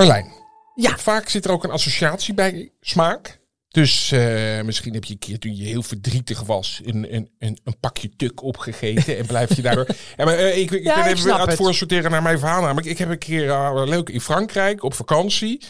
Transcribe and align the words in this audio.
Marlijn. 0.00 0.32
Ja. 0.74 0.98
Vaak 0.98 1.28
zit 1.28 1.44
er 1.44 1.50
ook 1.50 1.64
een 1.64 1.70
associatie 1.70 2.34
bij 2.34 2.72
smaak. 2.80 3.38
Dus 3.68 4.12
uh, 4.12 4.60
misschien 4.60 4.94
heb 4.94 5.04
je 5.04 5.12
een 5.12 5.18
keer 5.18 5.38
toen 5.38 5.56
je 5.56 5.64
heel 5.64 5.82
verdrietig 5.82 6.40
was 6.42 6.80
een, 6.84 7.14
een, 7.14 7.30
een, 7.38 7.58
een 7.64 7.78
pakje 7.80 8.10
tuk 8.16 8.42
opgegeten 8.42 9.18
en 9.18 9.26
blijf 9.26 9.56
je 9.56 9.62
daardoor. 9.62 9.86
ja, 10.16 10.24
maar 10.24 10.38
uh, 10.38 10.58
ik, 10.58 10.70
ik 10.70 10.84
Ja, 10.84 10.94
ben 10.94 11.04
ik 11.04 11.16
even 11.16 11.34
aan 11.34 11.48
het 11.48 11.56
voorsorteren 11.56 12.10
naar 12.10 12.22
mijn 12.22 12.38
verhaal. 12.38 12.60
Namelijk, 12.60 12.86
ik 12.86 12.98
heb 12.98 13.08
een 13.08 13.18
keer 13.18 13.44
uh, 13.44 13.82
leuk 13.84 14.08
in 14.08 14.20
Frankrijk 14.20 14.82
op 14.82 14.94
vakantie. 14.94 15.62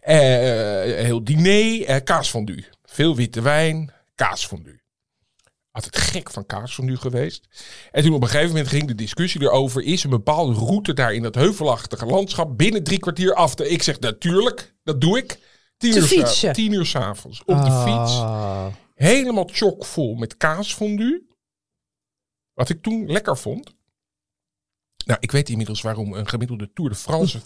Eh, 0.00 0.16
heel 1.04 1.24
diner, 1.24 1.84
eh 1.84 1.96
kaasfondue. 2.04 2.64
Veel 2.84 3.16
witte 3.16 3.40
wijn, 3.40 3.92
kaasfondue. 4.14 4.75
Altijd 5.76 5.96
gek 5.98 6.30
van 6.30 6.46
kaasfondue 6.46 6.96
geweest. 6.96 7.48
En 7.90 8.02
toen 8.02 8.14
op 8.14 8.22
een 8.22 8.28
gegeven 8.28 8.48
moment 8.48 8.68
ging 8.68 8.86
de 8.86 8.94
discussie 8.94 9.42
erover: 9.42 9.82
is 9.82 10.04
een 10.04 10.10
bepaalde 10.10 10.52
route 10.52 10.92
daar 10.92 11.14
in 11.14 11.22
dat 11.22 11.34
heuvelachtige 11.34 12.06
landschap 12.06 12.58
binnen 12.58 12.84
drie 12.84 12.98
kwartier 12.98 13.34
af 13.34 13.54
te. 13.54 13.68
Ik 13.68 13.82
zeg 13.82 14.00
natuurlijk, 14.00 14.74
dat 14.82 15.00
doe 15.00 15.18
ik. 15.18 15.38
Tien 15.76 15.92
Te 15.92 15.98
uur, 15.98 16.04
fietsen. 16.04 16.52
tien 16.52 16.72
uur 16.72 16.86
s'avonds 16.86 17.40
op 17.44 17.64
de 17.64 17.70
fiets. 17.70 18.18
Ah. 18.20 18.66
Helemaal 18.94 19.48
chockvol 19.52 20.14
met 20.14 20.36
kaasfondue. 20.36 21.26
Wat 22.54 22.68
ik 22.68 22.82
toen 22.82 23.06
lekker 23.06 23.36
vond. 23.36 23.74
Nou, 25.06 25.18
ik 25.20 25.30
weet 25.30 25.48
inmiddels 25.48 25.80
waarom 25.82 26.12
een 26.14 26.28
gemiddelde 26.28 26.70
Tour 26.74 26.90
de 26.90 26.96
France 26.96 27.40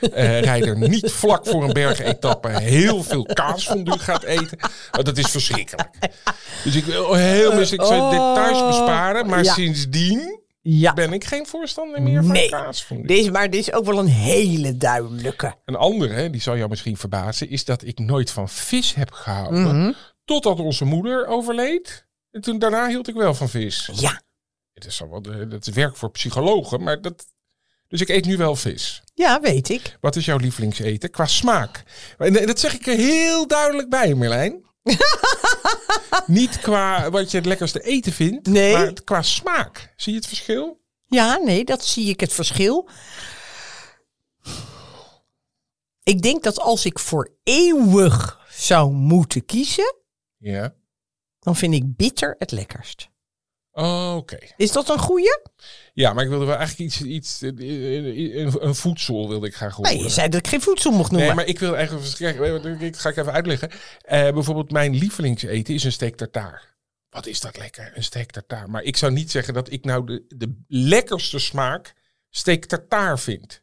eh, 0.00 0.40
rijder 0.40 0.78
niet 0.88 1.10
vlak 1.12 1.46
voor 1.46 1.64
een 1.64 1.72
bergetappe 1.72 2.48
heel 2.60 3.02
veel 3.02 3.22
kaasfondue 3.24 3.98
gaat 3.98 4.22
eten. 4.22 4.58
Want 4.90 5.06
dat 5.06 5.16
is 5.18 5.26
verschrikkelijk. 5.30 5.90
Dus 6.64 6.74
ik 6.76 6.84
wil 6.84 7.14
heel 7.14 7.54
misschien 7.54 7.80
ik 7.80 7.86
zou 7.86 8.00
Oh. 8.00 8.10
details 8.10 8.66
besparen. 8.66 9.26
Maar 9.26 9.44
Ja. 9.44 9.52
sindsdien 9.52 10.40
Ja. 10.62 10.92
ben 10.94 11.12
ik 11.12 11.24
geen 11.24 11.46
voorstander 11.46 12.02
meer 12.02 12.22
van 12.24 12.32
Nee. 12.32 12.48
kaasfondue. 12.48 13.06
Deze, 13.06 13.30
maar 13.30 13.50
dit 13.50 13.60
is 13.60 13.72
ook 13.72 13.84
wel 13.84 13.98
een 13.98 14.06
hele 14.06 14.76
duidelijke. 14.76 15.54
Een 15.64 15.76
andere, 15.76 16.30
die 16.30 16.40
zal 16.40 16.56
jou 16.56 16.68
misschien 16.68 16.96
verbazen, 16.96 17.50
is 17.50 17.64
dat 17.64 17.84
ik 17.84 17.98
nooit 17.98 18.30
van 18.30 18.48
vis 18.48 18.94
heb 18.94 19.12
gehouden. 19.12 19.80
Mhm. 19.80 19.92
Totdat 20.24 20.60
onze 20.60 20.84
moeder 20.84 21.26
overleed. 21.26 22.06
En 22.30 22.40
toen 22.40 22.58
daarna 22.58 22.88
hield 22.88 23.08
ik 23.08 23.14
wel 23.14 23.34
van 23.34 23.48
vis. 23.48 23.90
Ja. 23.92 24.20
Het 24.76 24.84
is 24.86 25.02
al 25.02 25.08
wat, 25.08 25.26
eh, 25.26 25.50
dat 25.50 25.66
is 25.66 25.74
werk 25.74 25.96
voor 25.96 26.10
psychologen, 26.10 26.82
maar 26.82 27.00
dat. 27.00 27.26
Dus 27.88 28.00
ik 28.00 28.08
eet 28.08 28.24
nu 28.24 28.36
wel 28.36 28.56
vis. 28.56 29.02
Ja, 29.14 29.40
weet 29.40 29.68
ik. 29.68 29.96
Wat 30.00 30.16
is 30.16 30.24
jouw 30.24 30.36
lievelingseten 30.36 31.10
qua 31.10 31.26
smaak? 31.26 31.82
En 32.18 32.46
dat 32.46 32.60
zeg 32.60 32.74
ik 32.74 32.86
er 32.86 32.96
heel 32.96 33.46
duidelijk 33.46 33.88
bij, 33.90 34.14
Merlijn. 34.14 34.64
Niet 36.26 36.58
qua 36.58 37.10
wat 37.10 37.30
je 37.30 37.36
het 37.36 37.46
lekkerste 37.46 37.80
eten 37.82 38.12
vindt, 38.12 38.46
Nee. 38.48 38.72
maar 38.72 38.92
qua 39.04 39.22
smaak. 39.22 39.92
Zie 39.96 40.12
je 40.12 40.18
het 40.18 40.28
verschil? 40.28 40.80
Ja, 41.06 41.36
nee, 41.36 41.64
dat 41.64 41.84
zie 41.84 42.08
ik 42.08 42.20
het 42.20 42.32
verschil. 42.32 42.88
Ik 46.02 46.22
denk 46.22 46.42
dat 46.42 46.58
als 46.60 46.84
ik 46.84 46.98
voor 46.98 47.36
eeuwig 47.42 48.40
zou 48.50 48.92
moeten 48.92 49.44
kiezen, 49.44 49.94
Ja. 50.38 50.74
dan 51.38 51.56
vind 51.56 51.74
ik 51.74 51.96
bitter 51.96 52.34
het 52.38 52.50
lekkerst. 52.50 53.08
Oh, 53.78 54.14
Oké. 54.16 54.38
Is 54.56 54.72
dat 54.72 54.88
een 54.88 54.98
goeie? 54.98 55.38
Ja, 55.92 56.12
maar 56.12 56.24
ik 56.24 56.30
wilde 56.30 56.44
wel 56.44 56.56
eigenlijk 56.56 56.90
iets, 56.90 57.02
iets 57.02 57.42
eh, 57.42 57.50
een, 58.36 58.66
een 58.66 58.74
voedsel 58.74 59.28
wilde 59.28 59.46
ik 59.46 59.54
graag 59.54 59.74
horen. 59.74 59.92
Nee, 59.92 60.02
je 60.02 60.08
zei 60.08 60.28
dat 60.28 60.40
ik 60.40 60.46
geen 60.46 60.60
voedsel 60.60 60.90
mocht 60.90 61.10
noemen. 61.10 61.26
Nee, 61.26 61.36
maar 61.36 61.46
ik 61.46 61.58
wil 61.58 61.76
eigenlijk... 61.76 62.80
Ik 62.80 62.96
ga 62.96 63.08
ik 63.08 63.16
even 63.16 63.32
uitleggen. 63.32 63.70
Eh, 64.00 64.32
bijvoorbeeld 64.32 64.70
mijn 64.70 64.94
lievelingseten 64.94 65.74
is 65.74 65.84
een 65.84 65.92
steak 65.92 66.16
tartaar. 66.16 66.74
Wat 67.10 67.26
is 67.26 67.40
dat 67.40 67.58
lekker, 67.58 67.92
een 67.94 68.04
steak 68.04 68.30
tartaar. 68.30 68.70
Maar 68.70 68.82
ik 68.82 68.96
zou 68.96 69.12
niet 69.12 69.30
zeggen 69.30 69.54
dat 69.54 69.72
ik 69.72 69.84
nou 69.84 70.06
de, 70.06 70.24
de 70.28 70.54
lekkerste 70.68 71.38
smaak 71.38 71.94
steak 72.30 72.64
tartaar 72.64 73.18
vind. 73.18 73.62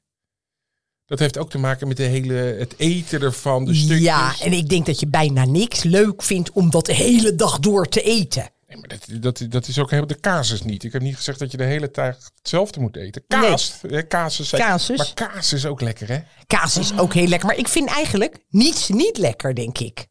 Dat 1.05 1.19
heeft 1.19 1.37
ook 1.37 1.49
te 1.49 1.57
maken 1.57 1.87
met 1.87 1.97
de 1.97 2.03
hele, 2.03 2.33
het 2.33 2.73
eten 2.77 3.21
ervan, 3.21 3.65
de 3.65 3.73
stukjes. 3.73 3.99
Ja, 3.99 4.35
en 4.41 4.53
ik 4.53 4.69
denk 4.69 4.85
dat 4.85 4.99
je 4.99 5.07
bijna 5.07 5.45
niks 5.45 5.83
leuk 5.83 6.23
vindt 6.23 6.51
om 6.51 6.69
dat 6.69 6.85
de 6.85 6.93
hele 6.93 7.35
dag 7.35 7.59
door 7.59 7.87
te 7.87 8.01
eten. 8.01 8.52
Nee, 8.73 8.81
maar 8.81 8.99
dat, 9.21 9.21
dat, 9.39 9.51
dat 9.51 9.67
is 9.67 9.79
ook 9.79 9.89
helemaal 9.89 10.15
de 10.15 10.19
casus 10.19 10.61
niet. 10.61 10.83
Ik 10.83 10.93
heb 10.93 11.01
niet 11.01 11.15
gezegd 11.15 11.39
dat 11.39 11.51
je 11.51 11.57
de 11.57 11.63
hele 11.63 11.91
tijd 11.91 12.31
hetzelfde 12.37 12.79
moet 12.79 12.95
eten. 12.95 13.23
Kaas, 13.27 13.73
hè, 13.87 14.07
casus. 14.07 14.49
Casus. 14.49 14.97
Maar 14.97 15.13
kaas 15.13 15.53
is 15.53 15.65
ook 15.65 15.81
lekker, 15.81 16.07
hè? 16.07 16.19
Kaas 16.47 16.77
is 16.77 16.97
ook 16.97 17.13
heel 17.13 17.27
lekker, 17.27 17.47
maar 17.47 17.57
ik 17.57 17.67
vind 17.67 17.89
eigenlijk 17.89 18.37
niets 18.49 18.89
niet 18.89 19.17
lekker, 19.17 19.55
denk 19.55 19.77
ik. 19.77 20.07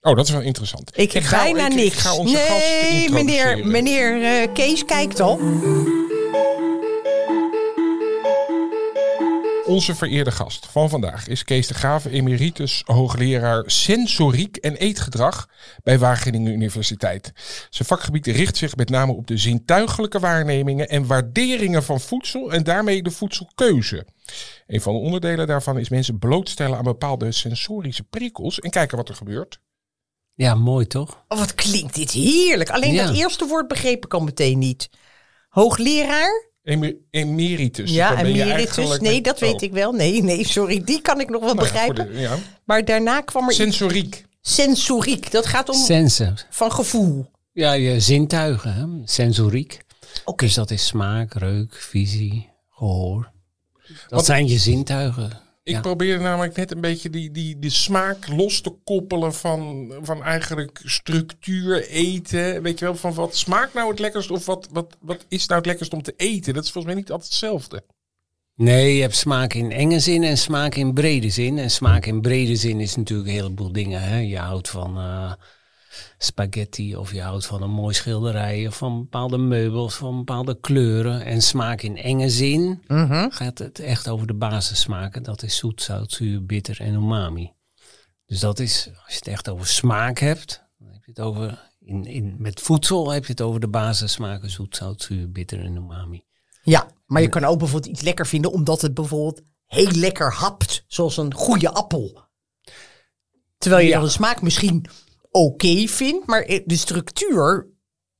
Oh, 0.00 0.16
dat 0.16 0.26
is 0.26 0.32
wel 0.32 0.40
interessant. 0.40 0.98
Ik 0.98 1.12
heb 1.12 1.22
ga, 1.22 1.42
bijna 1.42 1.66
ik- 1.66 1.74
niks. 1.74 1.94
Ik 1.94 2.00
ga 2.00 2.14
onze 2.14 2.36
gast 2.36 2.50
nee, 2.82 3.10
meneer, 3.10 3.66
meneer 3.66 4.22
eh, 4.22 4.52
Kees 4.52 4.84
kijkt 4.84 5.20
al. 5.20 5.38
Onze 9.70 9.94
vereerde 9.94 10.30
gast 10.30 10.66
van 10.66 10.88
vandaag 10.88 11.26
is 11.26 11.44
Kees 11.44 11.66
de 11.66 11.74
Graven, 11.74 12.10
emeritus 12.10 12.82
hoogleraar 12.86 13.62
sensoriek 13.66 14.56
en 14.56 14.76
eetgedrag 14.76 15.48
bij 15.82 15.98
Wageningen 15.98 16.52
Universiteit. 16.52 17.32
Zijn 17.70 17.88
vakgebied 17.88 18.26
richt 18.26 18.56
zich 18.56 18.76
met 18.76 18.88
name 18.88 19.12
op 19.12 19.26
de 19.26 19.36
zintuigelijke 19.36 20.18
waarnemingen 20.18 20.88
en 20.88 21.06
waarderingen 21.06 21.82
van 21.82 22.00
voedsel 22.00 22.52
en 22.52 22.62
daarmee 22.62 23.02
de 23.02 23.10
voedselkeuze. 23.10 24.06
Een 24.66 24.80
van 24.80 24.92
de 24.92 25.00
onderdelen 25.00 25.46
daarvan 25.46 25.78
is 25.78 25.88
mensen 25.88 26.18
blootstellen 26.18 26.78
aan 26.78 26.84
bepaalde 26.84 27.32
sensorische 27.32 28.04
prikkels 28.04 28.58
en 28.58 28.70
kijken 28.70 28.96
wat 28.96 29.08
er 29.08 29.14
gebeurt. 29.14 29.60
Ja, 30.34 30.54
mooi 30.54 30.86
toch? 30.86 31.24
Oh, 31.28 31.38
wat 31.38 31.54
klinkt 31.54 31.94
dit 31.94 32.10
heerlijk. 32.10 32.70
Alleen 32.70 32.92
Ja. 32.92 33.06
dat 33.06 33.16
eerste 33.16 33.46
woord 33.46 33.68
begreep 33.68 34.04
ik 34.04 34.14
al 34.14 34.20
meteen 34.20 34.58
niet. 34.58 34.90
Hoogleraar? 35.48 36.49
Emer- 36.70 36.96
emeritus. 37.10 37.90
ja, 37.90 38.10
Dus 38.10 38.18
emeritus. 38.20 38.98
Nee, 38.98 39.14
met- 39.14 39.24
dat 39.24 39.38
weet 39.40 39.54
oh, 39.54 39.62
ik 39.62 39.72
wel. 39.72 39.92
Nee, 39.92 40.22
nee, 40.22 40.46
sorry. 40.46 40.82
Die 40.84 41.00
kan 41.00 41.20
ik 41.20 41.30
nog 41.30 41.40
wel 41.44 41.54
nou 41.54 41.66
ja, 41.66 41.72
begrijpen. 41.72 42.12
de- 42.12 42.20
ja. 42.20 42.36
Maar 42.64 42.84
daarna 42.84 43.20
kwam 43.20 43.46
er 43.48 43.54
Sensoriek. 43.54 44.24
sensoriek. 44.40 45.30
Dat 45.30 45.46
gaat 45.46 45.68
om 45.68 45.74
Sensen. 45.84 46.36
van 46.50 46.72
gevoel. 46.72 47.26
Ja, 47.52 47.72
je 47.72 48.00
zintuigen, 48.00 48.74
hè? 48.74 48.84
sensoriek. 49.04 49.78
Oké. 50.24 50.44
Dus 50.44 50.54
dat 50.54 50.70
is 50.70 50.86
smaak, 50.86 51.34
reuk, 51.34 51.74
visie, 51.74 52.48
gehoor. 52.70 53.30
Dat 53.88 53.96
Wat- 54.08 54.24
zijn 54.24 54.46
je 54.48 54.58
zintuigen. 54.58 55.40
Ik 55.70 55.76
Ja. 55.76 55.82
probeerde 55.82 56.22
namelijk 56.24 56.56
net 56.56 56.70
een 56.70 56.80
beetje 56.80 57.10
die, 57.10 57.30
die, 57.30 57.58
die 57.58 57.70
smaak 57.70 58.28
los 58.28 58.60
te 58.60 58.74
koppelen 58.84 59.34
van, 59.34 59.92
van 60.02 60.22
eigenlijk 60.22 60.80
structuur, 60.84 61.88
eten. 61.88 62.62
Weet 62.62 62.78
je 62.78 62.84
wel, 62.84 62.96
van 62.96 63.14
wat 63.14 63.36
smaakt 63.36 63.74
nou 63.74 63.90
het 63.90 63.98
lekkerst 63.98 64.30
of 64.30 64.46
wat, 64.46 64.68
wat, 64.72 64.96
wat 65.00 65.24
is 65.28 65.46
nou 65.46 65.58
het 65.58 65.68
lekkerst 65.68 65.92
om 65.92 66.02
te 66.02 66.14
eten? 66.16 66.54
Dat 66.54 66.64
is 66.64 66.70
volgens 66.70 66.92
mij 66.94 67.02
niet 67.02 67.10
altijd 67.12 67.30
hetzelfde. 67.30 67.82
Nee, 68.54 68.94
je 68.94 69.00
hebt 69.00 69.16
smaak 69.16 69.54
in 69.54 69.72
enge 69.72 70.00
zin 70.00 70.22
en 70.22 70.38
smaak 70.38 70.74
in 70.74 70.92
brede 70.94 71.30
zin. 71.30 71.58
En 71.58 71.70
smaak 71.70 72.06
in 72.06 72.20
brede 72.20 72.56
zin 72.56 72.80
is 72.80 72.96
natuurlijk 72.96 73.28
een 73.28 73.34
heleboel 73.34 73.72
dingen. 73.72 74.02
Hè? 74.02 74.18
Je 74.18 74.38
houdt 74.38 74.68
van 74.68 74.96
eh, 74.98 75.32
spaghetti 76.18 76.96
of 76.96 77.12
je 77.12 77.22
houdt 77.22 77.46
van 77.46 77.62
een 77.62 77.70
mooi 77.70 77.94
schilderij 77.94 78.66
of 78.66 78.76
van 78.76 78.98
bepaalde 78.98 79.38
meubels, 79.38 79.94
van 79.94 80.16
bepaalde 80.16 80.60
kleuren. 80.60 81.24
En 81.24 81.42
smaak 81.42 81.82
in 81.82 81.96
enge 81.96 82.28
zin 82.30 82.82
gaat 83.28 83.58
het 83.58 83.78
echt 83.78 84.08
over 84.08 84.26
de 84.26 84.34
basissmaken. 84.34 85.22
Dat 85.22 85.42
is 85.42 85.56
zoet, 85.56 85.82
zout, 85.82 86.12
zuur, 86.12 86.44
bitter 86.46 86.80
en 86.80 86.94
umami. 86.94 87.52
Dus 88.26 88.40
dat 88.40 88.58
is, 88.58 88.86
als 89.04 89.12
je 89.12 89.18
het 89.18 89.26
echt 89.26 89.48
over 89.48 89.66
smaak 89.66 90.18
hebt, 90.18 90.64
dan 90.78 90.88
heb 90.92 91.04
je 91.04 91.10
het 91.10 91.20
over, 91.20 91.70
in, 91.80 92.04
in, 92.04 92.34
met 92.38 92.60
voedsel 92.60 93.10
heb 93.10 93.24
je 93.24 93.30
het 93.30 93.40
over 93.40 93.60
de 93.60 93.68
basissmaken 93.68 94.50
zoet, 94.50 94.76
zout, 94.76 95.02
zuur, 95.02 95.30
bitter 95.30 95.64
en 95.64 95.76
umami. 95.76 96.24
Ja, 96.62 96.88
maar 97.06 97.22
je 97.22 97.28
kan 97.28 97.44
ook 97.44 97.58
bijvoorbeeld 97.58 97.92
iets 97.92 98.02
lekker 98.02 98.26
vinden 98.26 98.52
omdat 98.52 98.80
het 98.80 98.94
bijvoorbeeld 98.94 99.40
heel 99.66 99.90
lekker 99.90 100.32
hapt. 100.32 100.84
Zoals 100.86 101.16
een 101.16 101.34
goede 101.34 101.70
appel. 101.70 102.28
Terwijl 103.58 103.82
je 103.82 103.88
Ja. 103.88 103.96
dan 103.96 104.04
de 104.04 104.10
smaak 104.10 104.42
misschien 104.42 104.86
oké 105.30 105.86
vindt, 105.86 106.26
maar 106.26 106.46
de 106.46 106.76
structuur... 106.76 107.66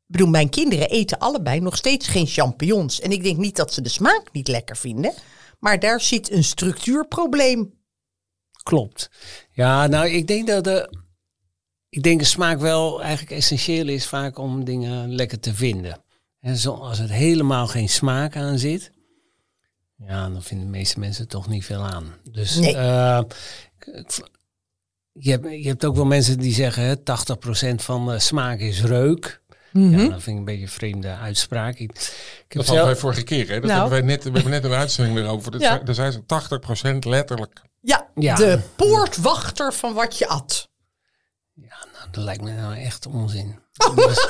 Ik 0.07 0.17
bedoel, 0.17 0.29
mijn 0.31 0.49
kinderen 0.49 0.89
eten 0.91 1.19
allebei 1.19 1.61
nog 1.61 1.77
steeds 1.77 2.09
geen 2.09 2.27
champignons. 2.27 3.01
En 3.01 3.11
ik 3.11 3.23
denk 3.23 3.37
niet 3.39 3.57
dat 3.57 3.73
ze 3.73 3.81
de 3.83 3.89
smaak 3.89 4.33
niet 4.33 4.49
lekker 4.49 4.77
vinden. 4.77 5.13
Maar 5.59 5.79
daar 5.81 6.01
zit 6.01 6.31
een 6.31 6.45
structuurprobleem. 6.45 7.73
Klopt. 8.63 9.11
Ja, 9.51 9.87
nou, 9.87 10.09
ik 10.09 10.27
denk 10.27 10.47
dat 10.47 10.65
de, 10.65 10.97
ik 11.89 12.03
denk 12.03 12.19
dat 12.19 12.29
smaak 12.29 12.61
wel 12.61 13.03
eigenlijk 13.03 13.31
essentieel 13.33 13.89
is 13.89 14.07
vaak 14.07 14.39
om 14.39 14.65
dingen 14.65 15.15
lekker 15.15 15.41
te 15.41 15.55
vinden. 15.55 16.05
En 16.41 16.57
zo, 16.57 16.73
als 16.73 16.99
er 16.99 17.11
helemaal 17.11 17.67
geen 17.67 17.89
smaak 17.89 18.37
aan 18.37 18.59
zit, 18.59 18.91
ja, 19.97 20.29
dan 20.29 20.43
vinden 20.43 20.67
de 20.67 20.73
meeste 20.79 20.99
mensen 20.99 21.29
toch 21.29 21.49
niet 21.49 21.65
veel 21.65 21.83
aan. 21.83 22.15
Dus 22.31 22.57
Nee. 22.57 22.77
eh, 22.77 23.21
je, 25.21 25.31
hebt, 25.31 25.51
je 25.63 25.69
hebt 25.69 25.85
ook 25.85 25.97
wel 25.97 26.05
mensen 26.05 26.39
die 26.39 26.55
zeggen 26.55 26.83
hè, 26.83 26.95
80% 26.97 27.75
van 27.75 28.07
de 28.07 28.19
smaak 28.19 28.59
is 28.59 28.83
reuk. 28.85 29.41
Mhm. 29.73 29.99
Ja, 30.01 30.09
dat 30.09 30.23
vind 30.23 30.27
ik 30.27 30.35
een 30.37 30.45
beetje 30.45 30.63
een 30.63 30.69
vreemde 30.69 31.17
uitspraak. 31.17 31.79
Ik, 31.79 31.81
ik 31.81 31.89
heb 31.89 32.07
Dat 32.49 32.57
hadden 32.67 32.75
zelf- 32.75 32.87
wij 32.87 32.97
vorige 32.97 33.23
keer. 33.23 33.49
Hè? 33.49 33.55
Dat 33.61 33.63
Nou. 33.71 33.81
hebben 33.81 33.91
wij 33.91 34.01
net, 34.01 34.25
we 34.25 34.31
hebben 34.31 34.51
net 34.51 34.65
een 34.65 34.73
uitzending 34.73 35.19
erover. 35.19 35.51
Dat 35.51 35.61
Ja. 35.61 35.79
Daar 35.79 35.95
zijn 35.95 36.13
ze 36.13 36.27
80% 36.27 37.05
letterlijk. 37.05 37.61
Ja, 37.81 38.09
Ja. 38.15 38.35
de 38.35 38.61
poortwachter 38.77 39.73
van 39.73 39.95
wat 39.95 40.19
je 40.19 40.29
at. 40.29 40.69
Ja, 42.11 42.17
dat 42.17 42.25
lijkt 42.25 42.43
me 42.43 42.53
nou 42.53 42.77
echt 42.77 43.07
onzin. 43.07 43.59
Dus- 43.95 44.27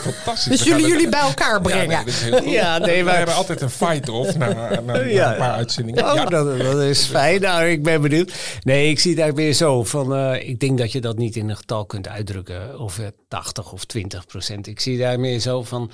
Fantastisch. 0.00 0.44
Dus 0.44 0.62
We 0.62 0.68
jullie 0.68 0.86
jullie 0.88 1.08
bij 1.08 1.20
elkaar 1.20 1.52
Ja, 1.54 1.60
brengen. 1.60 2.04
nee. 2.30 2.48
Ja, 2.50 2.78
nee, 2.78 2.98
We 2.98 3.04
maar- 3.04 3.16
hebben 3.16 3.34
altijd 3.34 3.60
een 3.60 3.70
fight-off 3.70 4.36
na, 4.36 4.52
na, 4.52 4.80
na 4.80 4.98
Ja. 5.00 5.30
een 5.32 5.38
paar 5.38 5.52
uitzendingen. 5.52 6.04
Oh, 6.08 6.14
ja. 6.14 6.24
dat, 6.24 6.58
dat 6.58 6.80
is 6.80 7.04
fijn. 7.04 7.40
Nou, 7.40 7.64
ik 7.64 7.82
ben 7.82 8.00
benieuwd. 8.02 8.32
Nee, 8.62 8.90
ik 8.90 9.00
zie 9.00 9.10
het 9.10 9.20
eigenlijk 9.20 9.48
weer 9.48 9.56
zo. 9.56 9.84
Van, 9.84 10.14
eh, 10.14 10.48
ik 10.48 10.60
denk 10.60 10.78
dat 10.78 10.92
je 10.92 11.00
dat 11.00 11.18
niet 11.18 11.36
in 11.36 11.48
een 11.48 11.56
getal 11.56 11.86
kunt 11.86 12.08
uitdrukken. 12.08 12.78
Of 12.80 12.98
eh, 12.98 13.06
80 13.28 13.72
of 13.72 13.84
20 13.84 14.26
procent. 14.26 14.66
Ik 14.66 14.80
zie 14.80 14.98
daar 14.98 15.20
meer 15.20 15.38
zo 15.40 15.62
van... 15.62 15.90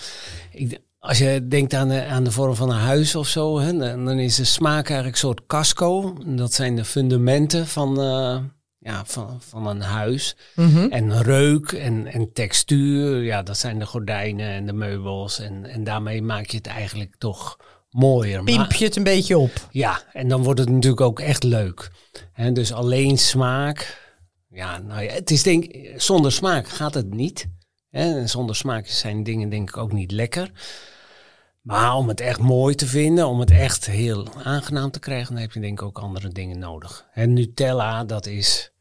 Ik, 0.52 0.78
als 0.98 1.18
je 1.18 1.46
denkt 1.48 1.74
aan 1.74 1.88
de, 1.88 2.04
aan 2.04 2.24
de 2.24 2.30
vorm 2.32 2.54
van 2.54 2.70
een 2.70 2.78
huis 2.78 3.14
of 3.14 3.28
zo... 3.28 3.58
Hè, 3.58 3.76
dan 3.76 4.04
dan 4.04 4.18
is 4.18 4.34
de 4.36 4.44
smaak 4.44 4.84
eigenlijk 4.86 5.12
een 5.12 5.28
soort 5.28 5.46
casco. 5.46 6.16
Dat 6.26 6.52
zijn 6.52 6.76
de 6.76 6.84
fundamenten 6.84 7.66
van, 7.66 8.00
eh, 8.00 8.36
ja, 8.86 9.04
van, 9.04 9.40
van 9.40 9.66
een 9.66 9.80
huis. 9.80 10.36
Mhm. 10.54 10.86
En 10.90 11.22
reuk 11.22 11.72
en, 11.72 12.06
en 12.06 12.32
textuur, 12.32 13.22
ja, 13.22 13.42
dat 13.42 13.58
zijn 13.58 13.78
de 13.78 13.86
gordijnen 13.86 14.48
en 14.48 14.66
de 14.66 14.72
meubels. 14.72 15.38
En, 15.38 15.64
en 15.64 15.84
daarmee 15.84 16.22
maak 16.22 16.46
je 16.46 16.56
het 16.56 16.66
eigenlijk 16.66 17.14
toch 17.18 17.56
mooier. 17.90 18.44
Pimp 18.44 18.72
je 18.72 18.84
het 18.84 18.96
een 18.96 19.02
beetje 19.02 19.38
op. 19.38 19.68
ja, 19.70 20.02
en 20.12 20.28
dan 20.28 20.42
wordt 20.42 20.60
het 20.60 20.68
natuurlijk 20.68 21.00
ook 21.00 21.20
echt 21.20 21.42
leuk. 21.42 21.90
Hè, 22.32 22.52
dus 22.52 22.72
alleen 22.72 23.18
smaak. 23.18 24.04
Ja, 24.50 24.78
nou 24.78 25.02
ja, 25.02 25.12
het 25.12 25.30
is 25.30 25.42
denk 25.42 25.66
zonder 25.96 26.32
smaak 26.32 26.68
gaat 26.68 26.94
het 26.94 27.14
niet. 27.14 27.46
Hè, 27.90 28.18
en 28.18 28.28
zonder 28.28 28.56
smaak 28.56 28.86
zijn 28.86 29.22
dingen 29.22 29.48
denk 29.48 29.68
ik 29.68 29.76
ook 29.76 29.92
niet 29.92 30.10
lekker. 30.10 30.50
Maar 31.60 31.94
om 31.94 32.08
het 32.08 32.20
echt 32.20 32.40
mooi 32.40 32.74
te 32.74 32.86
vinden, 32.86 33.26
om 33.26 33.40
het 33.40 33.50
echt 33.50 33.86
heel 33.86 34.26
aangenaam 34.44 34.90
te 34.90 34.98
krijgen, 34.98 35.32
dan 35.32 35.42
heb 35.42 35.52
je 35.52 35.60
denk 35.60 35.80
ik 35.80 35.86
ook 35.86 35.98
andere 35.98 36.28
dingen 36.28 36.58
nodig. 36.58 37.06
En 37.12 37.32
Nutella, 37.32 38.04
dat 38.04 38.26
is 38.26 38.74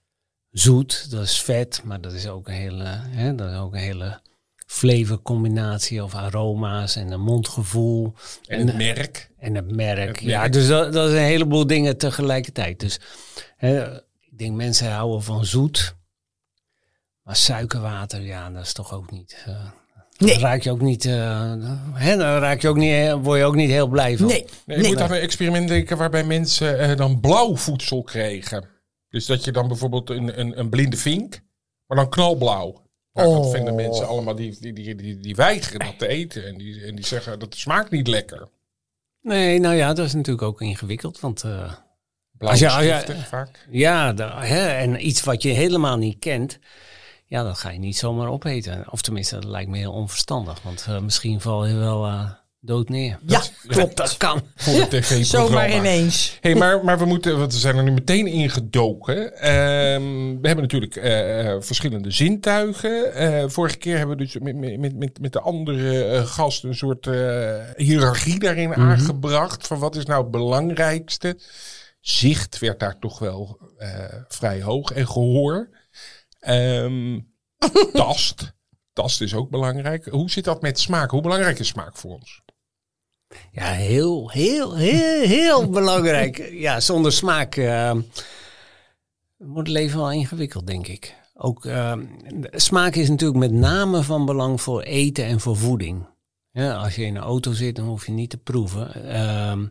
zoet, 0.59 1.11
dat 1.11 1.23
is 1.23 1.41
vet, 1.41 1.81
maar 1.83 2.01
dat 2.01 2.13
is 2.13 2.27
ook 2.27 2.47
een 2.47 2.53
hele, 2.53 2.83
hè, 2.89 3.35
dat 3.35 3.51
is 3.51 3.57
ook 3.57 3.73
een 3.73 3.79
hele 3.79 4.19
flavorcombinatie 4.65 6.03
of 6.03 6.15
aroma's 6.15 6.95
en 6.95 7.11
een 7.11 7.21
mondgevoel. 7.21 8.13
En 8.47 8.67
het 8.67 8.77
merk. 8.77 9.29
En 9.39 9.55
het 9.55 9.75
merk. 9.75 10.15
Het 10.19 10.25
Ja, 10.29 10.47
dus 10.47 10.67
dat, 10.67 10.93
dat 10.93 11.07
is 11.09 11.15
een 11.15 11.23
heleboel 11.23 11.67
dingen 11.67 11.97
tegelijkertijd. 11.97 12.79
Dus 12.79 12.99
hè, 13.57 13.95
ik 14.19 14.37
denk 14.37 14.55
mensen 14.55 14.91
houden 14.91 15.23
van 15.23 15.45
zoet. 15.45 15.95
Maar 17.23 17.35
suikerwater, 17.35 18.21
ja, 18.21 18.49
dat 18.49 18.63
is 18.63 18.73
toch 18.73 18.93
ook 18.93 19.11
niet. 19.11 19.43
eh 19.45 19.55
Nee. 20.17 20.33
Dan 20.33 20.39
raak 20.41 20.61
je 20.61 20.71
ook 20.71 20.81
niet. 20.81 21.05
eh, 21.05 21.53
hè, 21.93 22.15
dan 22.17 22.37
raak 22.39 22.61
je 22.61 22.67
ook 22.67 22.75
niet, 22.77 22.91
eh, 22.93 23.13
word 23.13 23.39
je 23.39 23.45
ook 23.45 23.55
niet 23.55 23.69
heel 23.69 23.87
blij 23.87 24.17
van. 24.17 24.27
Nee, 24.27 24.45
Nee, 24.65 24.77
je 24.77 24.83
nee. 24.83 24.91
moet 24.91 25.01
aan 25.01 25.11
een 25.11 25.19
experiment 25.19 25.67
denken 25.67 25.97
waarbij 25.97 26.23
mensen 26.23 26.97
dan 26.97 27.19
blauw 27.19 27.55
voedsel 27.55 28.03
kregen. 28.03 28.67
Dus 29.15 29.25
dat 29.25 29.43
je 29.43 29.51
dan 29.51 29.67
bijvoorbeeld 29.67 30.09
een, 30.09 30.39
een, 30.39 30.59
een 30.59 30.69
blinde 30.69 30.97
vink, 30.97 31.39
maar 31.85 31.97
dan 31.97 32.09
knalblauw. 32.09 32.83
Nou, 33.13 33.27
Dat 33.35 33.45
Oh. 33.45 33.51
vinden 33.51 33.75
mensen 33.75 34.07
allemaal, 34.07 34.35
die, 34.35 34.57
die, 34.59 34.73
die, 34.73 34.95
die, 34.95 35.17
die 35.17 35.35
weigeren 35.35 35.79
dat 35.79 35.99
te 35.99 36.07
eten. 36.07 36.47
En 36.47 36.57
die, 36.57 36.85
en 36.85 36.95
die 36.95 37.05
zeggen, 37.05 37.39
dat 37.39 37.55
smaakt 37.55 37.91
niet 37.91 38.07
lekker. 38.07 38.47
Nee, 39.21 39.59
nou 39.59 39.75
ja, 39.75 39.93
dat 39.93 40.05
is 40.05 40.13
natuurlijk 40.13 40.47
ook 40.47 40.61
ingewikkeld. 40.61 41.19
Want 41.19 41.43
eh, 41.43 41.73
Blauw 42.37 42.51
Als 42.51 42.59
je- 42.59 42.65
is 42.65 42.73
als 42.73 42.83
je- 42.83 42.91
giftig 42.93 43.27
vaak. 43.27 43.67
ja, 43.71 44.13
hè, 44.39 44.67
en 44.67 45.07
iets 45.07 45.23
wat 45.23 45.41
je 45.41 45.49
helemaal 45.49 45.97
niet 45.97 46.19
kent. 46.19 46.59
Ja, 47.25 47.43
dat 47.43 47.57
ga 47.57 47.69
je 47.69 47.79
niet 47.79 47.97
zomaar 47.97 48.27
opeten. 48.29 48.91
Of 48.91 49.01
tenminste, 49.01 49.35
dat 49.35 49.43
lijkt 49.43 49.69
me 49.69 49.77
heel 49.77 49.93
onverstandig. 49.93 50.61
Want 50.61 50.85
eh, 50.89 50.99
misschien 50.99 51.41
val 51.41 51.65
je 51.65 51.75
wel 51.75 52.05
eh, 52.05 52.31
dood 52.65 52.89
neer. 52.89 53.19
Ja, 53.25 53.41
klopt. 53.67 53.97
Dat 53.97 54.17
kan. 54.17 54.41
Voor 54.55 54.73
het 54.73 54.89
tv-programma. 54.89 55.47
Zomaar 55.47 55.71
ineens. 55.71 56.37
Hey, 56.41 56.55
maar, 56.55 56.83
maar 56.83 56.97
we 56.99 57.05
moeten, 57.05 57.39
want 57.39 57.53
we 57.53 57.59
zijn 57.59 57.77
er 57.77 57.83
nu 57.83 57.91
meteen 57.91 58.27
ingedoken. 58.27 59.37
Ehm 59.37 60.03
we 60.41 60.47
hebben 60.47 60.63
natuurlijk 60.63 60.95
eh, 60.95 61.39
eh, 61.51 61.61
verschillende 61.61 62.11
zintuigen. 62.11 63.13
Eh, 63.13 63.43
vorige 63.49 63.77
keer 63.77 63.97
hebben 63.97 64.17
we 64.17 64.23
dus 64.23 64.37
met, 64.37 64.55
met, 64.55 64.95
met- 64.95 65.19
met, 65.19 65.33
de 65.33 65.41
andere 65.41 66.21
gast 66.25 66.63
een 66.63 66.75
soort 66.75 67.05
hiërarchie 67.75 68.39
daarin 68.39 68.75
aangebracht. 68.75 69.67
Van 69.67 69.79
wat 69.79 69.95
is 69.95 70.05
nou 70.05 70.21
het 70.21 70.31
belangrijkste? 70.31 71.39
Zicht 71.99 72.59
werd 72.59 72.79
daar 72.79 72.99
toch 72.99 73.19
wel 73.19 73.59
vrij 74.27 74.61
hoog 74.61 74.91
en 74.91 75.07
gehoor. 75.07 75.69
Ehm, 76.39 77.19
tast. 77.93 78.53
Tast 78.93 79.21
is 79.21 79.33
ook 79.33 79.49
belangrijk. 79.49 80.05
Hoe 80.05 80.29
zit 80.29 80.43
dat 80.43 80.61
met 80.61 80.79
smaak? 80.79 81.11
Hoe 81.11 81.21
belangrijk 81.21 81.59
is 81.59 81.67
smaak 81.67 81.97
voor 81.97 82.13
ons? 82.13 82.41
Ja, 83.51 83.71
heel, 83.71 84.29
heel, 84.29 84.75
heel, 84.75 85.21
heel 85.21 85.69
belangrijk. 85.79 86.49
Ja, 86.51 86.79
zonder 86.79 87.11
smaak 87.11 87.55
eh, 87.55 87.91
wordt 89.37 89.67
het 89.67 89.77
leven 89.77 89.99
wel 89.99 90.11
ingewikkeld, 90.11 90.67
denk 90.67 90.87
ik. 90.87 91.15
Ook 91.33 91.65
eh, 91.65 91.93
smaak 92.51 92.95
is 92.95 93.09
natuurlijk 93.09 93.39
met 93.39 93.51
name 93.51 94.03
van 94.03 94.25
belang 94.25 94.61
voor 94.61 94.81
eten 94.81 95.25
en 95.25 95.39
voor 95.39 95.57
voeding. 95.57 96.07
Ja, 96.51 96.75
als 96.75 96.95
je 96.95 97.03
in 97.05 97.15
een 97.15 97.21
auto 97.21 97.51
zit, 97.51 97.75
dan 97.75 97.85
hoef 97.85 98.05
je 98.05 98.11
niet 98.11 98.29
te 98.29 98.37
proeven. 98.37 99.09
Ehm, 99.09 99.65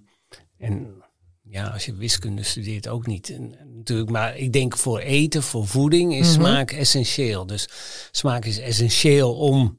en 0.58 1.02
ja, 1.42 1.66
als 1.66 1.84
je 1.84 1.94
wiskunde 1.94 2.42
studeert 2.42 2.88
ook 2.88 3.06
niet. 3.06 3.30
En, 3.30 3.54
natuurlijk, 3.74 4.10
maar 4.10 4.36
ik 4.36 4.52
denk 4.52 4.76
voor 4.76 4.98
eten, 4.98 5.42
voor 5.42 5.66
voeding 5.66 6.14
is 6.14 6.32
smaak 6.32 6.70
essentieel. 6.70 7.46
Dus 7.46 7.68
smaak 8.10 8.44
is 8.44 8.58
essentieel 8.58 9.34
om 9.34 9.78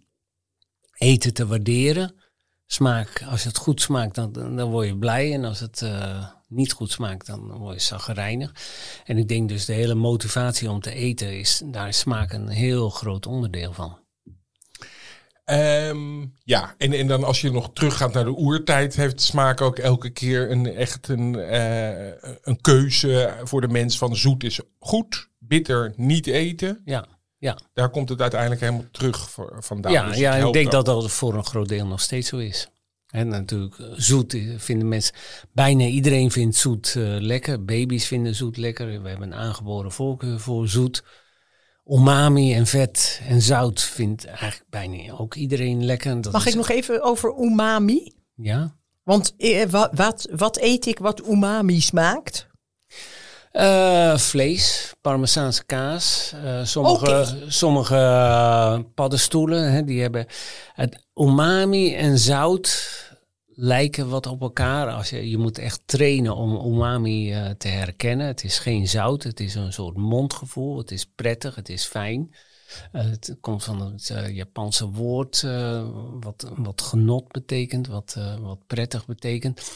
eten 0.97 1.33
te 1.33 1.47
waarderen 1.47 2.15
smaak, 2.65 3.23
als 3.29 3.43
het 3.43 3.57
goed 3.57 3.81
smaakt, 3.81 4.15
dan, 4.15 4.31
dan 4.33 4.69
word 4.69 4.87
je 4.87 4.97
blij. 4.97 5.33
En 5.33 5.45
als 5.45 5.59
het 5.59 5.81
eh, 5.81 6.25
niet 6.47 6.71
goed 6.71 6.91
smaakt, 6.91 7.25
dan 7.25 7.51
word 7.51 7.75
je 7.75 7.81
zagrijnig. 7.81 8.51
En 9.05 9.17
ik 9.17 9.27
denk 9.27 9.49
dus 9.49 9.65
de 9.65 9.73
hele 9.73 9.95
motivatie 9.95 10.69
om 10.69 10.81
te 10.81 10.91
eten, 10.91 11.39
is, 11.39 11.61
daar 11.65 11.87
is 11.87 11.99
smaak 11.99 12.33
een 12.33 12.47
heel 12.47 12.89
groot 12.89 13.25
onderdeel 13.25 13.73
van. 13.73 13.97
Ehm, 15.45 16.25
ja, 16.43 16.75
en, 16.77 16.93
en 16.93 17.07
dan 17.07 17.23
als 17.23 17.41
je 17.41 17.51
nog 17.51 17.69
teruggaat 17.73 18.13
naar 18.13 18.23
de 18.23 18.37
oertijd, 18.37 18.95
heeft 18.95 19.21
smaak 19.21 19.61
ook 19.61 19.77
elke 19.77 20.09
keer 20.09 20.51
een, 20.51 20.65
echt 20.65 21.07
een, 21.07 21.39
eh, 21.39 22.07
een 22.41 22.61
keuze 22.61 23.37
voor 23.43 23.61
de 23.61 23.67
mens 23.67 23.97
van 23.97 24.15
zoet 24.15 24.43
is 24.43 24.59
goed, 24.79 25.29
bitter 25.39 25.93
niet 25.95 26.27
eten. 26.27 26.81
Ja, 26.85 27.05
ja. 27.37 27.57
Daar 27.73 27.89
komt 27.89 28.09
het 28.09 28.21
uiteindelijk 28.21 28.61
helemaal 28.61 28.85
terug 28.91 29.29
voor, 29.29 29.57
vandaan. 29.59 29.91
ja, 29.91 30.07
Dus 30.07 30.17
ja 30.17 30.35
ik 30.35 30.53
denk 30.53 30.65
ook. 30.65 30.71
dat 30.71 30.85
dat 30.85 31.11
voor 31.11 31.33
een 31.33 31.45
groot 31.45 31.67
deel 31.69 31.85
nog 31.87 32.01
steeds 32.01 32.29
zo 32.29 32.37
is. 32.37 32.69
En 33.05 33.27
natuurlijk, 33.27 33.79
eh, 33.79 33.85
zoet 33.95 34.33
eh, 34.33 34.53
vinden 34.57 34.87
mensen, 34.87 35.13
bijna 35.51 35.85
iedereen 35.85 36.31
vindt 36.31 36.55
zoet 36.55 36.93
eh, 36.97 37.03
lekker. 37.19 37.65
Baby's 37.65 38.05
vinden 38.07 38.35
zoet 38.35 38.57
lekker. 38.57 39.01
We 39.01 39.09
hebben 39.09 39.31
een 39.31 39.39
aangeboren 39.39 39.91
voorkeur 39.91 40.39
voor 40.39 40.67
zoet. 40.67 41.03
Umami 41.87 42.53
en 42.53 42.65
vet 42.65 43.21
en 43.27 43.41
zout 43.41 43.81
vindt 43.81 44.25
eigenlijk 44.25 44.63
bijna 44.69 45.13
ook 45.13 45.35
iedereen 45.35 45.85
lekker. 45.85 46.21
Dat 46.21 46.31
Mag 46.33 46.45
is- 46.45 46.51
ik 46.51 46.57
nog 46.57 46.69
even 46.69 47.01
over 47.03 47.35
umami? 47.39 48.13
Ja. 48.35 48.75
Want 49.03 49.33
eh, 49.37 49.65
wat, 49.65 49.89
wat, 49.93 50.27
wat 50.35 50.57
eet 50.57 50.85
ik 50.85 50.99
wat 50.99 51.27
umami 51.27 51.81
smaakt? 51.81 52.47
Eh, 53.55 54.17
vlees, 54.17 54.93
parmezaanse 55.01 55.65
kaas. 55.65 56.33
eh, 56.43 56.63
sommige 56.63 57.43
sommige 57.47 57.95
eh, 57.95 58.79
paddenstoelen, 58.93 59.71
hè, 59.71 59.83
die 59.83 60.01
hebben 60.01 60.25
het 60.73 61.05
umami 61.13 61.95
en 61.95 62.19
zout 62.19 62.93
lijken 63.45 64.09
wat 64.09 64.27
op 64.27 64.41
elkaar. 64.41 64.91
Als 64.91 65.09
je, 65.09 65.29
je 65.29 65.37
moet 65.37 65.57
echt 65.57 65.81
trainen 65.85 66.35
om 66.35 66.73
umami 66.73 67.35
te 67.57 67.67
herkennen. 67.67 68.27
Het 68.27 68.43
is 68.43 68.59
geen 68.59 68.87
zout, 68.87 69.23
het 69.23 69.39
is 69.39 69.55
een 69.55 69.73
soort 69.73 69.97
mondgevoel. 69.97 70.77
Het 70.77 70.91
is 70.91 71.05
prettig, 71.15 71.55
het 71.55 71.69
is 71.69 71.85
fijn. 71.85 72.35
Het 72.91 73.37
komt 73.41 73.63
van 73.63 73.81
het 73.81 74.13
Japanse 74.27 74.89
woord 74.89 75.41
wat, 76.19 76.51
wat 76.55 76.81
genot 76.81 77.31
betekent, 77.31 77.87
wat, 77.87 78.17
wat 78.41 78.59
prettig 78.67 79.05
betekent. 79.05 79.71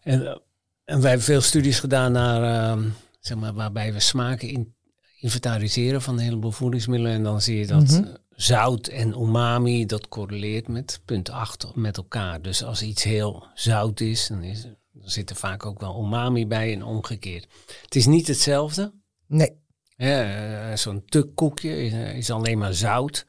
En, 0.00 0.42
en 0.84 1.00
wij 1.00 1.08
hebben 1.08 1.26
veel 1.26 1.40
studies 1.40 1.80
gedaan 1.80 2.12
naar, 2.12 2.70
ehm, 2.72 2.88
zeg 3.20 3.38
maar, 3.38 3.54
waarbij 3.54 3.92
we 3.92 4.00
smaken 4.00 4.48
in, 4.48 4.74
inventariseren 5.18 6.02
van 6.02 6.14
een 6.14 6.24
heleboel 6.24 6.50
voedingsmiddelen. 6.50 7.12
En 7.12 7.22
dan 7.22 7.40
zie 7.40 7.58
je 7.58 7.66
dat 7.66 7.92
eh, 7.92 8.14
zout 8.30 8.86
en 8.86 9.20
umami, 9.20 9.86
dat 9.86 10.08
correleert 10.08 10.68
met 10.68 11.00
punt 11.04 11.30
8 11.30 11.74
met 11.74 11.96
elkaar. 11.96 12.42
Dus 12.42 12.64
als 12.64 12.82
iets 12.82 13.02
heel 13.02 13.46
zout 13.54 14.00
is, 14.00 14.26
dan, 14.26 14.42
is, 14.42 14.62
dan 14.62 15.10
zit 15.10 15.30
er 15.30 15.36
vaak 15.36 15.66
ook 15.66 15.80
wel 15.80 16.04
umami 16.04 16.46
bij 16.46 16.72
en 16.72 16.82
omgekeerd. 16.82 17.46
Het 17.82 17.94
is 17.94 18.06
niet 18.06 18.26
hetzelfde. 18.26 18.92
Nee. 19.26 19.60
Ja, 19.96 20.70
eh, 20.70 20.76
Zo'n 20.76 21.04
tukkoekje 21.04 21.84
is, 21.84 21.92
eh, 21.92 22.16
is 22.16 22.30
alleen 22.30 22.58
maar 22.58 22.74
zout. 22.74 23.26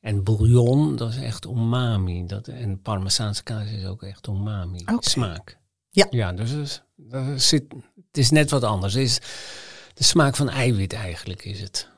En 0.00 0.24
bouillon, 0.24 0.96
dat 0.96 1.10
is 1.10 1.16
echt 1.16 1.44
umami. 1.44 2.26
Dat, 2.26 2.48
en 2.48 2.80
parmezaanse 2.80 3.42
kaas 3.42 3.70
is 3.70 3.84
ook 3.84 4.02
echt 4.02 4.26
umami. 4.26 4.84
Smaak. 4.98 5.60
Ja. 5.94 6.06
Ja, 6.10 6.32
dus 6.32 6.50
het 6.50 6.66
is, 6.66 6.82
dat 6.96 7.42
zit, 7.42 7.64
het 8.06 8.18
is 8.18 8.30
net 8.30 8.50
wat 8.50 8.62
anders. 8.62 8.94
Het 8.94 9.02
is 9.02 9.18
de 9.94 10.04
smaak 10.04 10.36
van 10.36 10.48
eiwit 10.50 10.92
eigenlijk 10.92 11.44
is 11.44 11.60
het. 11.60 11.88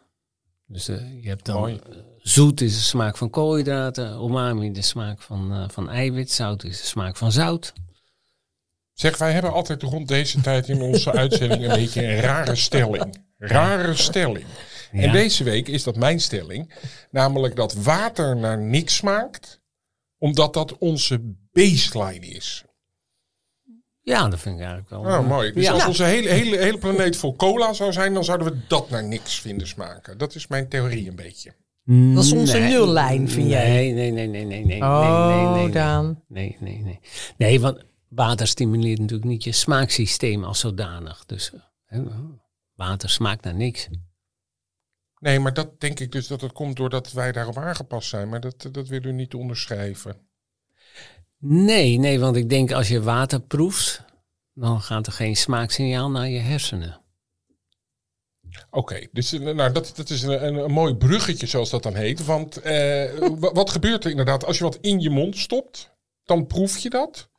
Dus 0.67 0.89
eh, 0.89 1.23
je 1.23 1.29
hebt 1.29 1.45
dan 1.45 1.61
Mooi. 1.61 1.81
eh, 1.91 1.97
zoet 2.19 2.61
is 2.61 2.75
de 2.75 2.83
smaak 2.83 3.17
van 3.17 3.31
koolhydraten, 3.31 4.13
umami 4.23 4.73
de 4.73 4.83
smaak 4.83 5.23
van, 5.23 5.53
eh, 5.53 5.69
van 5.69 5.91
eiwit, 5.91 6.33
zout 6.33 6.65
is 6.65 6.81
de 6.81 6.87
smaak 6.87 7.17
van 7.17 7.33
zout. 7.33 7.73
Zeg, 8.93 9.19
wij 9.19 9.33
hebben 9.33 9.53
altijd 9.53 9.83
rond 9.83 10.09
deze 10.09 10.41
tijd 10.41 10.69
in 10.69 10.81
onze 10.81 11.13
uitzending 11.13 11.63
een 11.63 11.69
beetje 11.79 12.07
een 12.07 12.21
rare 12.21 12.55
stelling. 12.55 13.23
Rare 13.39 13.95
stelling. 13.95 14.47
En 14.93 15.13
deze 15.13 15.45
week 15.45 15.69
is 15.69 15.83
dat 15.83 15.97
mijn 15.97 16.21
stelling. 16.21 16.73
Namelijk 17.11 17.57
dat 17.57 17.75
water 17.75 18.37
naar 18.37 18.59
niks 18.59 18.95
smaakt. 18.95 19.61
Omdat 20.19 20.55
dat 20.55 20.79
onze 20.79 21.21
baseline 21.53 22.27
is. 22.27 22.64
Ja, 24.05 24.29
dat 24.29 24.41
vind 24.41 24.55
ik 24.55 24.61
eigenlijk 24.61 24.91
wel. 24.91 25.01
Oh, 25.01 25.15
eh, 25.15 25.29
mooi. 25.29 25.53
Dus 25.53 25.65
ja. 25.65 25.73
als 25.73 25.87
onze 25.87 26.05
hele, 26.05 26.29
hele, 26.29 26.57
hele 26.57 26.79
planeet 26.79 27.17
vol 27.17 27.37
cola 27.37 27.73
zou 27.73 27.93
zijn, 27.93 28.15
dan 28.15 28.25
zouden 28.25 28.47
we 28.47 28.59
dat 28.69 28.91
naar 28.91 29.05
niks 29.05 29.41
vinden 29.41 29.67
smaken. 29.67 30.19
Dat 30.19 30.35
is 30.35 30.47
mijn 30.47 30.69
theorie 30.69 31.09
een 31.09 31.17
beetje. 31.17 31.55
Dat 31.85 32.25
is 32.25 32.33
onze 32.33 32.59
nullijn, 32.59 33.29
vind 33.29 33.49
jij? 33.49 33.69
Nee, 33.69 33.93
nee, 33.93 34.11
nee, 34.11 34.27
nee, 34.27 34.45
nee, 34.45 34.65
nee. 34.65 34.83
Oh, 34.83 35.29
nee, 35.29 35.47
nee, 35.47 35.63
nee, 35.63 35.73
Daan. 35.73 36.23
Nee, 36.29 36.57
nee, 36.61 36.83
nee. 36.83 37.01
Nee, 37.37 37.61
want 37.61 37.85
water 38.09 38.47
stimuleert 38.47 38.99
natuurlijk 38.99 39.29
niet 39.29 39.45
je 39.45 39.53
smaaksysteem 39.53 40.45
als 40.45 40.61
zodanig. 40.61 41.25
Dus 41.25 41.53
eh, 41.87 42.01
water 42.75 43.11
smaakt 43.11 43.45
naar 43.45 43.55
niks. 43.55 43.89
Nee, 45.19 45.41
maar 45.41 45.55
dat 45.55 45.81
denk 45.81 46.01
ik 46.01 46.13
dus 46.13 46.27
dat 46.27 46.41
het 46.41 46.53
komt 46.53 46.77
doordat 46.77 47.13
wij 47.13 47.33
daarop 47.33 47.59
aangepast 47.59 48.09
zijn. 48.09 48.29
Maar 48.29 48.41
dat, 48.41 48.69
dat 48.73 48.89
willen 48.89 49.09
we 49.09 49.13
niet 49.13 49.35
onderschrijven. 49.35 50.17
Nee, 51.47 51.99
nee, 51.99 52.21
want 52.21 52.37
ik 52.37 52.49
denk 52.49 52.73
als 52.73 52.89
je 52.89 53.03
water 53.03 53.41
proeft, 53.41 54.03
dan 54.53 54.81
gaat 54.81 55.07
er 55.07 55.13
geen 55.13 55.37
smaaksignaal 55.37 56.11
naar 56.11 56.29
je 56.29 56.39
hersenen. 56.39 57.01
Oké, 58.71 59.07
dus 59.13 59.33
eh, 59.33 59.41
nou, 59.41 59.73
dat, 59.73 59.93
dat 59.97 60.11
is 60.11 60.23
een, 60.23 60.47
een, 60.47 60.55
een 60.55 60.71
mooi 60.71 60.95
bruggetje 60.95 61.47
zoals 61.47 61.71
dat 61.71 61.83
dan 61.83 61.95
heet. 61.95 62.25
Want 62.25 62.57
eh, 62.57 63.19
wa- 63.19 63.53
wat 63.53 63.71
gebeurt 63.71 64.05
er 64.05 64.11
inderdaad 64.11 64.45
als 64.45 64.59
je 64.59 64.65
wat 64.65 64.79
in 64.81 65.01
je 65.01 65.11
mond 65.11 65.37
stopt? 65.39 65.93
Dan 66.25 66.47
proef 66.47 66.79
je 66.79 66.91
dat 66.91 67.31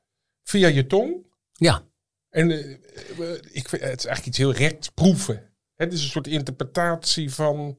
via 0.44 0.68
je 0.68 0.86
tong. 0.88 1.26
Ja, 1.54 1.84
En 2.30 2.52
eh, 2.52 2.72
eh, 3.20 3.36
ik, 3.52 3.68
het 3.68 3.74
is 3.74 3.80
eigenlijk 3.82 4.26
iets 4.26 4.38
heel 4.38 4.54
recht 4.54 4.94
proeven. 4.94 5.54
Het 5.76 5.94
is 5.94 6.04
een 6.04 6.10
soort 6.10 6.28
interpretatie 6.28 7.34
van... 7.34 7.78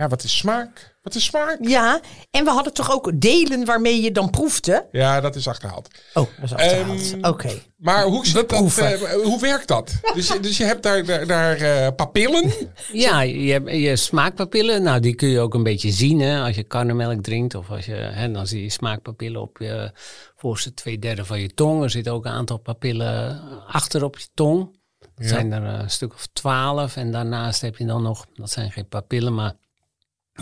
Ja, 0.00 0.08
wat 0.08 0.22
is 0.24 0.36
smaak? 0.38 0.96
Wat 1.02 1.14
is 1.14 1.24
smaak? 1.24 1.56
Ja, 1.60 2.00
en 2.30 2.44
we 2.44 2.50
hadden 2.50 2.72
toch 2.72 2.90
ook 2.92 3.20
delen 3.20 3.64
waarmee 3.64 4.02
je 4.02 4.12
dan 4.12 4.30
proefde? 4.30 4.86
Ja, 4.92 5.20
dat 5.20 5.36
is 5.36 5.48
achterhaald. 5.48 5.88
Oh, 6.14 6.26
dat 6.40 6.44
is 6.44 6.52
achterhaald. 6.54 7.12
Ehm, 7.12 7.24
Oké. 7.24 7.50
Maar 7.76 8.04
hoe, 8.04 8.32
dat, 8.32 8.46
proeven. 8.46 8.92
eh, 9.08 9.12
hoe 9.22 9.40
werkt 9.40 9.68
dat? 9.68 9.92
Dus, 10.14 10.28
je- 10.28 10.40
dus 10.40 10.56
je 10.56 10.64
hebt 10.64 10.82
daar, 10.82 11.04
daar, 11.04 11.26
daar 11.26 11.56
eh, 11.56 11.88
papillen. 11.96 12.52
ja 12.92 13.20
je, 13.20 13.52
hebt, 13.52 13.70
je 13.70 13.96
smaakpapillen, 13.96 14.82
nou 14.82 15.00
die 15.00 15.14
kun 15.14 15.28
je 15.28 15.40
ook 15.40 15.54
een 15.54 15.62
beetje 15.62 15.90
zien 15.90 16.20
hè, 16.20 16.40
als 16.42 16.56
je 16.56 16.62
karnemelk 16.64 17.22
drinkt. 17.22 17.54
Of 17.54 17.70
als 17.70 17.84
je, 17.86 17.92
hè, 17.94 18.30
dan 18.32 18.46
zie 18.46 18.62
je 18.62 18.70
smaakpapillen 18.70 19.40
op 19.40 19.58
je 19.58 19.92
voorste 20.36 20.74
twee 20.74 20.98
derde 20.98 21.24
van 21.24 21.40
je 21.40 21.54
tong. 21.54 21.82
Er 21.82 21.90
zitten 21.90 22.12
ook 22.12 22.24
een 22.24 22.32
aantal 22.32 22.58
papillen 22.58 23.40
achter 23.66 24.04
op 24.04 24.18
je 24.18 24.26
tong. 24.34 24.78
Dat 25.14 25.28
zijn 25.28 25.52
er 25.52 25.62
een 25.62 25.90
stuk 25.90 26.12
of 26.14 26.26
twaalf. 26.32 26.96
En 26.96 27.12
daarnaast 27.12 27.60
heb 27.60 27.76
je 27.76 27.84
dan 27.86 28.02
nog, 28.02 28.26
dat 28.34 28.50
zijn 28.50 28.70
geen 28.72 28.88
papillen, 28.88 29.34
maar 29.34 29.52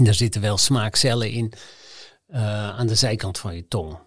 er 0.06 0.14
zitten 0.14 0.40
wel 0.40 0.56
smaakcellen 0.56 1.30
in 1.30 1.52
eh, 2.26 2.68
aan 2.78 2.86
de 2.86 2.94
zijkant 2.94 3.38
van 3.38 3.54
je 3.54 3.68
tong. 3.68 3.98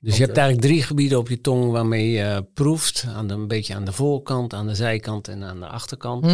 Dus 0.00 0.16
je 0.16 0.24
hebt 0.24 0.36
eigenlijk 0.36 0.66
drie 0.68 0.82
gebieden 0.82 1.18
op 1.18 1.28
je 1.28 1.40
tong 1.40 1.70
waarmee 1.70 2.10
je 2.10 2.46
proeft. 2.54 3.04
Aan 3.08 3.26
de, 3.26 3.34
een 3.34 3.48
beetje 3.48 3.74
aan 3.74 3.84
de 3.84 3.92
voorkant, 3.92 4.54
aan 4.54 4.66
de 4.66 4.74
zijkant 4.74 5.28
en 5.28 5.44
aan 5.44 5.60
de 5.60 5.66
achterkant. 5.66 6.26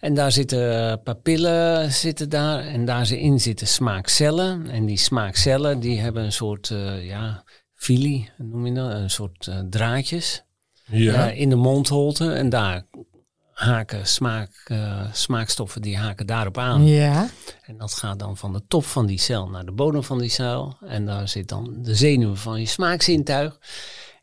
En 0.00 0.14
daar 0.14 0.32
zitten 0.32 1.02
papillen 1.02 1.92
zitten 1.92 2.28
daar. 2.28 2.60
En 2.66 2.84
daar 2.84 3.10
in 3.12 3.40
zitten 3.40 3.66
smaakcellen. 3.66 4.66
En 4.70 4.86
die 4.86 4.98
smaakcellen 4.98 5.80
die 5.80 6.00
hebben 6.00 6.24
een 6.24 6.32
soort 6.32 6.70
uh, 6.70 7.06
ja, 7.06 7.44
filie, 7.74 8.30
noem 8.38 8.66
je 8.66 8.72
dat? 8.72 8.90
Een 8.90 9.10
soort 9.10 9.46
uh, 9.46 9.58
draadjes 9.70 10.44
Ja. 10.84 11.30
uh, 11.30 11.40
in 11.40 11.48
de 11.48 11.56
mondholte. 11.56 12.32
En 12.32 12.48
daar 12.48 12.86
haken 13.54 14.06
smaak, 14.06 14.50
uh, 14.68 15.12
smaakstoffen 15.12 15.82
die 15.82 15.96
haken 15.96 16.26
daarop 16.26 16.58
aan. 16.58 16.86
Ja. 16.86 17.28
En 17.62 17.76
dat 17.76 17.92
gaat 17.94 18.18
dan 18.18 18.36
van 18.36 18.52
de 18.52 18.66
top 18.68 18.84
van 18.84 19.06
die 19.06 19.18
cel 19.18 19.48
naar 19.48 19.64
de 19.64 19.72
bodem 19.72 20.02
van 20.04 20.18
die 20.18 20.28
cel. 20.28 20.76
En 20.80 21.06
daar 21.06 21.28
zit 21.28 21.48
dan 21.48 21.82
de 21.82 21.94
zenuw 21.94 22.34
van 22.34 22.60
je 22.60 22.66
smaakzintuig. 22.66 23.58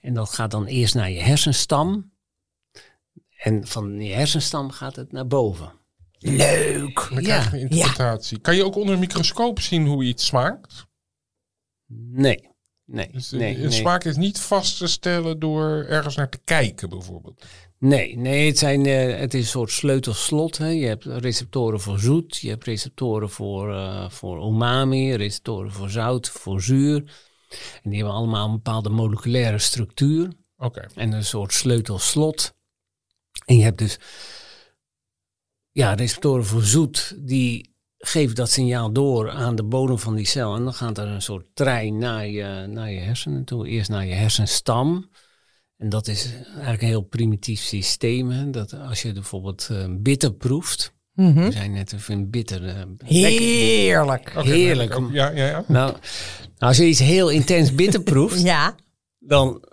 En 0.02 0.14
dat 0.14 0.30
gaat 0.34 0.52
dan 0.52 0.66
eerst 0.66 0.96
naar 0.96 1.10
je 1.12 1.22
hersenstam. 1.22 2.12
En 3.38 3.68
van 3.68 4.02
je 4.02 4.14
hersenstam 4.14 4.72
gaat 4.72 4.96
het 4.96 5.12
naar 5.12 5.28
boven. 5.28 5.72
Leuk. 6.20 7.08
Dan 7.10 7.24
Ja. 7.24 7.40
krijg 7.40 7.52
je 7.52 7.58
een 7.58 7.70
interpretatie. 7.70 8.40
Kan 8.40 8.56
je 8.56 8.66
ook 8.66 8.76
onder 8.76 8.94
een 8.94 9.00
microscoop 9.00 9.60
zien 9.60 9.88
hoe 9.88 10.04
iets 10.04 10.26
smaakt? 10.26 10.86
Nee. 12.12 12.50
Nee, 12.92 13.10
Dus 13.12 13.32
nee, 13.32 13.56
een 13.56 13.62
nee. 13.62 13.72
smaak 13.72 14.04
is 14.04 14.16
niet 14.16 14.40
vast 14.40 14.78
te 14.78 14.88
stellen 14.88 15.40
door 15.40 15.84
ergens 15.84 16.16
naar 16.16 16.30
te 16.30 16.40
kijken, 16.44 16.90
bijvoorbeeld. 16.90 17.46
Nee, 17.78 18.18
nee 18.18 18.48
het, 18.48 18.58
zijn, 18.58 18.88
uh, 18.88 19.18
het 19.18 19.34
is 19.34 19.42
een 19.42 19.48
soort 19.48 19.72
sleutelslot. 19.72 20.58
Hè. 20.58 20.68
Je 20.68 20.86
hebt 20.86 21.06
receptoren 21.06 21.80
voor 21.80 22.00
zoet, 22.00 22.38
je 22.38 22.50
hebt 22.50 22.66
receptoren 22.66 23.30
voor, 23.30 23.70
uh, 23.70 24.10
voor 24.10 24.48
umami, 24.48 25.16
receptoren 25.16 25.72
voor 25.72 25.90
zout, 25.90 26.30
voor 26.30 26.62
zuur. 26.62 26.96
En 27.84 27.90
die 27.90 27.96
hebben 28.00 28.16
allemaal 28.16 28.46
een 28.46 28.56
bepaalde 28.56 28.90
moleculaire 28.90 29.60
structuur. 29.60 30.24
Oké. 30.58 30.66
Okay. 30.66 30.90
En 30.96 31.12
een 31.12 31.26
soort 31.26 31.54
sleutelslot. 31.54 32.54
En 33.46 33.58
je 33.58 33.64
hebt 33.64 33.78
dus 33.78 34.00
ja, 35.72 35.94
receptoren 35.94 36.46
voor 36.46 36.64
zoet, 36.64 37.16
die 37.20 37.71
geven 38.02 38.36
dat 38.36 38.50
signaal 38.50 38.92
door 38.92 39.30
aan 39.30 39.56
de 39.56 39.64
bodem 39.64 40.00
van 40.00 40.16
die 40.16 40.28
cel. 40.28 40.56
En 40.56 40.64
dan 40.64 40.74
gaat 40.74 40.98
er 40.98 41.08
een 41.08 41.22
soort 41.22 41.46
trein 41.54 41.98
naar 41.98 42.28
je, 42.28 42.66
naar 42.68 42.92
je 42.92 43.00
hersenen 43.00 43.44
toe. 43.44 43.68
Eerst 43.68 43.90
naar 43.90 44.06
je 44.06 44.14
hersenstam. 44.14 45.10
En 45.78 45.90
dat 45.90 46.08
is 46.08 46.34
eigenlijk 46.46 46.82
een 46.82 46.88
heel 46.88 47.02
primitief 47.02 47.62
systeem. 47.62 48.30
Hè? 48.30 48.50
Dat 48.50 48.74
als 48.74 49.02
je 49.02 49.14
bijvoorbeeld 49.14 49.68
uh, 49.72 49.86
bitter 49.90 50.34
proeft. 50.34 50.94
Mm 51.14 51.34
-hmm. 51.34 51.46
We 51.46 51.52
zijn 51.52 51.72
net 51.72 51.94
even 51.94 52.30
bitter. 52.30 52.64
Uh, 52.64 52.82
Heerlijk. 53.06 54.30
Okay, 54.30 54.44
Heerlijk. 54.44 54.90
nou, 54.90 55.14
ja, 55.14 55.30
ja, 55.30 55.46
ja. 55.46 55.64
Nou, 55.68 55.96
als 56.58 56.78
je 56.78 56.86
iets 56.86 57.00
heel 57.00 57.30
intens 57.30 57.76
bitter 57.76 58.02
proeft, 58.02 58.42
ja. 58.54 58.76
dan 59.20 59.64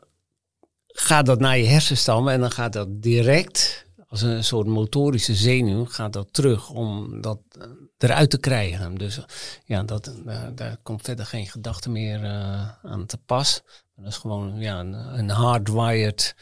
gaat 0.87 1.27
dat 1.27 1.41
naar 1.41 1.59
je 1.59 1.67
hersenstam 1.67 2.29
en 2.29 2.41
dan 2.41 2.51
gaat 2.51 2.73
dat 2.73 3.03
direct 3.03 3.87
als 4.09 4.23
een 4.23 4.45
soort 4.45 4.67
motorische 4.67 5.35
zenuw 5.35 5.85
gaat 5.85 6.13
dat 6.13 6.33
terug 6.33 6.71
om 6.71 7.21
dat 7.21 7.41
eruit 7.99 8.31
te 8.31 8.39
krijgen. 8.39 8.95
Dus 8.95 9.21
ja, 9.65 9.83
dat, 9.83 10.13
uh, 10.27 10.43
daar 10.55 10.77
komt 10.83 11.03
verder 11.03 11.27
geen 11.27 11.47
gedachte 11.47 11.91
meer 11.91 12.23
uh, 12.23 12.69
aan 12.83 13.07
te 13.07 13.19
pas. 13.27 13.63
Dat 13.97 14.07
is 14.07 14.17
gewoon 14.17 14.59
ja, 14.59 14.79
een, 14.79 14.93
een 14.93 15.31
hardwired. 15.31 16.35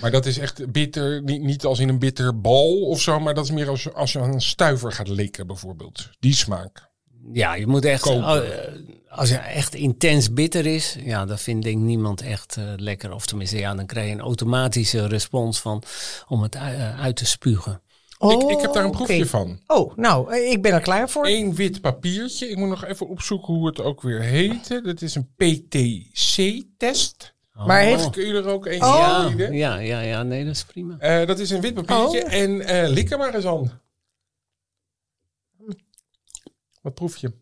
Maar 0.00 0.10
dat 0.10 0.26
is 0.26 0.38
echt 0.38 0.72
bitter, 0.72 1.22
niet, 1.22 1.42
niet 1.42 1.64
als 1.64 1.78
in 1.78 1.88
een 1.88 1.98
bitter 1.98 2.40
bal 2.40 2.80
of 2.80 3.00
zo, 3.00 3.20
maar 3.20 3.34
dat 3.34 3.44
is 3.44 3.50
meer 3.50 3.68
als, 3.68 3.92
als 3.92 4.12
je 4.12 4.18
een 4.18 4.40
stuiver 4.40 4.92
gaat 4.92 5.08
likken 5.08 5.46
bijvoorbeeld. 5.46 6.10
Die 6.20 6.34
smaak. 6.34 6.90
Ja, 7.32 7.54
je 7.54 7.66
moet 7.66 7.84
echt, 7.84 8.02
Kopen. 8.02 8.24
als, 8.24 8.42
als 9.08 9.28
je 9.28 9.36
echt 9.36 9.74
intens 9.74 10.32
bitter 10.32 10.66
is, 10.66 10.96
ja, 11.00 11.24
dat 11.24 11.40
vindt 11.40 11.64
denk 11.64 11.76
ik 11.76 11.82
niemand 11.82 12.20
echt 12.20 12.56
uh, 12.56 12.64
lekker. 12.76 13.12
Of 13.12 13.26
tenminste, 13.26 13.58
ja, 13.58 13.74
dan 13.74 13.86
krijg 13.86 14.06
je 14.06 14.12
een 14.12 14.20
automatische 14.20 15.06
respons 15.06 15.60
van 15.60 15.82
om 16.28 16.42
het 16.42 16.56
uit 16.96 17.16
te 17.16 17.26
spugen. 17.26 17.82
Oh, 18.22 18.32
ik, 18.32 18.56
ik 18.56 18.60
heb 18.60 18.72
daar 18.72 18.84
een 18.84 18.90
proefje 18.90 19.14
okay. 19.14 19.26
van. 19.26 19.60
Oh, 19.66 19.96
nou, 19.96 20.36
ik 20.36 20.62
ben 20.62 20.72
er 20.72 20.80
klaar 20.80 21.10
voor. 21.10 21.26
Eén 21.26 21.54
wit 21.54 21.80
papiertje. 21.80 22.48
Ik 22.48 22.56
moet 22.56 22.68
nog 22.68 22.84
even 22.84 23.08
opzoeken 23.08 23.54
hoe 23.54 23.66
het 23.66 23.80
ook 23.80 24.02
weer 24.02 24.20
heette. 24.20 24.80
Dat 24.80 25.02
is 25.02 25.14
een 25.14 25.28
PTC-test. 25.36 27.34
Oh. 27.56 27.66
Maar 27.66 27.80
heeft... 27.80 28.10
Kun 28.10 28.26
je 28.26 28.34
er 28.34 28.46
ook 28.46 28.66
een 28.66 28.82
oh. 28.82 29.32
ja, 29.36 29.50
ja, 29.50 29.78
ja, 29.78 30.00
ja, 30.00 30.22
nee, 30.22 30.44
dat 30.44 30.54
is 30.54 30.64
prima. 30.64 31.20
Uh, 31.20 31.26
dat 31.26 31.38
is 31.38 31.50
een 31.50 31.60
wit 31.60 31.74
papiertje. 31.74 32.24
Oh. 32.24 32.32
En 32.32 32.50
uh, 32.50 32.88
lik 32.88 33.10
er 33.10 33.18
maar 33.18 33.34
eens 33.34 33.46
aan. 33.46 33.80
Wat 36.82 36.94
proef 36.94 37.16
je? 37.16 37.32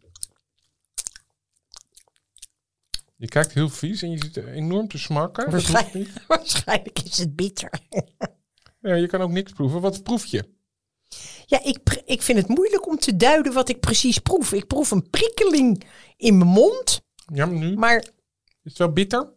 Je 3.17 3.29
kijkt 3.29 3.53
heel 3.53 3.69
vies 3.69 4.03
en 4.03 4.11
je 4.11 4.19
zit 4.19 4.37
enorm 4.37 4.89
te 4.89 4.99
smakken. 4.99 5.51
Waarschijnlijk, 5.51 6.11
waarschijnlijk 6.29 7.01
is 7.03 7.19
het 7.19 7.37
bitter. 7.37 7.71
Ja, 8.81 8.95
je 8.95 9.07
kan 9.07 9.21
ook 9.21 9.31
niks 9.31 9.53
proeven. 9.53 9.81
Wat 9.81 10.03
proef 10.03 10.27
je? 10.27 10.59
Ja, 11.51 11.65
ik, 11.65 12.03
ik 12.05 12.23
vind 12.23 12.39
het 12.39 12.49
moeilijk 12.49 12.87
om 12.87 12.99
te 12.99 13.17
duiden 13.17 13.53
wat 13.53 13.69
ik 13.69 13.81
precies 13.81 14.19
proef. 14.19 14.53
Ik 14.53 14.67
proef 14.67 14.91
een 14.91 15.11
prikkeling 15.11 15.85
in 16.17 16.39
mijn 16.39 16.51
mond. 16.51 17.03
Ja, 17.33 17.47
maar 17.47 17.59
nu? 17.59 17.77
Maar... 17.77 17.97
Is 17.97 18.07
het 18.63 18.79
wel 18.79 18.93
bitter? 18.93 19.33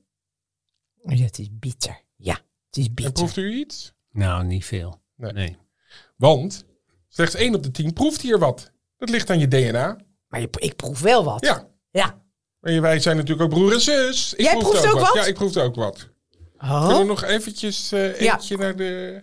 Ja, 1.03 1.23
het 1.23 1.39
is 1.39 1.47
bitter. 1.51 2.01
Ja, 2.15 2.33
het 2.65 2.77
is 2.77 2.87
bitter. 2.93 3.05
En 3.05 3.13
proeft 3.13 3.37
u 3.37 3.53
iets? 3.53 3.93
Nou, 4.11 4.43
niet 4.43 4.65
veel. 4.65 5.01
Nee. 5.15 5.31
nee. 5.31 5.57
Want 6.15 6.65
Slechts 7.07 7.35
1 7.35 7.55
op 7.55 7.63
de 7.63 7.71
10 7.71 7.93
proeft 7.93 8.21
hier 8.21 8.39
wat. 8.39 8.71
Dat 8.97 9.09
ligt 9.09 9.29
aan 9.29 9.39
je 9.39 9.47
DNA. 9.47 9.97
Maar 10.27 10.41
je, 10.41 10.49
ik 10.51 10.75
proef 10.75 10.99
wel 10.99 11.23
wat. 11.23 11.45
Ja. 11.45 11.67
Ja. 11.91 12.21
En 12.61 12.81
wij 12.81 12.99
zijn 12.99 13.15
natuurlijk 13.15 13.41
ook 13.41 13.57
broer 13.57 13.73
en 13.73 13.81
zus. 13.81 14.33
Ik 14.33 14.45
Jij 14.45 14.57
proefde 14.57 14.79
proeft 14.79 14.93
ook 14.93 14.99
wat? 14.99 15.13
Ja, 15.13 15.25
ik 15.25 15.33
proefde 15.33 15.61
ook 15.61 15.75
wat. 15.75 16.09
Oh. 16.57 16.81
Kunnen 16.81 16.99
we 16.99 17.05
nog 17.07 17.23
eventjes 17.23 17.91
eh 17.91 18.19
Ja. 18.21 18.33
eentje 18.33 18.57
naar 18.57 18.75
de... 18.75 19.21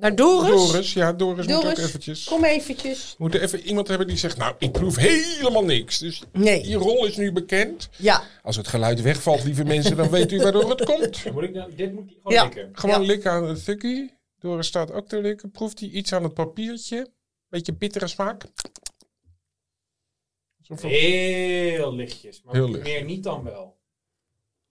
Naar 0.00 0.14
Doris. 0.16 0.50
Doris. 0.70 0.92
Ja, 0.92 1.12
Doris, 1.12 1.46
moet 1.46 1.56
ook 1.66 1.76
eventjes... 1.78 2.24
kom 2.24 2.44
eventjes. 2.44 3.08
We 3.10 3.16
moeten 3.18 3.42
even 3.42 3.60
iemand 3.60 3.88
hebben 3.88 4.06
die 4.06 4.16
zegt, 4.16 4.36
nou, 4.36 4.54
ik 4.58 4.72
proef 4.72 4.96
helemaal 4.96 5.64
niks. 5.64 5.98
Dus 5.98 6.22
Nee. 6.32 6.68
je 6.68 6.76
rol 6.76 7.06
is 7.06 7.16
nu 7.16 7.32
bekend. 7.32 7.88
Ja. 7.96 8.22
Als 8.42 8.56
het 8.56 8.68
geluid 8.68 9.02
wegvalt, 9.02 9.44
lieve 9.44 9.64
mensen, 9.64 9.96
dan 9.96 10.10
weet 10.10 10.32
u 10.32 10.38
waardoor 10.38 10.70
het 10.70 10.84
komt. 10.84 11.24
Moet 11.32 11.42
ik 11.42 11.54
nou, 11.54 11.74
dit 11.74 11.92
moet 11.92 12.10
ik 12.10 12.16
gewoon 12.22 12.32
Ja. 12.32 12.42
likken. 12.44 12.68
Gewoon 12.72 13.00
Ja. 13.00 13.06
likken 13.06 13.30
aan 13.30 13.44
het 13.48 13.64
thuggie. 13.64 14.14
Doris 14.38 14.66
staat 14.66 14.92
ook 14.92 15.08
te 15.08 15.20
likken. 15.20 15.50
Proeft 15.50 15.80
hij 15.80 15.88
iets 15.88 16.12
aan 16.12 16.22
het 16.22 16.34
papiertje? 16.34 17.10
Beetje 17.48 17.72
bittere 17.74 18.06
smaak. 18.06 18.44
Alsof 20.68 20.90
Heel 20.90 21.94
lichtjes. 21.94 22.42
Maar 22.44 22.54
Heel 22.54 22.70
licht. 22.70 22.84
meer 22.84 23.04
niet 23.04 23.22
dan 23.22 23.44
wel. 23.44 23.78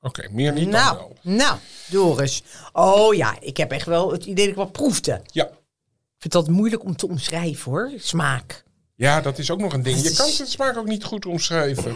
Oké, 0.02 0.30
meer 0.32 0.54
niet 0.54 0.72
dan 0.72 0.82
Nou, 0.82 0.98
wel. 0.98 1.16
nou, 1.22 1.58
Doris. 1.90 2.44
Oh 2.74 3.14
ja, 3.16 3.40
ik 3.40 3.58
heb 3.58 3.72
echt 3.72 3.86
wel 3.86 4.12
het 4.12 4.26
idee 4.26 4.44
dat 4.46 4.54
ik 4.54 4.56
wat 4.60 4.72
proefde. 4.72 5.22
Ja. 5.32 5.46
Ik 5.46 6.26
vind 6.26 6.34
dat 6.34 6.48
moeilijk 6.48 6.84
om 6.84 6.96
te 6.96 7.08
omschrijven 7.08 7.72
hoor, 7.72 7.92
smaak. 7.98 8.64
ja, 8.96 9.22
dat 9.22 9.38
is 9.38 9.52
ook 9.52 9.60
nog 9.60 9.74
een 9.74 9.84
ding. 9.84 9.96
Je 9.98 10.02
Het 10.04 10.12
is- 10.12 10.18
kan 10.18 10.28
de 10.46 10.46
smaak 10.52 10.78
ook 10.78 10.88
niet 10.88 11.04
goed 11.04 11.26
omschrijven. 11.26 11.96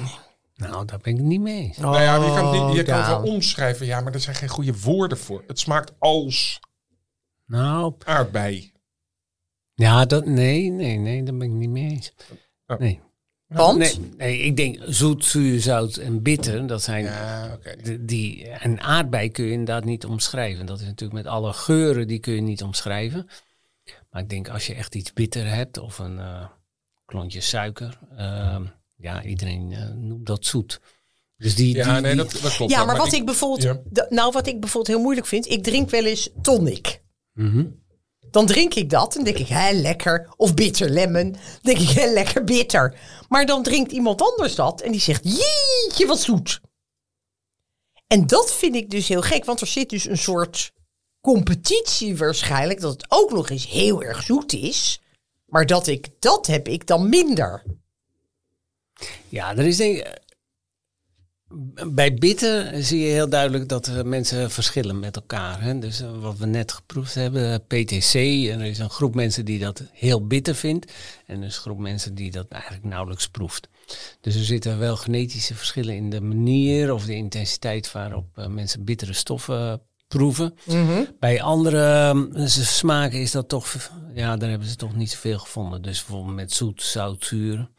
Nou, 0.55 0.85
daar 0.85 0.99
ben 1.01 1.11
ik 1.11 1.17
het 1.17 1.27
niet 1.27 1.41
mee 1.41 1.61
eens. 1.63 1.77
nou 1.77 2.01
ja, 2.01 2.15
je 2.15 2.33
kan, 2.35 2.53
het 2.55 2.65
niet, 2.67 2.75
je 2.75 2.83
kan 2.83 2.97
het 2.97 3.07
wel 3.07 3.21
omschrijven, 3.23 3.85
ja, 3.85 4.01
maar 4.01 4.13
er 4.13 4.19
zijn 4.19 4.35
geen 4.35 4.49
goede 4.49 4.79
woorden 4.79 5.17
voor. 5.17 5.43
Het 5.47 5.59
smaakt 5.59 5.91
als 5.99 6.59
Nou, 7.45 7.93
aardbei. 8.05 8.71
ja, 9.73 10.05
dat, 10.05 10.25
nee, 10.25 10.69
nee, 10.69 10.97
nee, 10.97 11.23
daar 11.23 11.37
ben 11.37 11.47
ik 11.49 11.53
niet 11.53 11.69
mee 11.69 11.89
eens. 11.89 12.13
Oh. 12.67 12.77
Nee. 12.79 13.01
Want? 13.53 13.77
Nee, 13.77 13.99
nee, 14.17 14.37
ik 14.39 14.55
denk 14.57 14.77
zoet, 14.87 15.25
zuur, 15.25 15.61
zout 15.61 15.95
en 15.97 16.21
bitter, 16.21 16.67
dat 16.67 16.81
zijn 16.83 17.03
Ja, 17.03 17.57
de- 17.83 18.05
die, 18.05 18.47
en 18.47 18.79
aardbei 18.81 19.29
kun 19.31 19.45
je 19.45 19.51
inderdaad 19.51 19.85
niet 19.85 20.05
omschrijven. 20.05 20.65
Dat 20.65 20.79
is 20.79 20.85
natuurlijk 20.85 21.23
met 21.23 21.33
alle 21.33 21.53
geuren, 21.53 22.07
die 22.07 22.19
kun 22.19 22.33
je 22.33 22.41
niet 22.41 22.63
omschrijven. 22.63 23.27
Maar 24.11 24.21
ik 24.21 24.29
denk 24.29 24.49
als 24.49 24.67
je 24.67 24.73
echt 24.73 24.95
iets 24.95 25.13
bitter 25.13 25.47
hebt 25.55 25.77
of 25.77 25.99
een 25.99 26.19
eh, 26.19 26.45
klontje 27.05 27.41
suiker, 27.41 27.99
ehm, 28.17 28.63
ja, 28.95 29.23
iedereen 29.23 29.71
eh, 29.71 29.89
noemt 29.89 30.25
dat 30.25 30.45
zoet. 30.45 30.79
Dus 31.37 31.55
die, 31.55 31.75
Ja, 31.75 31.93
die, 31.93 32.01
nee, 32.01 32.15
dat, 32.15 32.39
dat 32.41 32.55
klopt. 32.55 32.71
Ja, 32.71 32.85
maar 32.85 32.97
wat 32.97 33.13
ik, 33.13 33.25
bijvoorbeeld, 33.25 33.61
Ja. 33.93 34.05
nou 34.09 34.31
wat 34.31 34.47
ik 34.47 34.59
bijvoorbeeld 34.59 34.95
heel 34.95 35.03
moeilijk 35.03 35.27
vind, 35.27 35.49
ik 35.49 35.63
drink 35.63 35.89
wel 35.89 36.05
eens 36.05 36.29
tonic. 36.41 37.01
Mhm. 37.33 37.65
Dan 38.33 38.45
drink 38.45 38.73
ik 38.73 38.89
dat 38.89 39.15
en 39.15 39.23
denk 39.23 39.37
ik, 39.37 39.47
hè, 39.47 39.71
lekker. 39.71 40.33
Of 40.35 40.53
bitter 40.53 40.89
lemon. 40.89 41.31
Dan 41.31 41.41
denk 41.61 41.77
ik, 41.77 41.89
hè, 41.89 42.05
lekker 42.13 42.43
bitter. 42.43 42.99
Maar 43.29 43.45
dan 43.45 43.63
drinkt 43.63 43.91
iemand 43.91 44.21
anders 44.21 44.55
dat 44.55 44.81
en 44.81 44.91
die 44.91 45.01
zegt, 45.01 45.23
jeetje, 45.23 46.05
wat 46.07 46.19
zoet. 46.21 46.61
En 48.07 48.27
dat 48.27 48.53
vind 48.53 48.75
ik 48.75 48.89
dus 48.89 49.07
heel 49.07 49.21
gek, 49.21 49.45
want 49.45 49.61
er 49.61 49.67
zit 49.67 49.89
dus 49.89 50.05
een 50.07 50.17
soort 50.17 50.71
competitie 51.21 52.17
waarschijnlijk, 52.17 52.79
dat 52.79 52.91
het 52.91 53.05
ook 53.09 53.31
nog 53.31 53.49
eens 53.49 53.67
heel 53.67 54.03
erg 54.03 54.23
zoet 54.23 54.53
is. 54.53 55.01
Maar 55.45 55.65
dat 55.65 55.87
ik, 55.87 56.09
dat 56.19 56.47
heb 56.47 56.67
ik 56.67 56.87
dan 56.87 57.09
minder. 57.09 57.63
Ja, 59.29 59.51
er 59.51 59.65
is 59.65 59.79
ik- 59.79 60.21
bij 61.87 62.13
bitter 62.13 62.83
zie 62.83 62.99
je 62.99 63.11
heel 63.11 63.29
duidelijk 63.29 63.69
dat 63.69 64.03
mensen 64.05 64.51
verschillen 64.51 64.99
met 64.99 65.15
elkaar. 65.15 65.61
Hè? 65.61 65.79
Dus 65.79 66.01
eh, 66.01 66.21
wat 66.21 66.37
we 66.37 66.45
net 66.45 66.71
geproefd 66.71 67.15
hebben, 67.15 67.61
PTC, 67.67 68.13
en 68.13 68.59
er 68.59 68.65
is 68.65 68.79
een 68.79 68.89
groep 68.89 69.15
mensen 69.15 69.45
die 69.45 69.59
dat 69.59 69.83
heel 69.91 70.27
bitter 70.27 70.55
vindt. 70.55 70.91
En 71.25 71.39
er 71.39 71.47
is 71.47 71.55
een 71.55 71.61
groep 71.61 71.79
mensen 71.79 72.15
die 72.15 72.31
dat 72.31 72.47
eigenlijk 72.47 72.83
nauwelijks 72.83 73.29
proeft. 73.29 73.69
Dus 74.21 74.35
er 74.35 74.43
zitten 74.43 74.79
wel 74.79 74.95
genetische 74.95 75.55
verschillen 75.55 75.95
in 75.95 76.09
de 76.09 76.21
manier 76.21 76.93
of 76.93 77.05
de 77.05 77.15
intensiteit 77.15 77.91
waarop 77.91 78.25
eh, 78.35 78.47
mensen 78.47 78.83
bittere 78.83 79.13
stoffen 79.13 79.81
proeven. 80.17 80.53
Bij 81.19 81.41
andere 81.41 82.09
eh, 82.33 82.45
smaken 82.47 83.19
is 83.21 83.31
dat 83.31 83.49
toch, 83.49 83.91
ja, 84.13 84.37
daar 84.37 84.49
hebben 84.49 84.67
ze 84.67 84.75
toch 84.75 84.95
niet 84.95 85.11
zoveel 85.11 85.39
gevonden. 85.39 85.81
Dus 85.81 86.05
bijvoorbeeld 86.05 86.35
met 86.35 86.51
zoet, 86.53 86.81
zout, 86.81 87.25
zuur, 87.25 87.69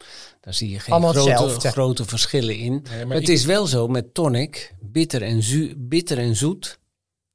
daar 0.41 0.53
zie 0.53 0.69
je 0.69 0.79
geen 0.79 0.93
Allemaal 0.93 1.13
grote, 1.13 1.29
hetzelfde. 1.29 1.69
grote 1.69 2.05
verschillen 2.05 2.57
in. 2.57 2.85
Nee, 2.91 3.05
maar 3.05 3.17
het 3.17 3.29
is 3.29 3.45
wel 3.45 3.67
zo 3.67 3.87
met 3.87 4.13
tonic, 4.13 4.75
bitter 4.81 5.21
en, 5.21 5.43
zu- 5.43 5.73
bitter 5.77 6.17
en 6.17 6.35
zoet, 6.35 6.79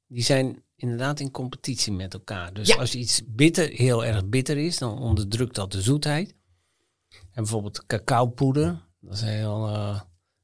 die 0.07 0.23
zijn 0.23 0.63
inderdaad 0.75 1.19
in 1.19 1.31
competitie 1.31 1.93
met 1.93 2.13
elkaar. 2.13 2.53
Dus 2.53 2.67
Ja. 2.67 2.75
als 2.75 2.95
iets 2.95 3.21
bitter, 3.27 3.69
heel 3.69 4.05
erg 4.05 4.25
bitter 4.25 4.57
is, 4.57 4.77
dan 4.77 4.99
onderdrukt 4.99 5.55
dat 5.55 5.71
de 5.71 5.81
zoetheid. 5.81 6.33
En 7.09 7.43
bijvoorbeeld 7.43 7.85
cacaopoeder, 7.85 8.81
dat 9.01 9.13
is 9.13 9.21
heel, 9.21 9.67
eh, 9.67 9.99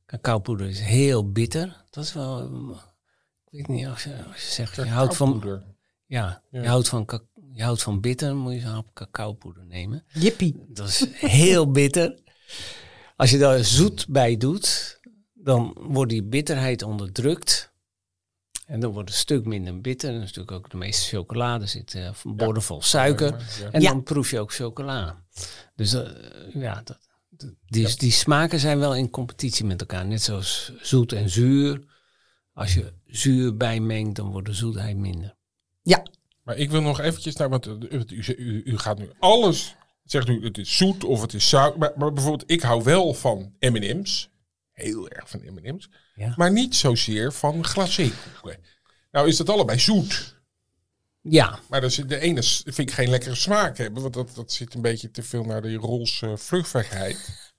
cacaopoeder 0.05 0.67
is 0.67 0.79
heel 0.79 1.31
bitter. 1.31 1.83
Dat 1.89 2.03
is 2.03 2.13
wel, 2.13 2.49
ik 3.49 3.67
weet 3.67 3.77
niet, 3.77 3.87
als 3.87 4.03
je, 4.03 4.23
als 4.31 4.41
je 4.41 4.51
zegt, 4.51 4.75
je 4.75 4.85
houdt 4.85 5.15
van, 5.15 5.43
ja, 6.05 6.41
Ja. 6.51 6.61
Je, 6.61 6.67
houdt 6.67 6.87
van, 6.89 7.21
je 7.53 7.63
houdt 7.63 7.83
van 7.83 8.01
bitter, 8.01 8.35
moet 8.35 8.53
je 8.53 8.59
zo'n 8.59 8.69
hap 8.69 8.93
cacaopoeder 8.93 9.65
nemen. 9.65 10.03
Jippie. 10.13 10.55
Dat 10.67 10.87
is 10.87 11.05
heel 11.13 11.71
bitter. 11.81 12.19
Als 13.15 13.29
je 13.29 13.37
daar 13.37 13.63
zoet 13.63 14.05
bij 14.09 14.37
doet, 14.37 14.99
dan 15.33 15.77
wordt 15.79 16.11
die 16.11 16.23
bitterheid 16.23 16.81
onderdrukt. 16.83 17.75
En 18.65 18.79
dan 18.79 18.91
wordt 18.91 19.07
het 19.09 19.17
een 19.17 19.23
stuk 19.23 19.45
minder 19.45 19.81
bitter. 19.81 20.09
En 20.09 20.15
dat 20.15 20.23
is 20.23 20.29
natuurlijk 20.35 20.57
ook 20.65 20.71
de 20.71 20.77
meeste 20.77 21.15
chocolade 21.17 21.65
zit 21.65 21.93
eh, 21.95 22.09
borden 22.23 22.63
vol 22.63 22.81
suiker. 22.81 23.45
Ja. 23.59 23.69
En 23.71 23.81
Ja. 23.81 23.89
dan 23.91 24.03
proef 24.03 24.31
je 24.31 24.39
ook 24.39 24.53
chocola. 24.53 25.23
Dus 25.75 25.93
eh, 25.93 26.09
ja, 26.53 26.81
dat, 26.83 26.99
dat- 27.29 27.53
die, 27.67 27.95
die 27.97 28.11
smaken 28.11 28.59
zijn 28.59 28.79
wel 28.79 28.95
in 28.95 29.09
competitie 29.09 29.65
met 29.65 29.79
elkaar. 29.79 30.05
Net 30.05 30.21
zoals 30.21 30.71
zoet 30.81 31.11
en 31.11 31.29
zuur. 31.29 31.95
Als 32.57 32.73
je 32.73 32.93
zuur 33.05 33.57
bijmengt, 33.57 34.15
dan 34.15 34.31
wordt 34.31 34.47
de 34.47 34.53
zoetheid 34.53 34.97
minder. 34.97 35.35
Ja, 35.81 36.03
Maar 36.43 36.57
ik 36.57 36.71
wil 36.71 36.81
nog 36.81 36.99
eventjes 36.99 37.35
naar, 37.35 37.49
want 37.49 37.65
u, 37.65 37.77
u, 37.89 38.35
u, 38.37 38.61
u 38.65 38.77
gaat 38.77 38.97
nu 38.97 39.09
alles, 39.19 39.75
zegt 40.03 40.27
nu 40.27 40.43
het 40.43 40.57
is 40.57 40.77
zoet 40.77 41.03
of 41.03 41.21
het 41.21 41.33
is 41.33 41.49
zout. 41.49 41.77
Maar, 41.77 41.91
maar 41.95 42.13
bijvoorbeeld, 42.13 42.51
ik 42.51 42.61
hou 42.61 42.83
wel 42.83 43.13
van 43.13 43.53
M&M's. 43.59 44.29
Heel 44.71 45.09
erg 45.09 45.29
van 45.29 45.41
M&M's. 45.43 45.89
Ja. 46.15 46.33
Maar 46.35 46.51
niet 46.51 46.75
zozeer 46.75 47.33
van 47.33 47.63
glacékoeken. 47.63 48.59
Nou 49.11 49.27
is 49.27 49.37
dat 49.37 49.49
allebei 49.49 49.79
zoet. 49.79 50.35
Ja, 51.21 51.59
Maar 51.69 51.81
dat 51.81 51.89
is, 51.89 51.95
de 51.95 52.19
ene 52.19 52.43
vind 52.43 52.79
ik 52.79 52.91
geen 52.91 53.09
lekkere 53.09 53.35
smaak 53.35 53.77
hebben. 53.77 54.01
Want 54.01 54.13
dat, 54.13 54.35
dat 54.35 54.51
zit 54.51 54.73
een 54.73 54.81
beetje 54.81 55.11
te 55.11 55.23
veel 55.23 55.43
naar 55.43 55.61
die 55.61 55.77
roze 55.77 56.37
vluchtigheid. 56.37 57.53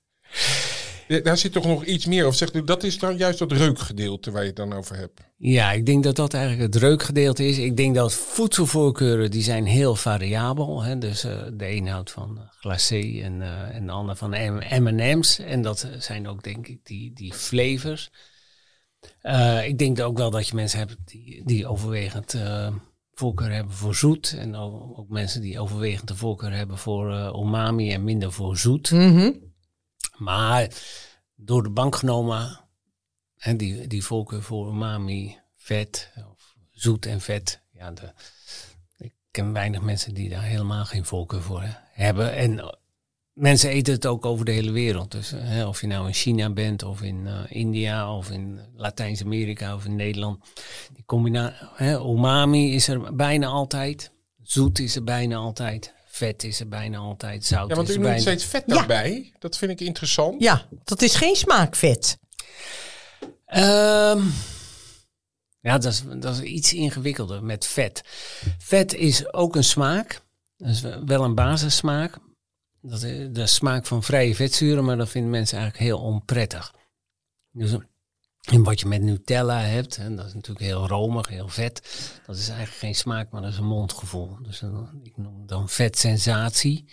Ja, 1.09 1.21
Daar 1.21 1.38
zit 1.38 1.53
toch 1.53 1.66
nog 1.66 1.85
iets 1.85 2.07
meer. 2.07 2.27
Of 2.27 2.35
zegt 2.37 2.55
u, 2.57 2.64
dat 2.64 2.83
is 2.85 2.99
dan 2.99 3.16
juist 3.16 3.38
dat 3.38 3.53
reukgedeelte 3.53 4.31
waar 4.31 4.40
je 4.42 4.47
het 4.47 4.57
dan 4.57 4.73
over 4.73 4.97
hebt. 4.97 5.21
Ja, 5.37 5.73
ik 5.73 5.87
denk 5.87 6.05
dat 6.05 6.16
dat 6.16 6.35
eigenlijk 6.35 6.73
het 6.75 6.83
reukgedeelte 6.83 7.47
is. 7.47 7.59
Ik 7.59 7.77
denk 7.77 7.94
dat 7.94 8.14
voedselvoorkeuren, 8.14 9.31
die 9.31 9.42
zijn 9.42 9.66
heel 9.66 9.94
variabel. 9.97 10.83
Hè? 10.83 10.99
Dus 10.99 11.25
eh, 11.25 11.42
de 11.53 11.71
een 11.71 11.87
houdt 11.87 12.11
van 12.11 12.40
glacé 12.61 13.21
en, 13.23 13.42
eh, 13.42 13.75
en 13.77 13.87
de 13.87 13.92
ander 13.92 14.16
van 14.16 14.31
M- 14.31 14.83
M&M's. 14.83 15.38
En 15.38 15.62
dat 15.62 15.83
eh, 15.83 16.01
zijn 16.01 16.29
ook 16.29 16.42
denk 16.42 16.68
ik 16.68 16.79
die, 16.85 17.12
die 17.14 17.35
flavors. 17.35 18.11
Eh, 19.21 19.66
ik 19.66 19.79
denk 19.79 20.01
ook 20.01 20.18
wel 20.18 20.31
dat 20.31 20.49
je 20.49 20.55
mensen 20.55 20.79
hebt 20.79 20.97
die, 21.05 21.42
die 21.44 21.66
overwegend 21.66 22.35
eh, 22.35 22.68
voorkeur 23.14 23.53
hebben 23.53 23.75
voor 23.75 23.94
zoet. 23.94 24.35
En 24.38 24.55
ook, 24.57 24.99
ook 24.99 25.09
mensen 25.09 25.40
die 25.40 25.61
overwegend 25.61 26.09
de 26.09 26.16
voorkeur 26.16 26.53
hebben 26.53 26.79
voor 26.79 27.12
eh, 27.12 27.40
umami 27.42 27.92
en 27.92 28.05
minder 28.05 28.33
voor 28.33 28.57
zoet. 28.57 28.90
Maar 30.18 30.68
door 31.35 31.62
de 31.62 31.70
bank 31.70 31.96
genomen 31.96 32.61
en 33.37 33.57
die, 33.57 33.87
die 33.87 34.04
voorkeur 34.04 34.42
voor 34.42 34.68
umami, 34.68 35.38
vet, 35.57 36.12
of 36.33 36.54
zoet 36.70 37.07
en 37.07 37.20
vet. 37.20 37.61
Ja, 37.72 37.90
de, 37.90 38.12
ik 38.96 39.12
ken 39.31 39.52
weinig 39.52 39.81
mensen 39.81 40.14
die 40.14 40.28
daar 40.28 40.42
helemaal 40.42 40.85
geen 40.85 41.04
voorkeur 41.04 41.42
voor 41.42 41.62
hè, 41.62 41.70
hebben. 41.92 42.35
En 42.35 42.59
eh, 42.59 42.68
mensen 43.33 43.70
eten 43.70 43.94
het 43.94 44.07
ook 44.07 44.26
over 44.26 44.44
de 44.44 44.52
hele 44.52 44.70
wereld. 44.70 45.11
Dus 45.11 45.33
eh, 45.33 45.40
hè, 45.42 45.66
of 45.66 45.81
je 45.81 45.87
nou 45.87 46.07
in 46.07 46.14
China 46.14 46.50
bent, 46.50 46.83
of 46.83 47.02
in 47.02 47.26
eh, 47.26 47.40
India, 47.48 48.16
of 48.16 48.31
in 48.31 48.61
Latijns-Amerika, 48.74 49.74
of 49.74 49.85
in 49.85 49.96
Nederland. 49.96 50.44
Die 50.92 51.04
combinatie, 51.04 51.66
umami 51.88 52.74
is 52.74 52.88
er 52.88 53.14
bijna 53.14 53.46
altijd. 53.46 54.12
Zoet 54.42 54.78
is 54.78 54.96
er 54.96 55.04
bijna 55.04 55.37
altijd. 55.37 55.94
Vet 56.18 56.44
is 56.44 56.61
er 56.61 56.68
bijna 56.68 56.98
altijd. 56.98 57.44
Zout 57.44 57.68
Ja, 57.68 57.74
want 57.74 57.88
is 57.88 57.94
u 57.94 57.98
er 57.98 58.02
noemt 58.04 58.14
bijna... 58.14 58.31
steeds 58.31 58.50
vet 58.50 58.62
Ja. 58.66 58.74
daarbij. 58.74 59.33
Dat 59.38 59.59
vind 59.59 59.70
ik 59.70 59.81
interessant. 59.81 60.42
ja, 60.42 60.66
dat 60.85 61.02
is 61.02 61.14
geen 61.14 61.37
smaakvet. 61.37 62.18
Ehm, 63.44 64.22
ja, 65.61 65.78
dat 65.78 65.92
is, 65.92 66.02
dat 66.16 66.35
is 66.35 66.40
iets 66.40 66.72
ingewikkelder 66.72 67.44
met 67.44 67.66
vet. 67.66 68.02
Vet 68.59 68.94
is 68.94 69.33
ook 69.33 69.57
een 69.57 69.64
smaak. 69.64 70.20
Dat 70.57 70.68
is 70.68 70.81
wel 71.04 71.24
een 71.24 71.35
basissmaak. 71.35 72.18
Dat 72.81 73.02
is 73.02 73.28
de 73.31 73.46
smaak 73.46 73.87
van 73.87 74.02
vrije 74.02 74.35
vetzuren, 74.35 74.85
maar 74.85 74.96
dat 74.96 75.09
vinden 75.09 75.31
mensen 75.31 75.59
eigenlijk 75.59 75.88
heel 75.88 75.98
onprettig. 76.04 76.74
Dus 77.50 77.74
en 78.52 78.62
wat 78.62 78.80
je 78.80 78.87
met 78.87 79.02
Nutella 79.02 79.61
hebt, 79.61 79.96
en 79.96 80.16
dat 80.16 80.26
is 80.26 80.34
natuurlijk 80.34 80.66
heel 80.66 80.87
romig, 80.87 81.28
heel 81.28 81.48
vet. 81.48 81.82
Dat 82.26 82.37
is 82.37 82.48
eigenlijk 82.48 82.78
geen 82.78 82.94
smaak, 82.94 83.30
maar 83.30 83.42
dat 83.42 83.50
is 83.52 83.58
een 83.58 83.66
mondgevoel. 83.66 84.38
Dus 84.42 84.58
dan- 84.58 85.00
ik 85.02 85.16
noem 85.16 85.38
het 85.38 85.48
dan 85.48 85.68
vetsensatie. 85.68 86.92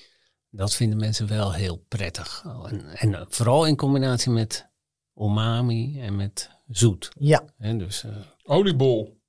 Dat 0.49 0.73
vinden 0.75 0.97
mensen 0.99 1.27
wel 1.27 1.53
heel 1.53 1.77
prettig. 1.87 2.45
En, 2.69 2.85
en 2.85 3.25
vooral 3.29 3.65
in 3.65 3.75
combinatie 3.75 4.31
met 4.31 4.69
umami 5.15 6.01
en 6.01 6.15
met 6.15 6.49
zoet. 6.67 7.11
Ja. 7.19 7.43
Hè, 7.57 7.77
dus 7.77 8.03
eh, 8.03 8.15
Oliebol. 8.43 9.21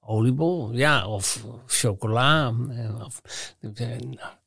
oliebol, 0.00 0.72
ja, 0.72 1.08
of 1.08 1.44
chocola, 1.66 2.54
eh, 2.70 3.04
of 3.04 3.20
eh, 3.74 3.98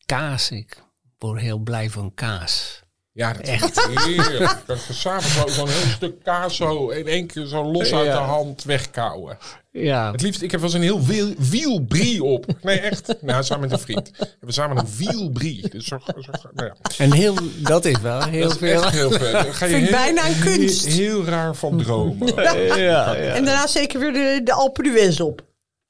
kaas. 0.05 0.51
Ik 0.51 0.83
word 1.17 1.41
heel 1.41 1.57
blij 1.59 1.89
van 1.89 2.13
kaas. 2.13 2.83
Ja, 3.19 3.34
dat 3.34 3.41
is 3.43 3.49
echt 3.49 3.88
heerlijk. 4.05 4.55
Dat 4.65 4.77
zo- 4.93 5.19
zo'n 5.47 5.67
heel 5.69 5.91
stuk 5.95 6.23
kaas 6.23 6.55
zo 6.55 6.88
in 6.89 7.08
één 7.08 7.27
keer 7.27 7.45
zo 7.45 7.63
los 7.71 7.93
uit 7.93 8.05
de 8.12 8.17
hand 8.17 8.63
wegkouwen. 8.63 9.38
Ja, 9.71 10.12
Het 10.12 10.21
liefst, 10.21 10.41
ik 10.41 10.51
heb 10.51 10.60
wel 10.60 10.69
eens 10.69 10.77
een 10.79 10.84
heel 10.86 11.05
wiel, 11.05 11.34
wiel 11.38 11.79
brie 11.88 12.23
op. 12.23 12.45
Nee, 12.62 12.79
echt. 12.79 13.15
Nou, 13.21 13.43
samen 13.43 13.62
met 13.69 13.71
een 13.71 13.86
vriend. 13.86 14.10
We 14.17 14.25
hebben 14.29 14.53
samen 14.53 14.77
een 14.77 14.88
wiel 14.97 15.29
brie. 15.29 15.69
Dus 15.69 15.86
zo, 15.86 15.97
zo, 16.19 16.32
nou 16.53 16.67
ja. 16.67 16.75
en 16.97 17.13
heel, 17.13 17.36
dat 17.58 17.86
is 17.86 17.99
wel 18.01 18.23
heel 18.23 18.41
Dat 18.41 18.51
is 18.51 18.58
veel. 18.58 18.84
echt 18.84 18.93
heel 18.93 19.12
vet. 19.12 19.32
Daar 19.32 19.53
ga 19.53 19.65
je 19.65 19.71
Vind 19.75 19.88
ik 19.89 19.95
heel, 19.95 19.97
bijna 20.03 20.27
een 20.27 20.39
kunst. 20.39 20.86
Heel, 20.86 20.95
heel 20.95 21.25
raar 21.25 21.55
van 21.55 21.77
dromen. 21.84 22.34
Ja, 22.36 22.75
ja. 22.75 23.15
En 23.15 23.45
daarna 23.45 23.67
zeker 23.67 23.99
weer 23.99 24.13
de, 24.13 24.41
de 24.43 24.53
Alpe 24.53 24.84
d'Huez 24.84 25.19
op. 25.19 25.41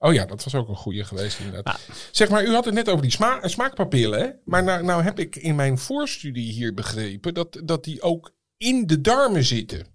Oh 0.02 0.14
ja, 0.14 0.26
dat 0.26 0.44
was 0.44 0.56
ook 0.56 0.68
een 0.70 0.76
goede 0.76 1.04
geweest 1.04 1.40
inderdaad. 1.40 1.80
Zeg 2.12 2.30
maar, 2.30 2.44
u 2.46 2.54
had 2.54 2.66
het 2.66 2.74
net 2.74 2.90
over 2.90 3.02
die 3.02 3.12
sma 3.12 3.48
smaakpapillen. 3.48 4.20
Hè? 4.20 4.30
Maar 4.46 4.64
nou, 4.64 4.84
nou 4.84 5.04
heb 5.04 5.20
ik 5.20 5.36
in 5.36 5.56
mijn 5.56 5.78
voorstudie 5.78 6.52
hier 6.52 6.74
begrepen 6.74 7.34
dat, 7.34 7.62
dat 7.64 7.84
die 7.84 8.02
ook 8.02 8.32
in 8.58 8.88
de 8.88 9.02
darmen 9.02 9.44
zitten. 9.44 9.88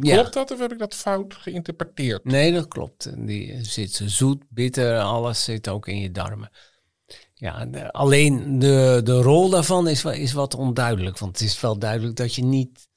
Ja. 0.00 0.14
Klopt 0.14 0.32
dat 0.34 0.50
of 0.50 0.58
heb 0.58 0.72
ik 0.72 0.78
dat 0.78 0.94
fout 0.94 1.34
geïnterpreteerd? 1.34 2.24
Nee, 2.24 2.52
dat 2.52 2.68
klopt. 2.68 3.26
Die 3.26 3.64
zit 3.64 3.92
zo 3.92 4.08
zoet, 4.08 4.42
bitter, 4.48 4.98
alles 4.98 5.44
zit 5.44 5.68
ook 5.68 5.88
in 5.88 5.98
je 5.98 6.10
darmen. 6.10 6.50
Ja, 7.34 7.66
de- 7.66 7.92
alleen 7.92 8.58
de, 8.58 9.00
de 9.04 9.20
rol 9.22 9.48
daarvan 9.50 9.88
is, 9.88 10.04
is 10.04 10.32
wat 10.32 10.54
onduidelijk. 10.54 11.18
Want 11.18 11.38
het 11.38 11.48
is 11.48 11.60
wel 11.60 11.78
duidelijk 11.78 12.16
dat 12.16 12.34
je 12.34 12.44
niet... 12.44 12.88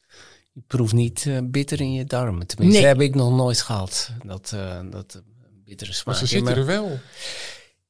Je 0.54 0.64
proeft 0.68 0.94
niet 0.94 1.26
eh, 1.26 1.38
bitter 1.44 1.82
in 1.82 1.94
je 1.94 2.06
darmen. 2.06 2.48
Tenminste, 2.48 2.80
Nee. 2.82 2.88
heb 2.90 3.02
ik 3.02 3.16
nog 3.16 3.36
nooit 3.36 3.62
gehad. 3.62 4.12
Dat, 4.26 4.52
eh, 4.54 4.80
dat 4.90 5.22
bittere 5.68 5.94
smaak. 5.94 6.06
Maar 6.06 6.16
ze 6.16 6.26
zitten 6.26 6.56
er 6.56 6.66
wel. 6.66 7.00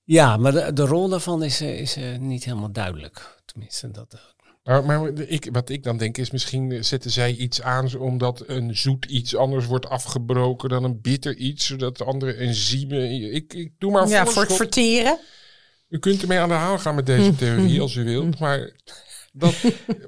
Ja, 0.04 0.38
maar 0.38 0.52
de, 0.52 0.74
de 0.74 0.86
rol 0.86 1.10
daarvan 1.10 1.44
is, 1.44 1.62
eh, 1.62 1.80
is 1.80 1.96
eh, 1.96 2.18
niet 2.18 2.44
helemaal 2.44 2.72
duidelijk. 2.72 3.42
Tenminste, 3.46 3.92
dat... 3.92 4.14
eh, 4.14 4.20
Maar, 4.64 4.86
maar 4.86 5.14
ik, 5.20 5.50
wat 5.52 5.70
ik 5.70 5.84
dan 5.84 5.98
denk 5.98 6.18
is, 6.18 6.32
misschien 6.32 6.84
zetten 6.86 7.12
zij 7.12 7.34
iets 7.34 7.62
aan 7.62 7.96
omdat 7.98 8.44
een 8.48 8.78
zoet 8.78 9.06
iets 9.06 9.36
anders 9.36 9.66
wordt 9.66 9.90
afgebroken 9.90 10.70
dan 10.70 10.84
een 10.84 11.02
bitter 11.02 11.36
iets, 11.36 11.66
zodat 11.66 11.98
de 11.98 12.04
andere 12.04 12.34
enzymen. 12.34 13.34
Ik, 13.34 13.54
ik 13.54 13.72
doe 13.78 13.92
maar 13.92 14.08
Ja, 14.08 14.26
voor 14.26 14.42
het 14.42 14.54
verteren. 14.54 15.20
U 15.90 16.00
kunt 16.00 16.22
ermee 16.22 16.40
aan 16.40 16.50
de 16.50 16.56
haal 16.56 16.80
gaan 16.80 16.96
met 16.96 17.06
deze 17.06 17.36
theorie 17.42 17.82
als 17.82 17.96
u 17.96 18.04
wilt, 18.04 18.40
maar 18.40 18.72
dat, 19.34 19.56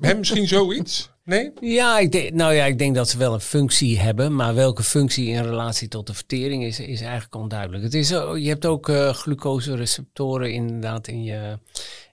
misschien 0.18 0.48
zoiets? 0.48 1.10
Nee? 1.30 1.52
Ja, 1.62 2.00
ik 2.00 2.12
denk, 2.12 2.34
nou 2.34 2.54
ja, 2.54 2.66
ik 2.66 2.78
denk 2.78 2.96
dat 2.96 3.10
ze 3.10 3.18
wel 3.18 3.34
een 3.34 3.40
functie 3.40 4.00
hebben, 4.00 4.36
maar 4.36 4.56
welke 4.56 4.84
functie 4.84 5.28
in 5.28 5.44
relatie 5.44 5.88
tot 5.88 6.08
de 6.08 6.14
vertering 6.14 6.64
is, 6.64 6.80
is 6.80 7.02
eigenlijk 7.02 7.36
onduidelijk. 7.36 7.84
Het 7.84 7.94
is, 7.94 8.08
zo- 8.08 8.38
je 8.38 8.48
hebt 8.50 8.66
ook 8.66 8.90
eh 8.90 9.14
glucosereceptoren 9.14 10.54
inderdaad 10.54 11.08
in 11.08 11.24
je, 11.24 11.60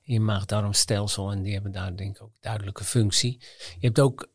in 0.02 0.12
je 0.12 0.20
maag-darmstelsel 0.20 1.30
en 1.30 1.42
die 1.42 1.52
hebben 1.52 1.72
daar 1.72 1.96
denk 1.96 2.16
ik 2.16 2.22
ook 2.22 2.32
duidelijke 2.40 2.84
functie. 2.84 3.38
Je 3.78 3.86
hebt 3.86 4.00
ook, 4.00 4.28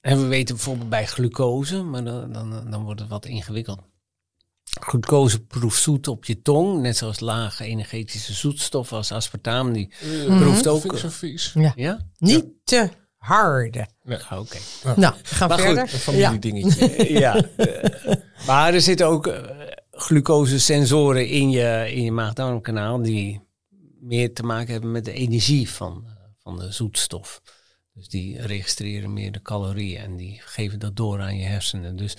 en 0.00 0.20
we 0.20 0.26
weten 0.26 0.54
bijvoorbeeld 0.54 0.88
bij 0.90 1.06
glucose, 1.06 1.82
maar 1.82 2.04
dan, 2.04 2.32
dan, 2.32 2.70
dan 2.70 2.84
wordt 2.84 3.00
het 3.00 3.08
wat 3.08 3.26
ingewikkeld. 3.26 3.80
Glucose 4.80 5.44
proeft 5.44 5.82
zoet 5.82 6.08
op 6.08 6.24
je 6.24 6.42
tong, 6.42 6.80
net 6.80 6.96
zoals 6.96 7.20
lage 7.20 7.64
energetische 7.64 8.32
zoetstoffen 8.32 8.96
als 8.96 9.12
aspartaam. 9.12 9.72
Die 9.72 9.90
proeft 10.26 10.64
Dat 10.64 10.74
ook. 10.74 10.80
vind 10.80 10.92
ik 10.92 10.98
zo 10.98 11.08
vies. 11.08 11.54
Ja? 11.74 12.06
Niet 12.18 12.44
te 12.64 12.90
harde. 13.24 13.86
Ah, 14.06 14.40
Oké. 14.40 14.58
Nou, 14.96 15.14
we 15.22 15.34
gaan 15.34 15.48
Maar 15.48 15.58
goed, 15.58 15.66
verder. 15.66 15.82
Een 15.82 15.98
familiedingetje. 15.98 17.12
ja. 17.24 17.44
eh, 17.56 18.14
maar 18.46 18.74
er 18.74 18.80
zitten 18.80 19.06
ook 19.06 19.26
eh, 19.26 19.42
glucosesensoren 19.90 21.28
in 21.28 21.50
je, 21.50 21.90
in 21.94 22.02
je 22.02 22.12
maag-darmkanaal 22.12 23.02
die 23.02 23.40
meer 24.00 24.32
te 24.34 24.42
maken 24.42 24.72
hebben 24.72 24.92
met 24.92 25.04
de 25.04 25.12
energie 25.12 25.70
van, 25.70 26.04
eh, 26.06 26.12
van 26.42 26.58
de 26.58 26.72
zoetstof. 26.72 27.42
Dus 27.92 28.08
die 28.08 28.40
registreren 28.40 29.12
meer 29.12 29.32
de 29.32 29.42
calorieën 29.42 30.00
en 30.00 30.16
die 30.16 30.40
geven 30.44 30.78
dat 30.78 30.96
door 30.96 31.20
aan 31.20 31.36
je 31.36 31.44
hersenen. 31.44 31.96
Dus 31.96 32.16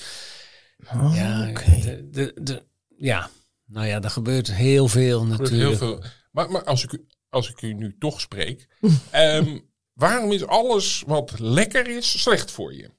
ja, 1.14 1.46
de, 1.46 2.08
de, 2.12 2.34
de, 2.42 2.64
ja, 2.98 3.30
nou 3.66 3.88
ja, 3.88 4.02
er 4.02 4.10
gebeurt 4.10 4.54
heel 4.54 4.88
veel 4.88 5.26
natuurlijk. 5.26 5.62
Heel 5.62 5.78
veel. 5.78 6.04
Maar, 6.32 6.52
maar 6.52 6.64
als, 6.64 6.84
ik 6.84 6.92
u, 6.92 7.08
als 7.30 7.50
ik 7.50 7.62
u 7.62 7.74
nu 7.74 7.96
toch 8.00 8.22
spreek, 8.22 8.68
ehm, 9.12 9.58
waarom 9.96 10.32
is 10.32 10.46
alles 10.46 11.04
wat 11.08 11.40
lekker 11.40 11.88
is 11.88 12.22
slecht 12.22 12.52
voor 12.52 12.74
je? 12.74 12.92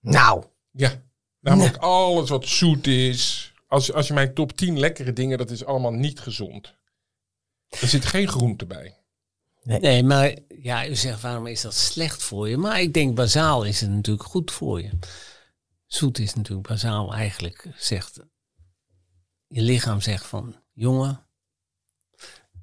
Nou, 0.00 0.44
Ja, 0.70 1.02
namelijk 1.40 1.76
alles 1.76 2.30
wat 2.30 2.46
zoet 2.46 2.86
is. 2.86 3.52
Als, 3.66 3.92
als 3.92 4.06
je 4.06 4.14
mijn 4.14 4.34
top 4.34 4.52
10 4.52 4.78
lekkere 4.78 5.12
dingen, 5.12 5.38
dat 5.38 5.50
is 5.50 5.64
allemaal 5.64 5.92
niet 5.92 6.20
gezond. 6.20 6.74
Er 7.68 7.88
zit 7.88 8.04
geen 8.04 8.28
groente 8.28 8.66
bij. 8.66 8.96
Nee, 9.62 10.02
maar 10.02 10.36
ja, 10.48 10.86
u 10.86 10.94
zegt 10.94 11.20
waarom 11.20 11.46
is 11.46 11.60
dat 11.60 11.74
slecht 11.74 12.22
voor 12.22 12.48
je? 12.48 12.56
Maar 12.56 12.80
ik 12.80 12.94
denk 12.94 13.14
bazaal 13.14 13.64
is 13.64 13.80
het 13.80 13.90
natuurlijk 13.90 14.28
goed 14.28 14.50
voor 14.50 14.82
je. 14.82 14.90
Zoet 15.86 16.18
is 16.18 16.34
natuurlijk 16.34 16.68
bazaal 16.68 17.14
eigenlijk 17.14 17.66
zegt, 17.76 18.20
je 19.46 19.62
lichaam 19.62 20.00
zegt 20.00 20.26
van, 20.26 20.56
jongen, 20.72 21.26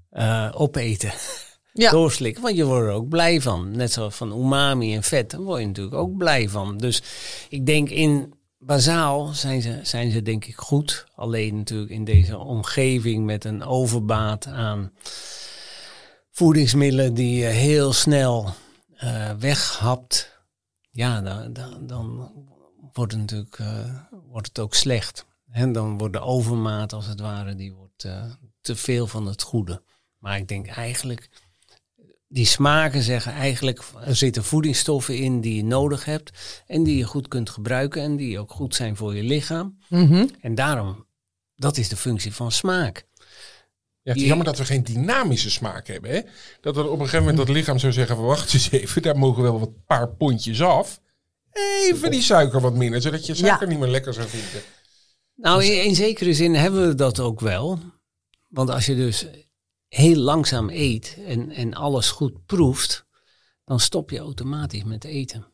eh, 0.10 0.52
opeten, 0.56 1.14
ja. 1.82 1.92
doorslikken, 1.92 2.44
want 2.44 2.56
je 2.56 2.66
wordt 2.66 2.88
er 2.88 2.94
ook 2.94 3.10
blij 3.10 3.42
van. 3.42 3.72
Net 3.72 3.92
zoals 3.92 4.16
van 4.16 4.40
umami 4.40 4.96
en 4.96 5.04
vet, 5.04 5.32
daar 5.32 5.42
word 5.42 5.60
je 5.60 5.68
natuurlijk 5.68 5.96
ook 5.96 6.18
blij 6.18 6.50
van. 6.50 6.78
Dus 6.78 7.02
ik 7.50 7.66
denk 7.66 7.90
in 7.90 8.34
bazaal 8.58 9.26
zijn 9.28 9.62
ze, 9.62 9.80
zijn 9.84 10.12
ze 10.12 10.22
denk 10.22 10.46
ik 10.46 10.56
goed. 10.56 11.06
Alleen 11.16 11.56
natuurlijk 11.56 11.92
in 11.92 12.04
deze 12.04 12.38
omgeving 12.38 13.26
met 13.26 13.46
een 13.46 13.64
overbaat 13.64 14.48
aan 14.48 14.92
voedingsmiddelen 16.32 17.14
die 17.14 17.36
je 17.36 17.46
heel 17.46 17.94
snel 17.94 18.54
eh, 18.96 19.32
weghapt, 19.40 20.40
ja, 20.92 21.22
dan, 21.22 21.88
dan, 21.88 22.32
wordt, 22.94 23.12
het 23.12 23.22
natuurlijk, 23.22 23.60
eh, 23.60 23.96
wordt 24.30 24.48
het 24.48 24.60
ook 24.60 24.74
slecht. 24.74 25.26
En 25.52 25.72
dan 25.72 25.98
wordt 25.98 26.14
de 26.14 26.20
overmaat, 26.20 26.94
als 26.94 27.06
het 27.06 27.20
ware, 27.20 27.56
die 27.56 27.74
wordt 27.74 28.04
eh, 28.04 28.24
te 28.62 28.76
veel 28.76 29.08
van 29.08 29.26
het 29.28 29.42
goede. 29.42 29.82
Maar 30.18 30.38
ik 30.38 30.48
denk 30.48 30.68
eigenlijk, 30.68 31.30
die 32.36 32.46
smaken 32.46 33.02
zeggen 33.02 33.34
eigenlijk, 33.34 33.84
er 34.06 34.16
zitten 34.16 34.44
voedingsstoffen 34.44 35.18
in 35.18 35.42
die 35.42 35.56
je 35.56 35.64
nodig 35.64 36.06
hebt 36.06 36.64
en 36.68 36.84
die 36.84 36.98
je 36.98 37.04
goed 37.04 37.28
kunt 37.28 37.50
gebruiken 37.50 38.02
en 38.02 38.16
die 38.16 38.40
ook 38.40 38.52
goed 38.52 38.76
zijn 38.76 38.96
voor 38.96 39.16
je 39.16 39.24
lichaam. 39.24 39.78
Mhm. 39.90 40.28
En 40.42 40.56
daarom, 40.56 41.06
dat 41.56 41.78
is 41.78 41.90
de 41.90 41.96
functie 41.96 42.34
van 42.34 42.52
smaak. 42.52 43.08
Ja, 44.02 44.12
het 44.12 44.22
is 44.22 44.28
jammer 44.28 44.46
dat 44.46 44.58
we 44.58 44.66
geen 44.66 44.84
dynamische 44.84 45.50
smaak 45.50 45.88
hebben. 45.88 46.12
Hè? 46.12 46.22
Dat 46.62 46.78
er 46.78 46.86
op 46.86 46.92
een 46.92 47.06
gegeven 47.06 47.20
moment 47.20 47.38
dat 47.38 47.56
lichaam 47.56 47.80
zou 47.80 47.94
zeggen: 47.94 48.22
wacht 48.22 48.54
eens 48.54 48.72
even, 48.72 49.02
daar 49.08 49.18
mogen 49.18 49.44
wel 49.44 49.60
wat 49.60 49.86
paar 49.86 50.10
pondjes 50.10 50.62
af. 50.62 51.02
Even 51.52 52.12
die 52.12 52.22
suiker 52.22 52.62
wat 52.62 52.76
minder, 52.76 53.02
zodat 53.02 53.26
je 53.26 53.36
suiker 53.36 53.62
Ja. 53.62 53.70
niet 53.70 53.80
meer 53.80 53.90
lekker 53.90 54.14
zou 54.14 54.28
vinden. 54.28 54.62
Nou, 55.36 55.64
in, 55.64 55.84
in 55.84 55.96
zekere 55.96 56.34
zin 56.34 56.56
hebben 56.56 56.88
we 56.88 56.96
dat 56.96 57.20
ook 57.20 57.40
wel. 57.40 57.80
Want 58.48 58.70
als 58.70 58.86
je 58.86 58.96
dus 58.96 59.26
heel 59.96 60.16
langzaam 60.16 60.70
eet 60.70 61.18
en, 61.26 61.52
en 61.52 61.74
alles 61.74 62.10
goed 62.12 62.46
proeft, 62.46 63.06
dan 63.66 63.80
stop 63.80 64.10
je 64.10 64.18
automatisch 64.20 64.84
met 64.84 65.04
eten. 65.04 65.46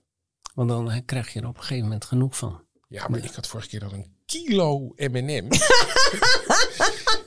Want 0.53 0.69
dan 0.69 1.05
krijg 1.05 1.33
je 1.33 1.39
er 1.39 1.47
op 1.47 1.55
een 1.55 1.61
gegeven 1.61 1.83
moment 1.83 2.05
genoeg 2.05 2.37
van. 2.37 2.63
Ja, 2.87 3.07
maar 3.07 3.23
ik 3.23 3.31
had 3.31 3.47
vorige 3.47 3.69
keer 3.69 3.83
al 3.83 3.93
een 3.93 4.15
kilo 4.25 4.93
M&M. 4.95 5.47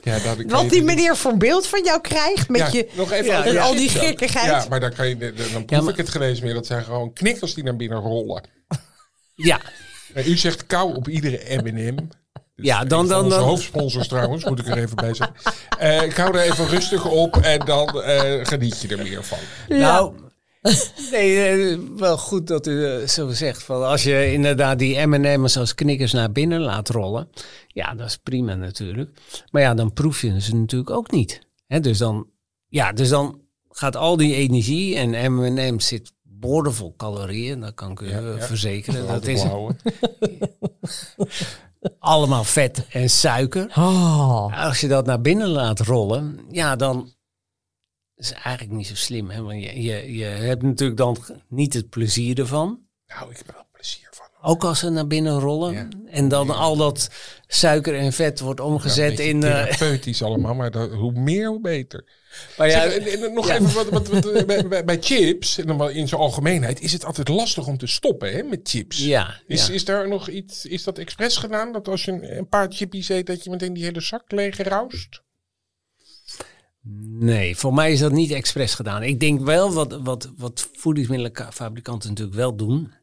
ja, 0.03 0.35
Wat 0.47 0.69
die 0.69 0.83
meneer 0.83 1.15
voor 1.17 1.37
beeld 1.37 1.67
van 1.67 1.83
jou 1.83 2.01
krijgt 2.01 2.49
met 2.49 2.61
Ja, 2.61 2.67
je... 2.71 2.89
nog 2.95 3.11
even 3.11 3.25
Ja, 3.31 3.45
ja. 3.45 3.63
al 3.63 3.75
die 3.75 3.89
gekkigheid. 3.89 4.45
Ja, 4.45 4.65
maar 4.69 4.79
dan, 4.79 4.93
kan 4.93 5.07
je, 5.07 5.17
dan 5.51 5.65
proef 5.65 5.81
maar- 5.81 5.91
ik 5.91 5.97
het 5.97 6.09
gelezen 6.09 6.45
meer. 6.45 6.53
Dat 6.53 6.65
zijn 6.65 6.83
gewoon 6.83 7.13
knikkers 7.13 7.53
die 7.53 7.63
naar 7.63 7.75
binnen 7.75 7.99
rollen. 7.99 8.43
Ja, 9.35 9.61
En 10.13 10.29
u 10.31 10.37
zegt 10.37 10.65
kou 10.65 10.95
op 10.95 11.07
iedere 11.07 11.61
M&M. 11.61 12.07
Ja 12.55 12.85
dan, 12.85 13.07
dan, 13.07 13.23
onze 13.23 13.37
dan, 13.37 13.47
hoofdsponsors 13.47 14.07
trouwens, 14.07 14.45
moet 14.45 14.59
ik 14.59 14.67
er 14.67 14.77
even 14.77 14.95
bij 14.95 15.13
zeggen. 15.13 15.35
Eh, 15.79 16.03
ik 16.03 16.15
hou 16.15 16.37
er 16.37 16.43
even 16.43 16.67
rustig 16.67 17.05
op 17.05 17.37
en 17.37 17.59
dan 17.59 18.01
eh, 18.01 18.45
geniet 18.45 18.81
je 18.81 18.87
er 18.87 19.03
meer 19.03 19.23
van. 19.23 19.37
Nou, 19.67 20.13
nee, 21.11 21.47
eh, 21.47 21.77
wel 21.97 22.17
goed 22.17 22.47
dat 22.47 22.67
u 22.67 23.07
zo 23.07 23.29
zegt. 23.29 23.63
Van 23.63 23.83
als 23.83 24.03
je 24.03 24.31
inderdaad 24.31 24.79
die 24.79 25.05
M&M's 25.05 25.57
als 25.57 25.75
knikkers 25.75 26.11
naar 26.11 26.31
binnen 26.31 26.61
laat 26.61 26.89
rollen. 26.89 27.29
Ja, 27.67 27.93
dat 27.93 28.07
is 28.07 28.17
prima 28.17 28.55
natuurlijk. 28.55 29.19
Maar 29.51 29.61
ja, 29.61 29.73
dan 29.73 29.93
proef 29.93 30.21
je 30.21 30.41
ze 30.41 30.55
natuurlijk 30.55 30.89
ook 30.89 31.11
niet. 31.11 31.41
Hè, 31.67 31.79
dus, 31.79 31.97
dan, 31.97 32.27
ja, 32.67 32.91
dus 32.91 33.09
dan 33.09 33.39
gaat 33.69 33.95
al 33.95 34.17
die 34.17 34.35
energie 34.35 34.95
en 34.95 35.33
M&M's 35.33 35.87
zit 35.87 36.11
boordevol 36.23 36.93
calorieën. 36.97 37.59
Dat 37.59 37.73
kan 37.73 37.91
ik 37.91 37.99
u 37.99 38.09
Ja, 38.09 38.19
ja. 38.19 38.39
verzekeren. 38.39 39.01
Dat 39.01 39.09
Altijd 39.09 39.37
is. 39.37 39.43
allemaal 41.99 42.43
vet 42.43 42.87
en 42.89 43.09
suiker. 43.09 43.65
Oh. 43.75 44.63
Als 44.65 44.79
je 44.79 44.87
dat 44.87 45.05
naar 45.05 45.21
binnen 45.21 45.47
laat 45.47 45.79
rollen, 45.79 46.39
ja, 46.49 46.75
dan, 46.75 47.15
is 48.15 48.31
eigenlijk 48.31 48.71
niet 48.71 48.87
zo 48.87 48.95
slim. 48.95 49.29
Hè? 49.29 49.41
Want 49.41 49.63
je, 49.63 49.81
je, 49.81 50.13
je 50.13 50.25
hebt 50.25 50.61
natuurlijk 50.61 50.97
dan 50.97 51.17
niet 51.47 51.73
het 51.73 51.89
plezier 51.89 52.39
ervan. 52.39 52.79
Nou, 53.07 53.31
ik 53.31 53.37
heb 53.37 53.47
er 53.47 53.53
wel 53.53 53.67
plezier 53.71 54.07
van. 54.11 54.25
Ook 54.41 54.63
als 54.63 54.79
ze 54.79 54.89
naar 54.89 55.07
binnen 55.07 55.39
rollen. 55.39 55.73
Ja. 55.73 55.87
En 56.05 56.27
dan 56.27 56.49
al 56.49 56.75
dat 56.75 57.09
suiker 57.47 57.95
en 57.95 58.13
vet 58.13 58.39
wordt 58.39 58.59
omgezet 58.59 59.17
Ja, 59.17 59.23
in... 59.23 59.43
eh, 59.43 59.63
therapeutisch 59.63 60.21
allemaal, 60.23 60.53
maar 60.55 60.71
dat, 60.71 60.91
hoe 60.91 61.11
meer, 61.11 61.47
hoe 61.47 61.61
beter. 61.61 62.03
maar 62.57 62.69
ja, 62.69 62.81
Zeg, 62.81 62.97
en- 62.97 63.23
en 63.23 63.33
nog 63.33 63.47
ja. 63.47 63.53
even 63.53 63.73
wat, 63.73 63.89
wat, 63.89 64.07
wat, 64.07 64.25
eh, 64.31 64.45
bij, 64.45 64.67
bij, 64.67 64.85
bij 64.85 64.97
chips, 65.01 65.57
en 65.57 65.67
dan 65.67 65.77
wel 65.77 65.89
in 65.89 66.07
zijn 66.07 66.21
algemeenheid, 66.21 66.81
is 66.81 66.91
het 66.91 67.05
altijd 67.05 67.27
lastig 67.27 67.67
om 67.67 67.77
te 67.77 67.87
stoppen 67.87 68.31
hè, 68.31 68.43
met 68.43 68.59
chips. 68.63 68.97
Ja, 69.05 69.41
Is, 69.47 69.67
ja. 69.67 69.73
is 69.73 69.85
daar 69.85 70.07
nog 70.07 70.29
iets, 70.29 70.65
is 70.65 70.83
dat 70.83 70.97
expres 70.97 71.37
gedaan? 71.37 71.71
Dat 71.71 71.87
als 71.87 72.05
je 72.05 72.11
een, 72.11 72.37
een 72.37 72.47
paar 72.49 72.67
chippies 72.71 73.09
eet, 73.09 73.27
dat 73.27 73.43
je 73.43 73.49
meteen 73.49 73.73
die 73.73 73.83
hele 73.83 74.01
zak 74.01 74.31
leeg 74.31 74.57
roust? 74.57 75.23
Nee, 77.19 77.55
voor 77.55 77.73
mij 77.73 77.91
is 77.91 77.99
dat 77.99 78.11
niet 78.11 78.31
expres 78.31 78.73
gedaan. 78.73 79.03
Ik 79.03 79.19
denk 79.19 79.41
wel 79.41 79.73
wat, 79.73 79.99
wat, 80.03 80.31
wat 80.37 80.69
voedingsmiddelenfabrikanten 80.73 82.09
natuurlijk 82.09 82.37
wel 82.37 82.55
doen, 82.55 82.93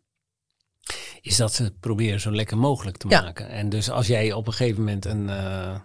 is 1.21 1.37
dat 1.37 1.55
ze 1.55 1.73
proberen 1.81 2.21
zo 2.21 2.33
lekker 2.33 2.59
mogelijk 2.59 2.97
te 2.97 3.09
Ja. 3.09 3.21
maken. 3.23 3.49
En 3.49 3.69
dus 3.69 3.91
als 3.91 4.07
jij 4.07 4.33
op 4.33 4.47
een 4.47 4.53
gegeven 4.53 4.79
moment 4.79 5.05
een, 5.05 5.29
eh, 5.29 5.81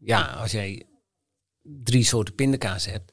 ja, 0.00 0.22
als 0.22 0.50
jij 0.50 0.86
drie 1.62 2.04
soorten 2.04 2.34
pindakaas 2.34 2.86
hebt, 2.86 3.12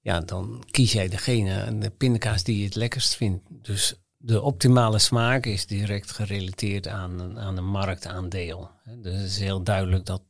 ja, 0.00 0.20
dan 0.20 0.64
kies 0.70 0.92
jij 0.92 1.08
degene, 1.08 1.78
de 1.78 1.90
pindakaas 1.90 2.42
die 2.42 2.58
je 2.58 2.64
het 2.64 2.74
lekkerst 2.74 3.14
vindt. 3.14 3.44
Dus 3.50 3.94
de 4.18 4.42
optimale 4.42 4.98
smaak 4.98 5.46
is 5.46 5.66
direct 5.66 6.10
gerelateerd 6.10 6.88
aan, 6.88 7.38
aan 7.38 7.56
een 7.56 7.68
marktaandeel. 7.70 8.70
Dus 9.02 9.14
het 9.14 9.30
is 9.30 9.38
heel 9.38 9.62
duidelijk 9.62 10.06
dat 10.06 10.22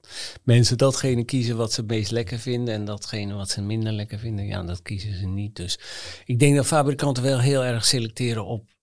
mensen 0.42 0.78
datgene 0.78 1.24
kiezen 1.24 1.56
wat 1.56 1.72
ze 1.72 1.80
het 1.80 1.90
meest 1.90 2.10
lekker 2.10 2.38
vinden 2.38 2.74
en 2.74 2.84
datgene 2.84 3.34
wat 3.34 3.50
ze 3.50 3.62
minder 3.62 3.92
lekker 3.92 4.18
vinden, 4.18 4.46
ja, 4.46 4.62
dat 4.62 4.82
kiezen 4.82 5.14
ze 5.18 5.26
niet. 5.26 5.56
Dus 5.56 5.78
ik 6.24 6.38
denk 6.38 6.56
dat 6.56 6.66
fabrikanten 6.66 7.22
wel 7.22 7.40
heel 7.40 7.64
erg 7.64 7.84
selecteren 7.84 8.44
op 8.44 8.74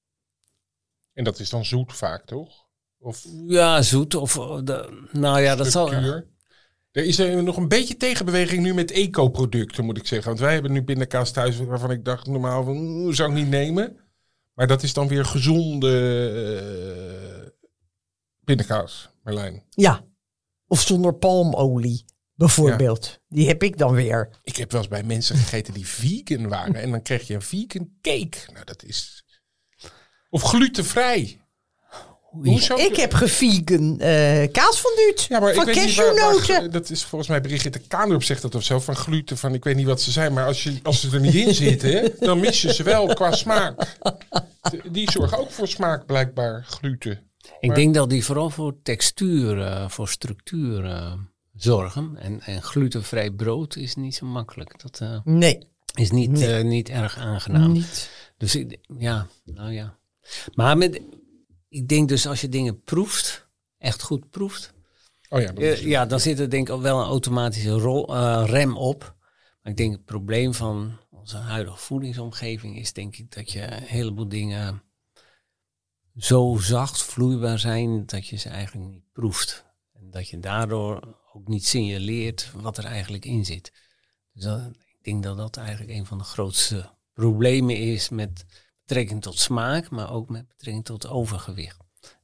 En 1.14 1.24
dat 1.24 1.40
is 1.40 1.50
dan 1.50 1.66
zoet 1.66 1.94
vaak, 1.94 2.26
toch? 2.26 2.66
Of 3.00 3.26
ja, 3.48 3.82
zoet 3.82 4.16
of 4.16 4.38
eh, 4.38 4.60
de, 4.64 5.08
nou 5.12 5.42
ja, 5.42 5.56
dat 5.56 5.72
zal. 5.72 5.88
structuur? 5.88 6.32
Er 6.92 7.06
is 7.06 7.20
er 7.20 7.44
nog 7.44 7.58
een 7.58 7.68
beetje 7.68 7.98
tegenbeweging 7.98 8.64
nu 8.64 8.74
met 8.74 8.92
eco-producten, 8.92 9.86
moet 9.86 9.98
ik 9.98 10.08
zeggen. 10.08 10.28
Want 10.28 10.40
wij 10.40 10.54
hebben 10.54 10.72
nu 10.72 10.84
pindakaas 10.84 11.32
thuis 11.32 11.58
waarvan 11.58 11.92
ik 11.92 12.06
dacht, 12.06 12.28
normaal 12.28 12.64
van, 12.64 12.78
"Oeh, 12.78 13.14
zou 13.16 13.30
ik 13.30 13.36
niet 13.36 13.48
nemen. 13.48 13.98
Maar 14.54 14.68
dat 14.68 14.84
is 14.84 14.94
dan 14.94 15.08
weer 15.08 15.26
gezonde 15.26 15.92
eh, 17.42 17.68
pindakaas, 18.44 19.10
Marlijn. 19.24 19.64
Ja. 19.70 20.06
Of 20.68 20.82
zonder 20.82 21.14
palmolie, 21.14 22.06
bijvoorbeeld. 22.34 23.20
Die 23.28 23.48
heb 23.48 23.64
ik 23.64 23.78
dan 23.78 23.94
weer. 23.94 24.40
Ik 24.42 24.56
heb 24.56 24.72
wel 24.72 24.82
eens 24.82 24.90
bij 24.90 25.04
mensen 25.04 25.36
gegeten 25.36 25.74
die 25.74 25.88
vegan 25.88 26.48
waren. 26.48 26.76
En 26.76 26.92
dan 26.92 27.02
kreeg 27.02 27.28
je 27.28 27.34
een 27.34 27.42
vegan 27.42 27.92
cake. 28.02 28.38
Nou, 28.54 28.66
dat 28.66 28.84
is... 28.84 29.23
Of 30.34 30.42
glutenvrij. 30.42 31.38
Hoezo? 32.22 32.76
Ik 32.76 32.96
heb 32.96 33.14
gevegan 33.14 34.00
eh 34.00 34.52
kaasfonduut 34.52 35.26
Ja, 35.30 35.40
maar 35.40 35.54
van 35.54 35.68
ik 35.70 35.76
weet 35.76 35.86
niet 35.86 35.96
waar, 35.96 36.06
waar- 36.06 36.16
cashewnoten. 36.16 36.72
Dat 36.72 36.90
is 36.90 37.04
volgens 37.04 37.30
mij 37.30 37.42
Brigitte 37.42 37.80
Kaandorp 37.80 38.24
zegt 38.24 38.42
dat 38.42 38.56
of 38.56 38.64
zo. 38.64 38.80
Van 38.80 38.96
gluten, 38.96 39.38
van 39.38 39.54
ik 39.54 39.64
weet 39.64 39.76
niet 39.76 39.86
wat 39.86 40.02
ze 40.02 40.12
zijn. 40.12 40.34
Maar 40.34 40.46
als, 40.46 40.64
je, 40.64 40.80
als 40.84 41.00
ze 41.02 41.10
er 41.12 41.20
niet 41.20 41.34
in 41.34 41.54
zitten, 41.54 42.12
dan 42.28 42.40
mis 42.40 42.62
je 42.62 42.74
ze 42.74 42.84
wel 42.84 43.14
qua 43.14 43.32
smaak. 43.32 43.98
Die 44.92 45.12
zorgen 45.12 45.38
ook 45.38 45.52
voor 45.52 45.68
smaak 45.68 46.06
blijkbaar, 46.06 46.66
gluten. 46.70 47.32
Ik 47.60 47.76
denk 47.76 47.94
dat 47.94 48.10
die 48.10 48.26
vooral 48.26 48.50
voor 48.50 48.76
textuur, 48.84 49.62
eh, 49.62 49.90
voor 49.90 50.10
structuur 50.10 50.86
eh, 50.86 51.14
zorgen. 51.56 52.16
En, 52.20 52.42
en 52.42 52.62
glutenvrij 52.62 53.32
brood 53.32 53.76
is 53.76 53.96
niet 53.96 54.16
zo 54.16 54.26
makkelijk. 54.26 54.82
Dat 54.82 55.00
eh, 55.00 55.20
Nee, 55.24 55.68
is 55.96 56.12
niet, 56.12 56.32
Nee. 56.32 56.54
eh, 56.58 56.64
niet 56.64 56.90
erg 56.90 57.18
aangenaam. 57.18 57.72
niet. 57.72 58.10
Dus 58.38 58.56
ik, 58.56 58.78
ja, 58.98 59.28
nou 59.46 59.72
ja. 59.72 59.98
Maar 60.54 60.78
met, 60.78 61.02
ik 61.70 61.88
denk 61.88 62.10
dus 62.10 62.28
als 62.28 62.42
je 62.42 62.50
dingen 62.50 62.82
proeft, 62.82 63.48
echt 63.78 64.02
goed 64.02 64.30
proeft. 64.30 64.74
Oh 65.30 65.42
ja, 65.42 65.52
dat 65.52 65.64
eh, 65.64 65.82
ja, 65.82 66.06
dan 66.06 66.20
zit 66.20 66.40
er 66.40 66.50
denk 66.50 66.70
ik 66.70 66.82
wel 66.82 67.00
een 67.00 67.08
automatische 67.08 67.72
rol, 67.72 68.16
eh, 68.16 68.44
rem 68.46 68.78
op. 68.78 69.16
Maar 69.62 69.72
ik 69.72 69.78
denk 69.78 69.92
het 69.92 70.06
probleem 70.06 70.54
van 70.54 70.98
onze 71.10 71.38
huidige 71.38 71.78
voedingsomgeving 71.78 72.78
is 72.78 72.94
denk 72.94 73.18
ik 73.18 73.32
dat 73.32 73.52
je 73.52 73.62
een 73.62 73.84
heleboel 73.84 74.28
dingen 74.28 74.84
zo 76.16 76.58
zacht 76.60 77.04
vloeibaar 77.04 77.60
zijn 77.60 78.06
dat 78.06 78.28
je 78.28 78.38
ze 78.38 78.50
eigenlijk 78.50 78.92
niet 78.92 79.12
proeft. 79.12 79.66
En 79.94 80.12
dat 80.12 80.30
je 80.30 80.40
daardoor 80.40 81.18
ook 81.34 81.48
niet 81.48 81.68
signaleert 81.68 82.52
wat 82.56 82.78
er 82.78 82.86
eigenlijk 82.86 83.26
in 83.26 83.46
zit. 83.46 83.72
Dus 84.34 84.44
dat, 84.44 84.62
ik 84.68 84.98
denk 85.02 85.24
dat 85.24 85.38
dat 85.38 85.58
eigenlijk 85.58 85.92
een 85.92 86.06
van 86.06 86.18
de 86.18 86.24
grootste 86.24 86.90
problemen 87.14 87.78
is 87.78 88.10
met 88.10 88.46
betrekking 88.94 89.22
tot 89.22 89.40
smaak, 89.40 89.90
maar 89.90 90.12
ook 90.12 90.30
met 90.30 90.48
betrekking 90.48 90.86
tot 90.86 91.08
overgewicht. 91.08 91.78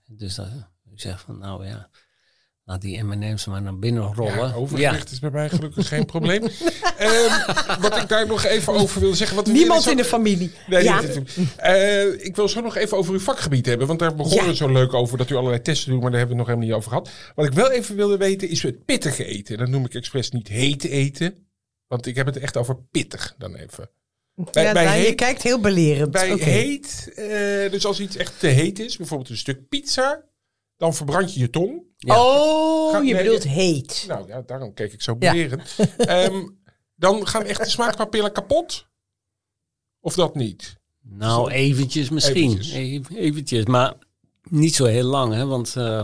Dus 0.07 0.35
dat 0.35 0.47
je 0.83 0.91
zegt 0.95 1.21
van 1.21 1.37
nou 1.37 1.65
ja, 1.65 1.89
laat 2.63 2.81
die 2.81 3.03
M&M's 3.03 3.45
maar 3.45 3.61
naar 3.61 3.79
binnen 3.79 4.13
rollen. 4.13 4.47
Ja, 4.47 4.53
overgewicht 4.53 5.11
is 5.11 5.19
bij 5.19 5.29
mij 5.29 5.49
gelukkig 5.49 5.87
geen 5.87 6.05
probleem. 6.05 6.43
Ehm, 6.97 7.81
wat 7.81 7.97
ik 7.97 8.07
daar 8.07 8.27
nog 8.27 8.43
even 8.43 8.73
over 8.73 9.01
wil 9.01 9.13
zeggen. 9.15 9.35
Wat 9.37 9.47
we 9.47 9.53
Niemand 9.53 9.87
in 9.89 9.97
de 9.97 10.05
familie. 10.05 10.51
Nee, 10.67 10.83
ja. 10.83 11.01
niet. 11.01 11.21
Eh, 11.57 12.25
ik 12.25 12.35
wil 12.35 12.47
zo 12.49 12.61
nog 12.61 12.75
even 12.75 12.97
over 12.97 13.13
uw 13.13 13.19
vakgebied 13.19 13.65
hebben. 13.65 13.87
Want 13.87 13.99
daar 13.99 14.15
begonnen 14.15 14.43
Ja. 14.43 14.49
we 14.49 14.55
zo 14.55 14.71
leuk 14.71 14.93
over 14.93 15.17
dat 15.17 15.29
u 15.29 15.35
allerlei 15.35 15.61
testen 15.61 15.91
doet. 15.91 16.01
Maar 16.01 16.11
daar 16.11 16.19
hebben 16.19 16.37
we 16.37 16.43
het 16.43 16.49
nog 16.51 16.59
helemaal 16.59 16.79
niet 16.79 16.87
over 16.87 17.05
gehad. 17.07 17.33
Wat 17.35 17.45
ik 17.45 17.53
wel 17.53 17.71
even 17.71 17.95
wilde 17.95 18.17
weten 18.17 18.49
is 18.49 18.63
het 18.63 18.85
pittige 18.85 19.25
eten. 19.25 19.57
Dat 19.57 19.67
noem 19.67 19.85
ik 19.85 19.93
expres 19.93 20.31
niet 20.31 20.47
heet 20.47 20.83
eten. 20.83 21.47
Want 21.87 22.05
ik 22.05 22.15
heb 22.15 22.25
het 22.25 22.37
echt 22.37 22.57
over 22.57 22.77
pittig 22.91 23.35
dan 23.37 23.55
even. 23.55 23.89
Bij, 24.51 24.63
Ja, 24.63 24.71
bij 24.73 24.85
nou, 24.85 24.97
je 24.97 25.15
kijkt 25.15 25.41
heel 25.43 25.59
belerend. 25.59 26.11
bij 26.11 26.33
heet 26.37 27.11
eh, 27.15 27.71
dus 27.71 27.85
als 27.85 27.99
iets 27.99 28.15
echt 28.15 28.39
te 28.39 28.47
heet 28.47 28.79
is. 28.79 28.97
Bijvoorbeeld 28.97 29.29
een 29.29 29.37
stuk 29.37 29.69
pizza. 29.69 30.23
Dan 30.77 30.93
verbrand 30.95 31.33
je 31.33 31.39
je 31.39 31.49
tong. 31.49 31.81
Ja. 31.97 32.19
Oh, 32.25 32.91
Ga- 32.91 32.97
je 32.99 33.13
nee, 33.13 33.23
bedoelt 33.23 33.43
heet. 33.43 34.05
Nou 34.07 34.27
ja, 34.27 34.41
daarom 34.45 34.73
keek 34.73 34.93
ik 34.93 35.01
zo 35.01 35.15
Ja. 35.19 35.31
belerend. 35.31 35.75
Ehm, 35.97 36.47
dan 36.95 37.27
gaan 37.27 37.43
echt 37.43 37.63
de 37.63 37.69
smaakpapillen 37.69 38.31
kapot. 38.31 38.87
Of 39.99 40.13
dat 40.15 40.35
niet? 40.35 40.75
Nou, 41.01 41.51
eventjes 41.51 42.09
misschien. 42.09 42.49
Eventjes. 42.51 42.73
Even- 42.73 43.15
Eventjes, 43.15 43.65
maar 43.65 43.93
niet 44.49 44.75
zo 44.75 44.85
heel 44.85 45.05
lang, 45.07 45.33
hè, 45.33 45.45
want 45.45 45.75
eh, 45.75 46.03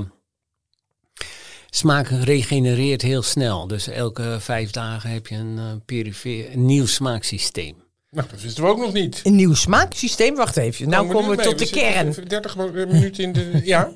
smaak 1.70 2.08
regenereert 2.08 3.02
heel 3.02 3.22
snel. 3.22 3.68
Dus 3.68 3.88
elke 3.88 4.38
vijf 4.40 4.72
dagen 4.72 5.10
heb 5.10 5.28
je 5.28 5.36
een, 5.36 5.58
eh, 5.58 5.72
perifeer, 5.86 6.52
een 6.52 6.66
nieuw 6.66 6.86
smaaksysteem. 6.86 7.84
Nou, 8.16 8.28
dat 8.32 8.42
wisten 8.42 8.64
we 8.64 8.70
ook 8.70 8.78
nog 8.80 8.94
niet. 8.94 9.22
Een 9.24 9.36
nieuw 9.36 9.54
smaaksysteem. 9.54 10.36
Wacht 10.36 10.58
even. 10.58 10.90
Nou 10.90 11.08
Komen 11.08 11.22
komen 11.22 11.38
we 11.38 11.44
tot 11.44 11.60
de 11.60 11.70
kern. 11.70 12.06
zitten 12.14 12.28
30 12.28 12.56
minuten 12.58 13.24
in 13.24 13.34
de... 13.34 13.52
Ja. 13.64 13.92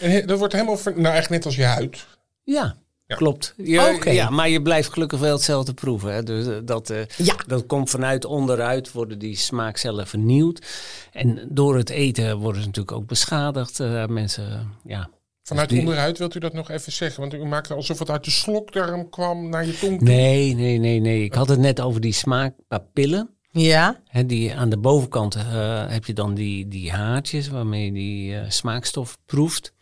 En 0.00 0.26
dat 0.26 0.38
wordt 0.38 0.52
helemaal... 0.52 0.76
ver- 0.76 0.92
Nou, 0.92 1.06
eigenlijk 1.06 1.30
net 1.30 1.44
als 1.46 1.56
je 1.56 1.64
huid. 1.64 2.06
Ja, 2.42 2.76
Ja. 3.06 3.16
klopt. 3.16 3.54
Je, 3.56 3.94
Oké. 3.94 4.10
ja, 4.10 4.30
maar 4.30 4.48
je 4.48 4.62
blijft 4.62 4.92
gelukkig 4.92 5.18
wel 5.20 5.32
hetzelfde 5.32 5.74
proeven. 5.74 6.14
Hè. 6.14 6.22
Dus 6.22 6.46
eh, 6.46 6.54
dat, 6.64 6.90
eh, 6.90 6.98
Ja. 7.16 7.34
dat 7.46 7.66
komt 7.66 7.90
vanuit 7.90 8.24
onderuit, 8.24 8.92
worden 8.92 9.18
die 9.18 9.36
smaakcellen 9.36 10.06
vernieuwd. 10.06 10.66
En 11.12 11.48
door 11.50 11.76
het 11.76 11.90
eten 11.90 12.38
worden 12.38 12.60
ze 12.60 12.66
natuurlijk 12.66 12.96
ook 12.96 13.06
beschadigd. 13.06 13.80
Eh, 13.80 14.06
mensen, 14.06 14.72
ja, 14.84 15.08
Vanuit 15.42 15.68
die- 15.68 15.78
onderuit 15.78 16.18
wilt 16.18 16.34
u 16.34 16.38
dat 16.38 16.52
nog 16.52 16.70
even 16.70 16.92
zeggen? 16.92 17.20
Want 17.20 17.34
u 17.34 17.44
maakte 17.44 17.74
alsof 17.74 17.98
het 17.98 18.10
uit 18.10 18.24
de 18.24 18.30
slokdarm 18.30 19.08
kwam 19.10 19.48
naar 19.48 19.66
je 19.66 19.78
tong 19.78 19.98
toe. 19.98 20.08
Nee, 20.08 20.54
nee, 20.54 20.78
nee, 20.78 21.00
nee. 21.00 21.24
Ik 21.24 21.34
had 21.34 21.48
het 21.48 21.58
net 21.58 21.80
over 21.80 22.00
die 22.00 22.12
smaakpapillen. 22.12 23.30
Ja. 23.52 24.02
Die, 24.26 24.54
aan 24.54 24.70
de 24.70 24.78
bovenkant 24.78 25.34
eh, 25.34 25.88
heb 25.88 26.04
je 26.04 26.12
dan 26.12 26.34
die, 26.34 26.68
die 26.68 26.90
haartjes 26.92 27.48
waarmee 27.48 27.84
je 27.84 27.92
die 27.92 28.36
eh, 28.36 28.50
smaakstof 28.50 29.18
proeft. 29.26 29.72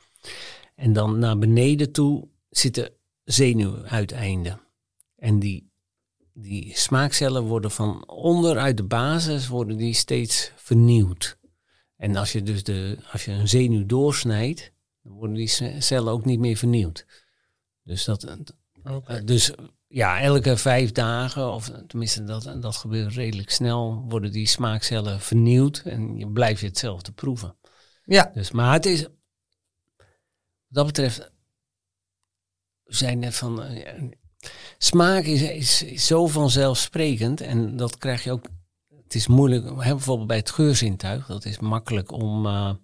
En 0.74 0.92
dan 0.92 1.18
naar 1.18 1.38
beneden 1.38 1.92
toe 1.92 2.28
zitten 2.50 2.92
zenuwuiteinden. 3.24 4.60
En 5.16 5.38
die, 5.38 5.70
die 6.32 6.72
smaakcellen 6.78 7.42
worden 7.42 7.70
van 7.70 8.08
onderuit 8.08 8.76
de 8.76 8.84
basis 8.84 9.48
worden 9.48 9.76
die 9.76 9.94
steeds 9.94 10.52
vernieuwd. 10.56 11.38
En 11.96 12.16
als 12.16 12.32
je 12.32 12.42
dus 12.42 12.64
de, 12.64 12.98
als 13.12 13.24
je 13.24 13.32
een 13.32 13.48
zenuw 13.48 13.86
doorsnijdt, 13.86 14.72
dan 15.02 15.12
worden 15.12 15.36
die 15.36 15.46
ce- 15.48 15.76
cellen 15.78 16.12
ook 16.12 16.24
niet 16.24 16.38
meer 16.40 16.56
vernieuwd. 16.56 17.06
Dus 17.82 18.04
dat, 18.04 18.36
Oké. 18.84 19.12
eh, 19.12 19.24
dus 19.24 19.52
ja, 19.92 20.20
elke 20.20 20.56
vijf 20.56 20.92
dagen, 20.92 21.52
of 21.52 21.70
tenminste 21.86 22.24
dat, 22.24 22.62
dat 22.62 22.76
gebeurt 22.76 23.14
redelijk 23.14 23.50
snel, 23.50 24.04
worden 24.08 24.32
die 24.32 24.46
smaakcellen 24.46 25.20
vernieuwd 25.20 25.82
en 25.84 26.16
je 26.16 26.30
blijft 26.30 26.60
hetzelfde 26.60 27.12
proeven. 27.12 27.56
Ja. 28.04 28.30
Dus, 28.34 28.50
maar 28.50 28.72
het 28.72 28.86
is, 28.86 29.02
wat 29.02 29.10
dat 30.68 30.86
betreft, 30.86 31.30
we 32.82 32.94
zijn 32.94 33.18
net 33.18 33.34
van, 33.34 33.62
eh, 33.62 33.82
ja, 33.82 34.08
smaak 34.78 35.24
is, 35.24 35.42
is, 35.42 35.82
is 35.82 36.06
zo 36.06 36.26
vanzelfsprekend 36.26 37.40
en 37.40 37.76
dat 37.76 37.98
krijg 37.98 38.24
je 38.24 38.32
ook, 38.32 38.46
het 39.02 39.14
is 39.14 39.26
moeilijk, 39.26 39.64
hè, 39.64 39.90
bijvoorbeeld 39.94 40.28
bij 40.28 40.36
het 40.36 40.50
geurzintuig, 40.50 41.26
dat 41.26 41.44
is 41.44 41.58
makkelijk 41.58 42.12
om, 42.12 42.46
eh, 42.46 42.74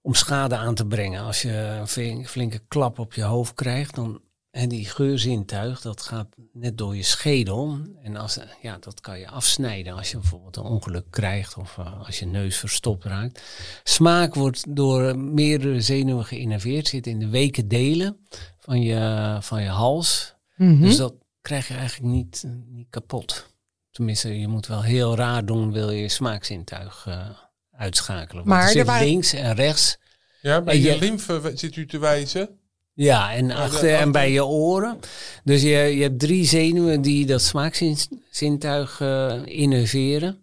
om 0.00 0.14
schade 0.14 0.56
aan 0.56 0.74
te 0.74 0.86
brengen. 0.86 1.22
Als 1.22 1.42
je 1.42 1.52
een 1.52 1.88
flink- 1.88 2.28
flinke 2.28 2.62
klap 2.68 2.98
op 2.98 3.14
je 3.14 3.22
hoofd 3.22 3.54
krijgt, 3.54 3.94
dan 3.94 4.28
En 4.50 4.68
die 4.68 4.84
geurzintuig, 4.84 5.80
dat 5.80 6.00
gaat 6.02 6.26
net 6.52 6.78
door 6.78 6.96
je 6.96 7.02
schedel. 7.02 7.78
En 8.02 8.16
als, 8.16 8.38
ja, 8.62 8.76
dat 8.80 9.00
kan 9.00 9.18
je 9.18 9.28
afsnijden 9.28 9.92
als 9.96 10.10
je 10.10 10.18
bijvoorbeeld 10.18 10.56
een 10.56 10.62
ongeluk 10.62 11.04
krijgt 11.10 11.56
of 11.56 11.78
eh, 11.78 12.06
als 12.06 12.18
je 12.18 12.26
neus 12.26 12.56
verstopt 12.56 13.04
raakt. 13.04 13.42
Smaak 13.84 14.34
wordt 14.34 14.76
door 14.76 15.18
meerdere 15.18 15.80
zenuwen 15.80 16.24
geïnnerveerd, 16.24 16.88
zit 16.88 17.06
in 17.06 17.18
de 17.18 17.28
weken 17.28 17.68
delen 17.68 18.26
van 18.58 18.82
je, 18.82 19.36
van 19.40 19.62
je 19.62 19.68
hals. 19.68 20.34
Mhm. 20.56 20.80
Dus 20.82 20.96
dat 20.96 21.14
krijg 21.42 21.68
je 21.68 21.74
eigenlijk 21.74 22.12
niet, 22.12 22.44
niet 22.68 22.86
kapot. 22.90 23.46
Tenminste, 23.90 24.38
je 24.40 24.48
moet 24.48 24.66
wel 24.66 24.82
heel 24.82 25.16
raar 25.16 25.44
doen, 25.44 25.72
wil 25.72 25.90
je 25.90 26.00
je 26.00 26.08
smaakzintuig 26.08 27.04
eh, 27.08 27.28
uitschakelen. 27.72 28.44
Want 28.44 28.46
Maar 28.46 28.60
er 28.62 28.66
er 28.66 28.72
zit 28.72 28.86
waren- 28.86 29.06
links 29.06 29.32
en 29.32 29.54
rechts 29.54 29.98
Ja, 30.42 30.62
bij 30.62 30.74
En 30.74 30.80
je 30.80 30.88
je- 30.92 30.98
lymfe 30.98 31.52
zit 31.54 31.76
u 31.76 31.86
te 31.86 31.98
wijzen. 31.98 32.59
Ja, 33.02 33.32
en 33.32 33.50
achter 33.50 33.94
en 33.94 34.12
bij 34.12 34.32
je 34.32 34.44
oren. 34.44 34.98
Dus 35.44 35.62
je, 35.62 35.68
je 35.68 36.02
hebt 36.02 36.18
drie 36.18 36.44
zenuwen 36.44 37.02
die 37.02 37.26
dat 37.26 37.42
smaakzintuig 37.42 39.00
eh 39.00 39.40
innerveren. 39.44 40.38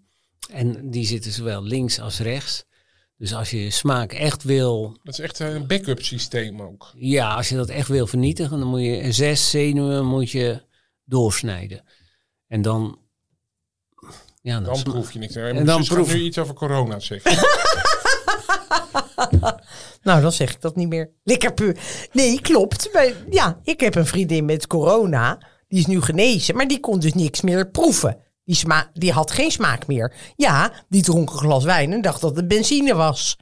En 0.52 0.90
die 0.92 1.06
zitten 1.06 1.32
zowel 1.32 1.64
links 1.64 2.00
als 2.00 2.20
rechts. 2.20 2.66
Dus 3.18 3.34
als 3.34 3.50
je 3.50 3.64
je 3.64 3.70
smaak 3.70 4.12
echt 4.14 4.44
wil, 4.44 4.98
Dat 5.04 5.14
is 5.14 5.20
echt 5.20 5.40
een 5.40 5.68
backup 5.68 6.02
systeem 6.02 6.62
ook. 6.62 6.92
ja, 6.96 7.36
als 7.36 7.50
je 7.50 7.56
dat 7.56 7.70
echt 7.70 7.88
wil 7.88 8.08
vernietigen, 8.08 8.60
dan 8.60 8.68
moet 8.68 8.82
je 8.82 9.12
zes 9.12 9.50
zenuwen 9.50 10.06
moet 10.06 10.32
je 10.32 10.62
doorsnijden. 11.04 11.84
En 12.48 12.62
dan, 12.62 13.00
ja, 14.42 14.60
dan, 14.60 14.84
proef 14.84 15.12
je 15.12 15.20
niks. 15.20 15.36
En 15.36 15.66
dan 15.66 15.84
proef- 15.84 16.14
nu 16.14 16.22
iets 16.22 16.38
over 16.38 16.54
corona 16.54 17.00
zeggen. 17.00 17.32
Nou, 20.02 20.22
dan 20.22 20.32
zeg 20.32 20.54
ik 20.54 20.62
dat 20.62 20.76
niet 20.76 20.88
meer. 20.88 21.12
Lekker 21.24 21.54
puur. 21.54 21.78
Nee, 22.12 22.42
klopt. 22.42 22.90
Maar, 22.94 23.14
ja, 23.30 23.60
ik 23.64 23.80
heb 23.80 23.96
een 23.96 24.06
vriendin 24.06 24.46
met 24.46 24.68
corona. 24.68 25.38
Die 25.68 25.80
is 25.80 25.86
nu 25.86 26.02
genezen, 26.02 26.56
maar 26.56 26.68
die 26.68 26.80
kon 26.80 27.00
dus 27.00 27.14
niks 27.14 27.42
meer 27.42 27.70
proeven. 27.70 28.18
Die, 28.44 28.56
sma 28.56 28.90
die 28.94 29.12
had 29.12 29.32
geen 29.32 29.52
smaak 29.52 29.88
meer. 29.88 30.14
Ja, 30.36 30.72
die 30.90 31.04
dronk 31.04 31.30
een 31.30 31.38
glas 31.38 31.64
wijn 31.64 31.94
en 31.94 32.02
dacht 32.02 32.22
dat 32.22 32.36
het 32.36 32.48
benzine 32.48 32.96
was. 32.96 33.38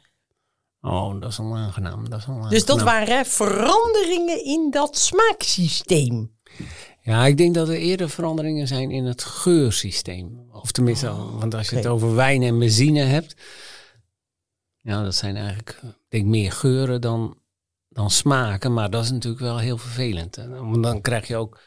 Oh, 0.81 1.21
dat 1.21 1.31
is 1.31 1.39
onaangenaam. 1.39 2.09
Dat 2.09 2.19
is 2.19 2.25
onaangenaam. 2.25 2.53
Dus 2.53 2.65
dat 2.65 2.81
waren 2.81 3.25
veranderingen 3.25 4.45
in 4.45 4.71
dat 4.71 4.97
smaaksysteem. 4.97 6.33
Ja, 7.01 7.25
ik 7.25 7.37
denk 7.37 7.55
dat 7.55 7.67
er 7.67 7.75
eerder 7.75 8.09
veranderingen 8.09 8.67
zijn 8.67 8.91
in 8.91 9.05
het 9.05 9.23
geursysteem. 9.23 10.45
Of 10.51 10.71
tenminste, 10.71 11.13
want 11.39 11.55
als 11.55 11.69
je 11.69 11.75
het 11.75 11.87
over 11.87 12.15
wijn 12.15 12.43
en 12.43 12.59
benzine 12.59 13.01
hebt. 13.01 13.35
Ja, 14.85 15.03
dat 15.03 15.15
zijn 15.15 15.35
eigenlijk, 15.35 15.79
ik 15.83 15.95
denk 16.09 16.25
meer 16.25 16.51
geuren 16.51 17.01
dan, 17.01 17.37
dan 17.89 18.09
smaken. 18.09 18.73
Maar 18.73 18.89
dat 18.89 19.03
is 19.03 19.11
natuurlijk 19.11 19.43
wel 19.43 19.57
heel 19.57 19.77
vervelend. 19.77 20.35
Want 20.35 20.83
dan 20.83 21.01
krijg 21.01 21.27
je 21.27 21.35
ook... 21.35 21.61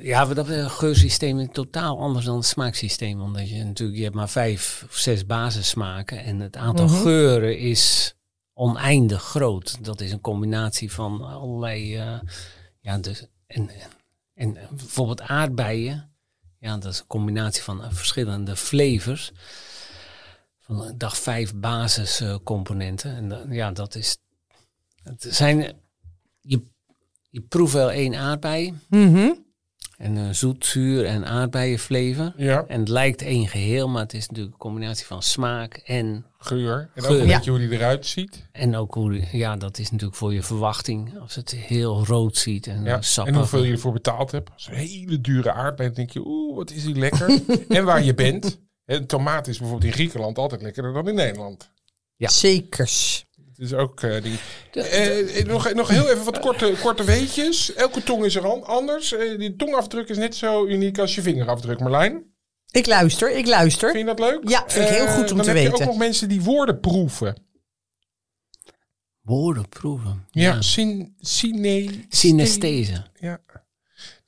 Ja, 0.00 0.24
dat 0.24 0.46
het 0.46 0.70
geursysteem 0.70 1.38
is 1.38 1.48
totaal 1.52 1.98
anders 2.00 2.24
dan 2.24 2.36
het 2.36 2.44
smaaksysteem. 2.46 3.20
Omdat 3.20 3.48
je 3.50 3.64
natuurlijk, 3.64 3.98
je 3.98 4.04
hebt 4.04 4.16
maar 4.16 4.28
vijf 4.28 4.84
of 4.88 4.96
zes 4.96 5.26
basissmaken. 5.26 6.18
En 6.24 6.40
het 6.40 6.56
aantal 6.56 6.86
Mhm. 6.86 7.00
geuren 7.02 7.58
is 7.58 8.14
oneindig 8.52 9.22
groot. 9.22 9.84
Dat 9.84 10.00
is 10.00 10.12
een 10.12 10.20
combinatie 10.20 10.92
van 10.92 11.20
allerlei... 11.22 11.96
eh, 11.96 12.20
ja, 12.80 12.98
dus, 12.98 13.26
en, 13.46 13.70
en 14.34 14.52
bijvoorbeeld 14.70 15.20
aardbeien, 15.20 16.14
ja, 16.58 16.76
dat 16.78 16.92
is 16.92 16.98
een 17.00 17.06
combinatie 17.06 17.62
van 17.62 17.82
eh, 17.84 17.88
verschillende 17.92 18.56
flavors. 18.56 19.32
Van 20.70 20.84
eh, 20.86 20.92
dag 20.96 21.16
vijf 21.18 21.54
basiscomponenten. 21.54 23.14
en 23.16 23.28
da- 23.28 23.44
ja, 23.48 23.72
dat 23.72 23.94
is. 23.94 24.16
Het 25.02 25.26
zijn. 25.30 25.62
eh, 25.64 25.72
Je, 26.40 26.62
je 27.30 27.40
proeft 27.40 27.72
wel 27.72 27.90
één 27.90 28.14
aardbei. 28.14 28.74
Mhm. 28.88 29.30
En 29.96 30.16
een 30.16 30.34
zoet, 30.34 30.66
zuur 30.66 31.04
en 31.06 31.26
aardbeienflavor. 31.26 32.32
Ja, 32.36 32.64
En 32.68 32.80
het 32.80 32.88
lijkt 32.88 33.22
één 33.22 33.48
geheel, 33.48 33.88
maar 33.88 34.02
het 34.02 34.14
is 34.14 34.26
natuurlijk 34.28 34.52
een 34.54 34.58
combinatie 34.60 35.06
van 35.06 35.22
smaak 35.22 35.74
en, 35.76 36.26
geur. 36.38 36.90
En 36.94 37.02
ook 37.02 37.08
Geur. 37.08 37.20
een 37.20 37.26
Ja. 37.26 37.40
hoe 37.44 37.58
die 37.58 37.70
eruit 37.70 38.06
ziet. 38.06 38.46
en 38.52 38.76
ook 38.76 38.94
hoe, 38.94 39.10
die- 39.10 39.28
ja, 39.32 39.56
dat 39.56 39.78
is 39.78 39.90
natuurlijk 39.90 40.18
voor 40.18 40.34
je 40.34 40.42
verwachting. 40.42 41.18
Als 41.18 41.34
het 41.34 41.50
heel 41.50 42.04
rood 42.04 42.36
ziet 42.36 42.66
en 42.66 42.82
Ja. 42.82 42.88
ja. 42.88 43.00
sappig. 43.02 43.32
En 43.34 43.38
hoeveel 43.38 43.62
je 43.64 43.72
ervoor 43.72 43.92
betaald 43.92 44.30
hebt. 44.30 44.50
Als 44.52 44.66
een 44.68 44.74
hele 44.74 45.20
dure 45.20 45.52
aardbei, 45.52 45.90
denk 45.92 46.10
je, 46.10 46.22
oeh, 46.26 46.56
wat 46.56 46.70
is 46.70 46.84
die 46.84 46.94
lekker. 46.98 47.40
en 47.68 47.84
waar 47.84 48.02
je 48.04 48.14
bent. 48.14 48.60
En 48.90 49.06
tomaat 49.06 49.46
is 49.48 49.58
bijvoorbeeld 49.58 49.90
in 49.90 49.96
Griekenland 49.96 50.38
altijd 50.38 50.62
lekkerder 50.62 50.92
dan 50.92 51.08
in 51.08 51.14
Nederland. 51.14 51.70
Ja. 52.16 52.28
Zekers. 52.28 53.26
Het 53.48 53.58
is 53.58 53.72
ook 53.74 54.02
eh, 54.02 54.22
die. 54.22 54.38
Eh, 54.72 55.38
eh, 55.38 55.46
nog, 55.46 55.72
nog 55.74 55.88
heel 55.88 56.10
even 56.10 56.24
wat 56.24 56.38
korte, 56.38 56.74
korte 56.82 57.04
weetjes. 57.04 57.72
Elke 57.74 58.02
tong 58.02 58.24
is 58.24 58.34
er 58.34 58.46
an- 58.48 58.64
anders. 58.64 59.12
Eh, 59.12 59.38
die 59.38 59.56
tongafdruk 59.56 60.08
is 60.08 60.16
net 60.16 60.34
zo 60.36 60.66
uniek 60.66 60.98
als 60.98 61.14
je 61.14 61.22
vingerafdruk, 61.22 61.80
Marlijn. 61.80 62.24
Ik 62.70 62.86
luister, 62.86 63.36
ik 63.36 63.46
luister. 63.46 63.90
Vind 63.90 64.08
je 64.08 64.14
dat 64.14 64.30
leuk? 64.30 64.48
Ja, 64.48 64.64
vind 64.66 64.88
ik 64.88 64.94
heel 64.94 65.06
goed 65.06 65.30
om 65.30 65.36
dan 65.36 65.46
te 65.46 65.50
heb 65.52 65.56
je 65.62 65.62
weten. 65.70 65.80
ook 65.84 65.90
nog 65.90 65.98
mensen 65.98 66.28
die 66.28 66.42
woorden 66.42 66.80
proeven. 66.80 67.36
Woorden 69.20 69.68
proeven. 69.68 70.26
Ja, 70.30 70.62
syn, 70.62 71.14
syne, 71.20 71.90
Synesthese. 72.08 73.06
Ja. 73.20 73.40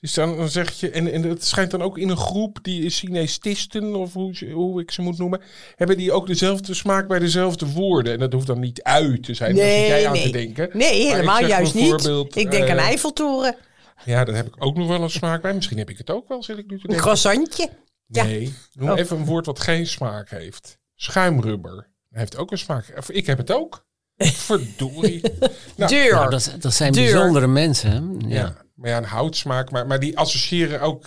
Dus 0.03 0.15
dan, 0.15 0.37
dan 0.37 0.49
zeg 0.49 0.73
je, 0.81 0.91
en, 0.91 1.13
en 1.13 1.23
het 1.23 1.45
schijnt 1.45 1.71
dan 1.71 1.83
ook 1.83 1.99
in 1.99 2.09
een 2.09 2.17
groep 2.17 2.59
die 2.63 2.91
synestisten, 2.91 3.95
of 3.95 4.13
hoe, 4.13 4.51
hoe 4.53 4.81
ik 4.81 4.91
ze 4.91 5.03
moet 5.03 5.19
noemen, 5.19 5.41
hebben 5.77 5.97
die 5.97 6.13
ook 6.13 6.27
dezelfde 6.27 6.75
smaak 6.75 7.09
bij 7.09 7.19
dezelfde 7.19 7.67
woorden. 7.73 8.13
En 8.13 8.19
dat 8.19 8.33
hoeft 8.33 8.47
dan 8.47 8.61
niet 8.61 8.83
uit 8.83 9.23
te 9.23 9.35
zijn, 9.35 9.57
daar 9.57 9.65
zit 9.67 9.87
jij 9.87 10.09
aan 10.09 10.15
te 10.15 10.31
denken. 10.31 10.69
Nee, 10.73 11.07
helemaal 11.11 11.45
juist 11.47 11.75
niet. 11.75 12.09
Ik 12.37 12.51
denk 12.51 12.69
aan 12.69 12.77
eh, 12.77 12.85
Eiffeltoren. 12.85 13.57
Ja, 14.05 14.25
daar 14.25 14.35
heb 14.35 14.47
ik 14.47 14.55
ook 14.65 14.77
nog 14.77 14.89
wel 14.89 15.03
een 15.03 15.11
smaak 15.11 15.43
bij. 15.43 15.55
Misschien 15.55 15.79
heb 15.79 15.91
ik 15.91 15.99
het 15.99 16.11
ook 16.11 16.29
wel, 16.29 16.43
zit 16.43 16.59
ik 16.59 16.63
nu 16.67 16.69
te 16.69 16.73
Een 16.75 16.79
denken. 16.81 17.01
croissantje. 17.01 17.69
Ja. 18.07 18.25
Nee, 18.25 18.55
noem 18.73 18.91
Oh. 18.91 18.99
even 18.99 19.17
een 19.17 19.25
woord 19.25 19.47
wat 19.47 19.61
geen 19.61 19.87
smaak 19.87 20.31
heeft. 20.31 20.79
Schuimrubber. 20.95 21.89
Heeft 22.11 22.37
ook 22.37 22.51
een 22.51 22.59
smaak. 22.59 22.93
Of 22.97 23.11
Ik 23.11 23.27
heb 23.27 23.39
het 23.39 23.53
ook. 23.53 23.85
Verdorie. 24.17 25.21
Nou. 25.77 25.95
Nou, 26.11 26.31
dat, 26.31 26.57
dat 26.61 26.75
zijn 26.75 26.93
bijzondere 26.93 27.47
mensen. 27.47 27.91
Hè? 27.91 28.29
Ja. 28.29 28.41
Ja. 28.41 28.57
Maar 28.83 28.91
ja, 28.91 28.97
een 28.97 29.05
houtsmaak. 29.05 29.71
Maar, 29.71 29.87
maar 29.87 30.01
die 30.01 30.19
associëren 30.19 30.81
ook 30.81 31.07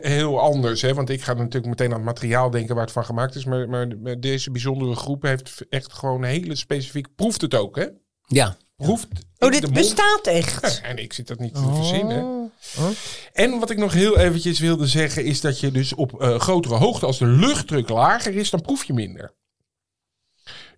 heel 0.00 0.40
anders. 0.40 0.82
Hè? 0.82 0.94
Want 0.94 1.10
ik 1.10 1.22
ga 1.22 1.32
natuurlijk 1.32 1.66
meteen 1.66 1.90
aan 1.90 1.96
het 1.96 2.04
materiaal 2.04 2.50
denken 2.50 2.74
waar 2.74 2.84
het 2.84 2.92
van 2.92 3.04
gemaakt 3.04 3.34
is. 3.34 3.44
Maar, 3.44 3.68
maar, 3.68 4.20
deze 4.20 4.50
bijzondere 4.50 4.94
groep 4.94 5.22
heeft 5.22 5.64
echt 5.68 5.92
gewoon 5.92 6.22
een 6.22 6.28
hele 6.28 6.54
specifiek... 6.54 7.14
Proeft 7.14 7.40
het 7.40 7.54
ook, 7.54 7.76
hè? 7.76 7.86
ja. 8.26 8.56
Proeft 8.76 9.08
Oh, 9.38 9.50
dit 9.50 9.72
bestaat 9.72 10.26
echt. 10.26 10.80
Ja, 10.82 10.88
en 10.88 10.98
ik 10.98 11.12
zit 11.12 11.26
dat 11.26 11.38
niet 11.38 11.54
te 11.54 11.72
verzinnen. 11.74 12.52
Oh. 12.78 12.88
En 13.32 13.58
wat 13.58 13.70
ik 13.70 13.78
nog 13.78 13.92
heel 13.92 14.18
eventjes 14.18 14.58
wilde 14.58 14.86
zeggen... 14.86 15.24
is 15.24 15.40
dat 15.40 15.60
je 15.60 15.70
dus 15.70 15.94
op 15.94 16.20
eh, 16.20 16.40
grotere 16.40 16.74
hoogte... 16.74 17.06
als 17.06 17.18
de 17.18 17.26
luchtdruk 17.26 17.88
lager 17.88 18.36
is, 18.36 18.50
dan 18.50 18.60
proef 18.60 18.84
je 18.84 18.92
minder. 18.92 19.34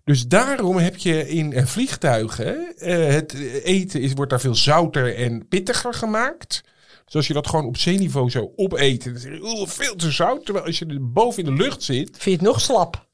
Dus 0.07 0.27
daarom 0.27 0.77
heb 0.77 0.97
je 0.97 1.29
in 1.29 1.53
eh, 1.53 1.65
vliegtuigen... 1.65 2.77
eh, 2.77 3.07
het 3.07 3.33
eten 3.63 4.01
is, 4.01 4.13
wordt 4.13 4.31
daar 4.31 4.39
veel 4.39 4.55
zouter 4.55 5.15
en 5.15 5.47
pittiger 5.47 5.93
gemaakt... 5.93 6.63
Dus 7.05 7.15
als 7.15 7.27
je 7.27 7.33
dat 7.33 7.47
gewoon 7.47 7.65
op 7.65 7.77
zeeniveau 7.77 8.29
zo 8.29 8.53
opeten, 8.55 9.11
dan 9.11 9.21
zeg 9.21 9.31
je, 9.33 9.43
oeh, 9.43 9.67
veel 9.67 9.95
te 9.95 10.11
zout. 10.11 10.45
Terwijl 10.45 10.65
als 10.65 10.79
je 10.79 10.99
boven 10.99 11.43
in 11.43 11.55
de 11.55 11.63
lucht 11.63 11.83
zit, 11.83 12.09
Vind 12.09 12.23
je 12.23 12.31
het 12.31 12.41
nog 12.41 12.61
slap? 12.61 13.09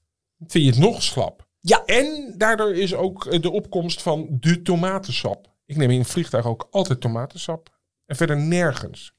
vind 0.48 0.64
je 0.64 0.70
het 0.70 0.80
nog 0.80 1.04
slap. 1.04 1.48
Ja. 1.60 1.86
En 1.86 2.34
daardoor 2.38 2.74
is 2.74 2.94
ook 2.94 3.26
eh, 3.26 3.42
de 3.42 3.52
opkomst 3.52 4.02
van 4.02 4.28
de 4.40 4.62
tomatensap. 4.62 5.54
Ik 5.66 5.76
neem 5.76 5.90
in 5.90 6.00
een 6.00 6.06
vliegtuig 6.06 6.46
ook 6.46 6.68
altijd 6.72 7.02
tomatensap. 7.02 7.70
En 8.06 8.16
verder 8.16 8.38
nergens. 8.38 9.14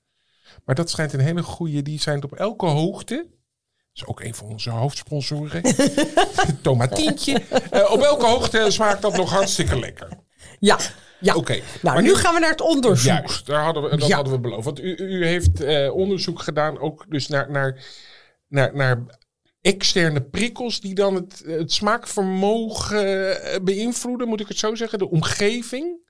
Maar 0.65 0.75
dat 0.75 0.91
schijnt 0.91 1.13
een 1.13 1.21
hele 1.21 1.43
goede. 1.43 1.83
Die 1.83 2.01
zijn 2.01 2.25
op 2.25 2.33
elke 2.33 2.67
hoogte. 2.67 3.27
Dat 3.95 4.03
is 4.03 4.09
ook 4.09 4.21
een 4.21 4.35
van 4.35 4.47
onze 4.47 4.71
hoofdsponsoren. 4.71 5.63
Tomatientje. 6.63 7.43
Eh, 7.71 7.93
op 7.93 8.01
elke 8.01 8.27
hoogte 8.27 8.67
smaakt 8.69 9.03
dat 9.03 9.17
nog 9.17 9.31
hartstikke 9.31 9.79
lekker. 9.79 10.09
Ja. 10.59 10.79
ja. 11.21 11.35
Oké. 11.35 11.53
Nou, 11.53 11.95
Maar 11.95 12.03
nu 12.03 12.15
gaan 12.15 12.35
we 12.35 12.41
naar 12.41 12.51
het 12.51 12.61
onderzoek. 12.61 13.07
Juist, 13.13 13.47
daar 13.47 13.65
hadden 13.65 13.83
we, 13.83 13.97
dat 13.97 14.09
Ja. 14.09 14.15
hadden 14.15 14.33
we 14.33 14.41
beloofd. 14.41 14.65
Want 14.65 14.81
u, 14.81 14.97
u 14.97 15.27
heeft 15.27 15.61
eh, 15.61 15.95
onderzoek 15.95 16.41
gedaan 16.43 16.79
ook 16.79 17.05
dus 17.09 17.29
naar, 17.29 17.51
naar, 17.51 17.85
naar, 18.49 18.75
naar 18.77 19.21
externe 19.61 20.23
prikkels 20.23 20.81
die 20.81 20.95
dan 20.95 21.15
het, 21.15 21.43
het 21.47 21.73
smaakvermogen 21.73 23.43
eh, 23.43 23.61
beïnvloeden, 23.63 24.29
moet 24.29 24.41
ik 24.41 24.49
het 24.49 24.59
zo 24.59 24.75
zeggen, 24.75 24.99
de 24.99 25.11
omgeving. 25.11 26.03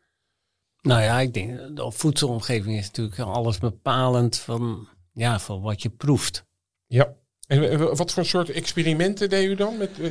Nou 0.80 1.02
ja, 1.02 1.20
ik 1.20 1.34
denk, 1.34 1.76
de 1.76 1.90
voedselomgeving 1.92 2.78
is 2.78 2.86
natuurlijk 2.86 3.18
alles 3.18 3.58
bepalend 3.58 4.36
van, 4.36 4.88
ja, 5.12 5.38
van 5.38 5.60
wat 5.60 5.82
je 5.82 5.90
proeft. 5.90 6.44
Ja. 6.86 7.14
En 7.46 7.70
eh, 7.70 7.78
wat 7.92 8.12
voor 8.12 8.24
soort 8.24 8.50
experimenten 8.50 9.28
deed 9.28 9.48
u 9.48 9.54
dan 9.54 9.76
met 9.76 9.90
eh, 10.00 10.10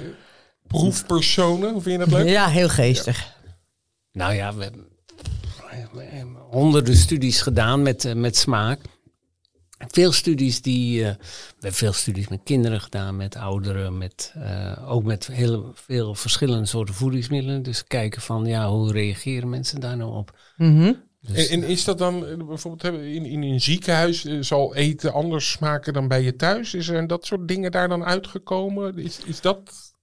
proefpersonen? 0.67 1.71
Hoe 1.71 1.81
vind 1.81 1.99
je 1.99 2.09
dat 2.09 2.19
leuk? 2.19 2.29
Ja, 2.29 2.47
heel 2.47 2.69
geestig. 2.69 3.35
Nou 4.11 4.33
ja, 4.33 4.55
we 4.55 4.63
hebben, 4.63 4.93
honderden 6.49 6.95
studies 6.95 7.41
gedaan 7.41 7.81
met, 7.81 8.05
eh, 8.05 8.13
met 8.13 8.37
smaak. 8.37 8.79
Veel 9.87 10.11
studies 10.11 10.61
die, 10.61 11.05
eh, 11.05 11.09
we 11.17 11.53
hebben 11.53 11.73
veel 11.73 11.93
studies 11.93 12.27
met 12.27 12.39
kinderen 12.43 12.81
gedaan, 12.81 13.15
met 13.15 13.35
ouderen, 13.35 13.97
met, 13.97 14.33
eh, 14.35 14.91
ook 14.91 15.03
met 15.03 15.27
heel 15.27 15.71
veel 15.75 16.15
verschillende 16.15 16.65
soorten 16.65 16.95
voedingsmiddelen. 16.95 17.63
Dus 17.63 17.83
kijken 17.83 18.21
van, 18.21 18.45
ja, 18.45 18.69
hoe 18.69 18.91
reageren 18.91 19.49
mensen 19.49 19.79
daar 19.79 19.97
nou 19.97 20.13
op? 20.13 20.37
Mhm. 20.57 20.93
Dus, 21.27 21.47
En, 21.47 21.61
en 21.61 21.69
is 21.69 21.83
dat 21.83 21.97
dan 21.97 22.25
eh, 22.25 22.37
bijvoorbeeld 22.37 22.95
in, 23.01 23.25
in 23.25 23.41
een 23.43 23.61
ziekenhuis 23.61 24.25
eh, 24.25 24.37
zal 24.41 24.75
eten 24.75 25.13
anders 25.13 25.51
smaken 25.51 25.93
dan 25.93 26.07
bij 26.07 26.21
je 26.21 26.35
thuis? 26.35 26.73
Is 26.73 26.87
er 26.87 27.07
dat 27.07 27.25
soort 27.25 27.47
dingen 27.47 27.71
daar 27.71 27.87
dan 27.87 28.03
uitgekomen? 28.03 28.97
Is, 28.97 29.19
is 29.25 29.41
dat. 29.41 29.93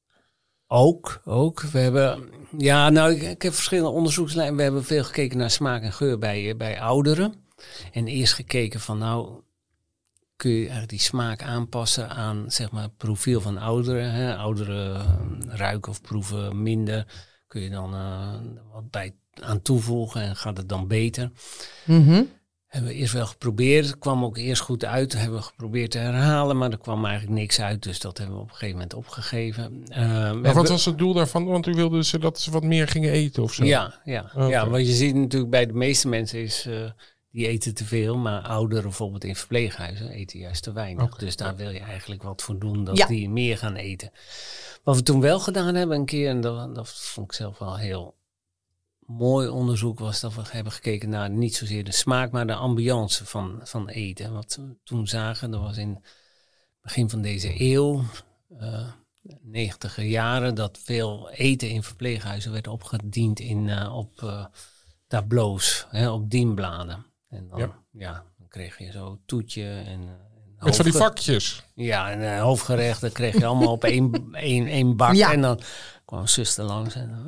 Ook, 0.66 1.20
ook. 1.24 1.60
We 1.60 1.78
hebben, 1.78 2.28
ja, 2.58 2.90
nou, 2.90 3.12
ik, 3.12 3.22
ik 3.22 3.42
heb 3.42 3.52
verschillende 3.52 3.90
onderzoekslijnen. 3.90 4.56
We 4.56 4.62
hebben 4.62 4.84
veel 4.84 5.04
gekeken 5.04 5.38
naar 5.38 5.50
smaak 5.50 5.82
en 5.82 5.92
geur 5.92 6.18
bij, 6.18 6.48
eh, 6.50 6.56
bij 6.56 6.80
ouderen. 6.80 7.34
En 7.92 8.06
eerst 8.06 8.34
gekeken 8.34 8.80
van, 8.80 8.98
nou, 8.98 9.42
kun 10.36 10.50
je 10.50 10.60
eigenlijk 10.60 10.90
die 10.90 10.98
smaak 10.98 11.42
aanpassen 11.42 12.08
aan, 12.08 12.44
zeg 12.48 12.70
maar, 12.70 12.82
het 12.82 12.96
profiel 12.96 13.40
van 13.40 13.58
ouderen. 13.58 14.12
Hè? 14.12 14.36
Ouderen 14.36 15.02
ruiken 15.48 15.92
of 15.92 16.00
proeven 16.00 16.62
minder. 16.62 17.06
Kun 17.46 17.60
je 17.60 17.70
dan 17.70 17.90
wat 18.72 18.90
bij 18.90 19.14
aan 19.42 19.62
toevoegen 19.62 20.20
en 20.22 20.36
gaat 20.36 20.56
het 20.56 20.68
dan 20.68 20.86
beter. 20.88 21.30
Mhm. 21.84 22.22
Hebben 22.66 22.90
we 22.90 22.96
eerst 22.96 23.12
wel 23.12 23.26
geprobeerd. 23.26 23.86
Het 23.86 23.98
kwam 23.98 24.24
ook 24.24 24.36
eerst 24.36 24.62
goed 24.62 24.84
uit. 24.84 25.12
Hebben 25.12 25.38
we 25.38 25.44
geprobeerd 25.44 25.90
te 25.90 25.98
herhalen, 25.98 26.58
maar 26.58 26.70
er 26.70 26.78
kwam 26.78 27.04
eigenlijk 27.04 27.38
niks 27.40 27.60
uit. 27.60 27.82
Dus 27.82 27.98
dat 28.00 28.18
hebben 28.18 28.36
we 28.36 28.42
op 28.42 28.48
een 28.48 28.54
gegeven 28.54 28.74
moment 28.74 28.94
opgegeven. 28.94 29.82
Eh, 29.88 30.32
Maar 30.32 30.54
wat 30.54 30.68
was 30.68 30.84
het 30.84 30.98
doel 30.98 31.12
daarvan? 31.12 31.44
Want 31.44 31.66
u 31.66 31.72
wilde 31.74 32.04
ze 32.04 32.18
dat 32.18 32.40
ze 32.40 32.50
wat 32.50 32.62
meer 32.62 32.88
gingen 32.88 33.12
eten 33.12 33.42
of 33.42 33.52
zo? 33.52 33.64
Ja, 33.64 34.00
ja, 34.04 34.30
ja, 34.48 34.68
wat 34.68 34.86
je 34.86 34.92
ziet 34.92 35.14
natuurlijk 35.14 35.50
bij 35.50 35.66
de 35.66 35.72
meeste 35.72 36.08
mensen 36.08 36.38
is, 36.42 36.66
eh, 36.66 36.90
die 37.30 37.46
eten 37.48 37.74
te 37.74 37.84
veel. 37.84 38.16
Maar 38.16 38.40
ouderen 38.42 38.82
bijvoorbeeld 38.84 39.24
in 39.24 39.36
verpleeghuizen 39.36 40.10
eten 40.10 40.38
juist 40.38 40.62
te 40.62 40.72
weinig. 40.72 41.16
Dus 41.16 41.36
daar 41.36 41.56
wil 41.56 41.70
je 41.70 41.80
eigenlijk 41.80 42.22
wat 42.22 42.42
voor 42.42 42.58
doen, 42.58 42.84
dat 42.84 42.96
Ja. 42.96 43.06
die 43.06 43.28
meer 43.30 43.58
gaan 43.58 43.76
eten. 43.76 44.10
Wat 44.82 44.96
we 44.96 45.02
toen 45.02 45.20
wel 45.20 45.40
gedaan 45.40 45.74
hebben 45.74 45.96
een 45.98 46.04
keer, 46.04 46.28
en 46.28 46.40
dat, 46.40 46.74
dat 46.74 46.88
vond 46.88 47.26
ik 47.26 47.32
zelf 47.32 47.58
wel 47.58 47.76
heel 47.78 48.14
mooi 49.18 49.48
onderzoek, 49.48 49.98
was 49.98 50.20
dat 50.20 50.34
we 50.34 50.42
hebben 50.50 50.72
gekeken 50.72 51.08
naar 51.08 51.30
niet 51.30 51.56
zozeer 51.56 51.84
de 51.84 51.92
smaak, 51.92 52.30
maar 52.30 52.46
de 52.46 52.54
ambiance 52.54 53.24
van, 53.26 53.60
van 53.62 53.88
eten. 53.88 54.32
Wat 54.32 54.56
we 54.60 54.76
toen 54.84 55.06
zagen, 55.06 55.50
dat 55.50 55.60
was 55.60 55.76
in 55.76 55.88
het 55.88 56.02
begin 56.82 57.10
van 57.10 57.22
deze 57.22 57.60
eeuw, 57.60 58.02
eh, 58.58 58.86
90 59.42 60.02
jaren, 60.02 60.54
dat 60.54 60.78
veel 60.82 61.30
eten 61.30 61.70
in 61.70 61.82
verpleeghuizen 61.82 62.52
werd 62.52 62.68
opgediend 62.68 63.40
in, 63.40 63.68
eh, 63.68 63.96
op 63.96 64.22
eh, 64.22 64.44
tableaus, 65.06 65.86
hè, 65.90 66.10
op 66.10 66.30
dienbladen. 66.30 67.06
En 67.28 67.48
dan, 67.48 67.58
Ja. 67.58 67.82
ja. 67.92 68.24
dan 68.38 68.48
kreeg 68.48 68.78
je 68.78 68.90
zo 68.90 69.20
toetje 69.26 69.64
en... 69.64 70.00
en 70.00 70.66
Met 70.66 70.76
van 70.76 70.84
die 70.84 70.94
vakjes. 70.94 71.64
ja, 71.74 72.10
en 72.10 72.20
uh, 72.20 72.42
hoofdgerechten 72.42 73.12
kreeg 73.12 73.38
je 73.38 73.46
allemaal 73.46 73.72
op 73.72 73.84
één, 73.84 74.28
één, 74.34 74.66
één 74.66 74.96
bak. 74.96 75.14
Ja. 75.14 75.32
En 75.32 75.40
dan 75.40 75.60
kwam 76.10 76.26
zuster 76.26 76.64
langs 76.64 76.94
en 76.94 77.24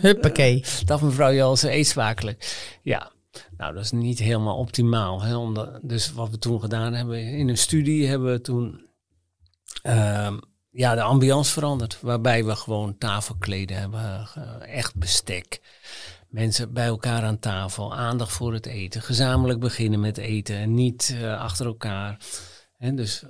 Huppakee. 0.00 0.64
Dag 0.84 1.02
mevrouw 1.02 1.32
Jansen, 1.32 1.72
eet 1.72 1.86
smakelijk. 1.86 2.68
Ja, 2.82 3.12
nou 3.56 3.74
dat 3.74 3.84
is 3.84 3.90
niet 3.90 4.18
helemaal 4.18 4.56
optimaal. 4.56 5.22
Hè, 5.22 5.36
omdat, 5.36 5.78
dus 5.82 6.12
wat 6.12 6.30
we 6.30 6.38
toen 6.38 6.60
gedaan 6.60 6.92
hebben, 6.92 7.18
in 7.18 7.48
een 7.48 7.58
studie 7.58 8.06
hebben 8.06 8.32
we 8.32 8.40
toen 8.40 8.88
ehm, 9.82 10.38
ja, 10.70 10.94
de 10.94 11.02
ambiance 11.02 11.52
veranderd. 11.52 12.00
Waarbij 12.00 12.44
we 12.44 12.56
gewoon 12.56 12.98
tafelkleden 12.98 13.76
hebben, 13.76 14.28
eh, 14.34 14.76
echt 14.76 14.96
bestek. 14.96 15.60
Mensen 16.28 16.72
bij 16.72 16.86
elkaar 16.86 17.22
aan 17.22 17.38
tafel, 17.38 17.94
aandacht 17.94 18.32
voor 18.32 18.52
het 18.52 18.66
eten. 18.66 19.02
Gezamenlijk 19.02 19.60
beginnen 19.60 20.00
met 20.00 20.18
eten 20.18 20.56
en 20.56 20.74
niet 20.74 21.16
eh, 21.20 21.40
achter 21.40 21.66
elkaar. 21.66 22.20
Hè, 22.76 22.94
dus 22.94 23.24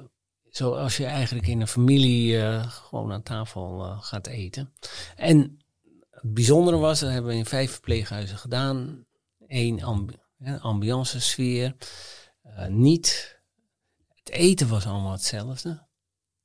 zoals 0.58 0.96
je 0.96 1.04
eigenlijk 1.04 1.46
in 1.46 1.60
een 1.60 1.68
familie 1.68 2.40
eh, 2.40 2.70
gewoon 2.70 3.12
aan 3.12 3.22
tafel 3.22 3.84
eh, 3.84 4.02
gaat 4.02 4.26
eten. 4.26 4.72
En 5.16 5.60
het 6.10 6.34
bijzondere 6.34 6.76
was, 6.76 7.00
dat 7.00 7.10
hebben 7.10 7.30
we 7.30 7.36
in 7.36 7.46
vijf 7.46 7.70
verpleeghuizen 7.70 8.38
gedaan. 8.38 9.06
Eén 9.46 9.82
ambi 9.82 10.14
ambiance 10.60 11.20
sfeer. 11.20 11.76
Eh, 12.42 12.66
niet, 12.66 13.38
het 14.14 14.30
eten 14.30 14.68
was 14.68 14.86
allemaal 14.86 15.12
hetzelfde. 15.12 15.86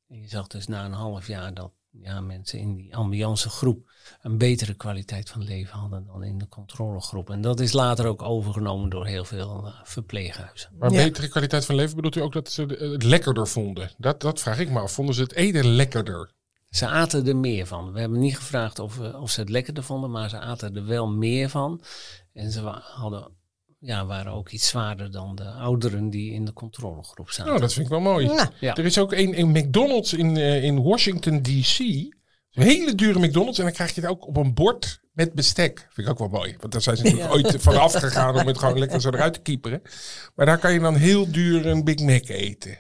Je 0.08 0.28
zag 0.28 0.48
dus 0.48 0.68
na 0.68 0.86
een 0.86 0.92
half 0.92 1.28
jaar 1.28 1.54
dat 1.54 1.72
ja, 2.02 2.22
mensen 2.22 2.60
in 2.60 2.76
die 2.76 2.96
ambiance 2.96 3.50
groep 3.50 3.92
een 4.22 4.38
betere 4.38 4.74
kwaliteit 4.74 5.30
van 5.30 5.44
leven 5.44 5.78
hadden 5.80 6.06
dan 6.06 6.24
in 6.24 6.38
de 6.38 6.48
controlegroep. 6.48 7.30
En 7.30 7.42
dat 7.42 7.60
is 7.60 7.74
later 7.74 8.06
ook 8.08 8.22
overgenomen 8.22 8.90
door 8.90 9.06
heel 9.06 9.26
veel 9.26 9.66
eh, 9.66 9.74
verpleeghuizen. 9.84 10.70
Maar 10.80 10.92
Ja. 10.92 11.04
betere 11.04 11.28
kwaliteit 11.28 11.66
van 11.66 11.76
leven 11.76 11.96
bedoelt 11.96 12.16
u 12.16 12.22
ook 12.22 12.34
dat 12.34 12.52
ze 12.52 12.66
het 12.66 13.04
lekkerder 13.04 13.48
vonden? 13.48 13.92
Dat, 13.98 14.22
dat 14.22 14.40
vraag 14.40 14.60
ik 14.60 14.70
me 14.70 14.80
af. 14.80 14.92
Vonden 14.92 15.16
ze 15.16 15.22
het 15.22 15.34
eten 15.34 15.66
lekkerder? 15.66 16.32
Ze 16.70 16.88
aten 16.88 17.28
er 17.28 17.36
meer 17.38 17.68
van. 17.68 17.92
We 17.94 18.00
hebben 18.00 18.20
niet 18.20 18.36
gevraagd 18.38 18.80
of, 18.80 18.98
we- 18.98 19.18
of 19.18 19.32
ze 19.32 19.40
het 19.40 19.50
lekkerder 19.50 19.84
vonden, 19.84 20.12
maar 20.12 20.30
ze 20.30 20.40
aten 20.40 20.76
er 20.76 20.86
wel 20.86 21.08
meer 21.08 21.50
van. 21.50 21.82
En 22.34 22.52
ze 22.52 22.62
hadden, 22.82 23.28
ja, 23.84 24.06
waren 24.06 24.32
ook 24.32 24.50
iets 24.50 24.68
zwaarder 24.68 25.12
dan 25.12 25.36
de 25.36 25.44
ouderen 25.44 26.10
die 26.10 26.34
in 26.34 26.46
de 26.46 26.54
controlegroep 26.54 27.30
zaten. 27.30 27.46
Nou, 27.46 27.60
dat 27.60 27.74
vind 27.74 27.86
ik 27.86 27.92
wel 27.92 28.02
mooi. 28.02 28.26
Nou, 28.26 28.50
Ja. 28.60 28.76
Er 28.76 28.86
is 28.86 28.98
ook 28.98 29.14
een, 29.14 29.40
een 29.40 29.52
McDonald's 29.52 30.14
in, 30.14 30.38
eh, 30.38 30.64
in 30.64 30.84
Washington 30.84 31.42
D.C. 31.42 31.80
Een 31.80 32.64
hele 32.64 32.96
dure 32.96 33.20
McDonald's. 33.20 33.58
En 33.58 33.64
dan 33.64 33.74
krijg 33.74 33.96
je 33.96 34.02
het 34.02 34.10
ook 34.10 34.28
op 34.28 34.38
een 34.38 34.54
bord 34.54 35.02
met 35.12 35.34
bestek. 35.34 35.88
Vind 35.90 36.08
ik 36.08 36.14
ook 36.14 36.20
wel 36.20 36.40
mooi. 36.40 36.56
Want 36.60 36.74
daar 36.74 36.82
zijn 36.82 36.98
ze 36.98 37.04
natuurlijk 37.04 37.34
ooit 37.34 37.62
van 37.62 37.78
afgegaan 37.78 38.40
om 38.40 38.48
het 38.48 38.58
gewoon 38.58 38.80
lekker 38.80 39.02
zo 39.02 39.10
eruit 39.10 39.34
te 39.34 39.40
kieperen. 39.40 39.82
Maar 40.36 40.46
daar 40.46 40.58
kan 40.58 40.74
je 40.74 40.80
dan 40.80 40.96
heel 40.96 41.32
duur 41.32 41.66
een 41.66 41.84
Big 41.84 42.00
Mac 42.00 42.28
eten. 42.28 42.78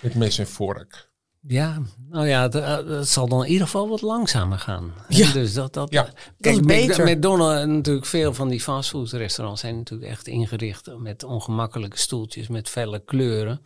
Met 0.00 0.14
mes 0.14 0.38
en 0.38 0.46
vork. 0.48 1.07
Ja, 1.50 1.82
nou 2.08 2.26
ja, 2.28 2.42
het, 2.42 2.54
eh, 2.54 2.76
het 2.86 3.08
zal 3.08 3.28
dan 3.28 3.44
in 3.44 3.50
ieder 3.50 3.66
geval 3.66 3.88
wat 3.88 4.00
langzamer 4.00 4.58
gaan. 4.58 4.92
Ja. 5.08 5.32
Dus 5.32 5.54
dat, 5.54 5.72
dat, 5.74 5.90
Ja. 5.90 6.08
Kijk, 6.40 6.66
beter. 6.66 7.16
McDonald's, 7.16 7.66
natuurlijk 7.66 8.06
veel 8.06 8.34
van 8.34 8.48
die 8.48 8.60
fastfoodrestaurants 8.60 9.60
zijn 9.60 9.76
natuurlijk 9.76 10.10
echt 10.10 10.26
ingericht 10.26 10.96
met 10.98 11.22
ongemakkelijke 11.22 11.98
stoeltjes, 11.98 12.48
met 12.48 12.68
felle 12.68 13.04
kleuren. 13.04 13.60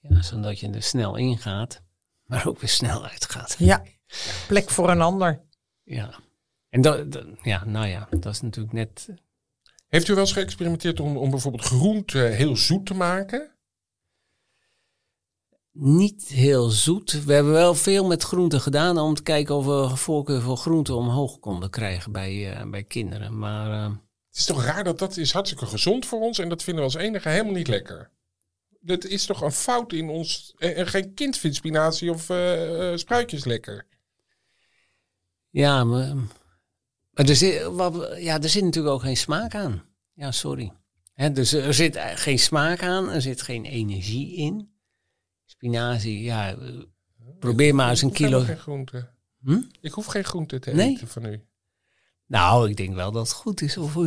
Ja, 0.00 0.22
zodat 0.22 0.60
je 0.60 0.70
er 0.70 0.82
snel 0.82 1.16
ingaat, 1.16 1.82
maar 2.24 2.46
ook 2.46 2.60
weer 2.60 2.70
snel 2.70 3.04
uitgaat. 3.06 3.54
ja, 3.58 3.82
plek 4.48 4.70
voor 4.70 4.90
een 4.90 5.00
ander. 5.00 5.40
Ja. 5.82 6.14
En 6.68 6.80
dat, 6.80 7.12
dat- 7.12 7.26
ja, 7.42 7.64
nou 7.64 7.86
ja, 7.86 8.08
dat 8.10 8.32
is 8.32 8.40
natuurlijk 8.40 8.74
net. 8.74 9.08
Heeft 9.88 10.08
u 10.08 10.12
wel 10.14 10.22
eens 10.22 10.32
geëxperimenteerd 10.32 11.00
om, 11.00 11.16
om 11.16 11.30
bijvoorbeeld 11.30 11.64
groente 11.64 12.18
heel 12.18 12.56
zoet 12.56 12.86
te 12.86 12.94
maken? 12.94 13.50
Niet 15.72 16.28
heel 16.28 16.68
zoet. 16.68 17.24
We 17.24 17.32
hebben 17.32 17.52
wel 17.52 17.74
veel 17.74 18.06
met 18.06 18.22
groenten 18.22 18.60
gedaan 18.60 18.98
om 18.98 19.14
te 19.14 19.22
kijken 19.22 19.54
of 19.54 19.64
we 19.66 19.96
voorkeur 19.96 20.40
voor 20.42 20.56
groenten 20.56 20.94
omhoog 20.94 21.38
konden 21.38 21.70
krijgen 21.70 22.12
bij, 22.12 22.52
eh, 22.52 22.70
bij 22.70 22.84
kinderen. 22.84 23.38
Maar 23.38 23.70
eh, 23.72 23.94
Het 24.28 24.38
is 24.38 24.44
toch 24.44 24.64
raar 24.64 24.84
dat 24.84 24.98
dat 24.98 25.16
is 25.16 25.32
hartstikke 25.32 25.66
gezond 25.66 26.06
voor 26.06 26.20
ons. 26.20 26.38
En 26.38 26.48
dat 26.48 26.62
vinden 26.62 26.84
we 26.84 26.90
als 26.92 27.02
enige 27.02 27.28
helemaal 27.28 27.52
niet 27.52 27.68
lekker. 27.68 28.10
Dat 28.80 29.04
is 29.04 29.26
toch 29.26 29.40
een 29.40 29.52
fout 29.52 29.92
in 29.92 30.08
ons. 30.08 30.54
En 30.58 30.74
en 30.76 30.86
geen 30.86 31.14
kind 31.14 31.36
vindt 31.36 31.56
spinazie 31.56 32.10
of 32.10 32.30
eh, 32.30 32.92
eh, 32.92 32.98
spruitjes 32.98 33.44
lekker. 33.44 33.86
ja, 35.50 35.84
maar, 35.84 36.14
maar 37.10 37.28
er, 37.28 37.36
zit, 37.36 37.70
ja, 38.16 38.40
er 38.40 38.48
zit 38.48 38.64
natuurlijk 38.64 38.94
ook 38.94 39.02
geen 39.02 39.16
smaak 39.16 39.54
aan. 39.54 39.84
Ja, 40.14 40.32
sorry. 40.32 40.72
Dus 41.32 41.52
er 41.52 41.74
zit 41.74 41.98
geen 41.98 42.38
smaak 42.38 42.82
aan, 42.82 43.10
er 43.10 43.22
zit 43.22 43.42
geen 43.42 43.64
energie 43.64 44.36
in. 44.36 44.70
Spinazie, 45.50 46.22
ja, 46.22 46.50
eh, 46.50 46.56
probeer 47.38 47.74
maar 47.74 47.90
eens 47.90 48.02
een 48.02 48.08
Ik 48.10 48.16
hoef 48.16 48.26
kilo. 48.26 48.40
geen 48.40 48.58
groente. 48.58 49.08
Hm? 49.42 49.60
Ik 49.80 49.92
hoef 49.92 50.06
geen 50.06 50.24
groente 50.24 50.58
te 50.58 50.70
Nee? 50.70 50.90
eten 50.94 51.08
van 51.08 51.24
u. 51.24 51.44
Nou, 52.26 52.68
ik 52.70 52.76
denk 52.76 52.94
wel 52.94 53.12
dat 53.12 53.28
het 53.28 53.36
goed 53.36 53.60
is. 53.60 53.76
Of 53.76 53.94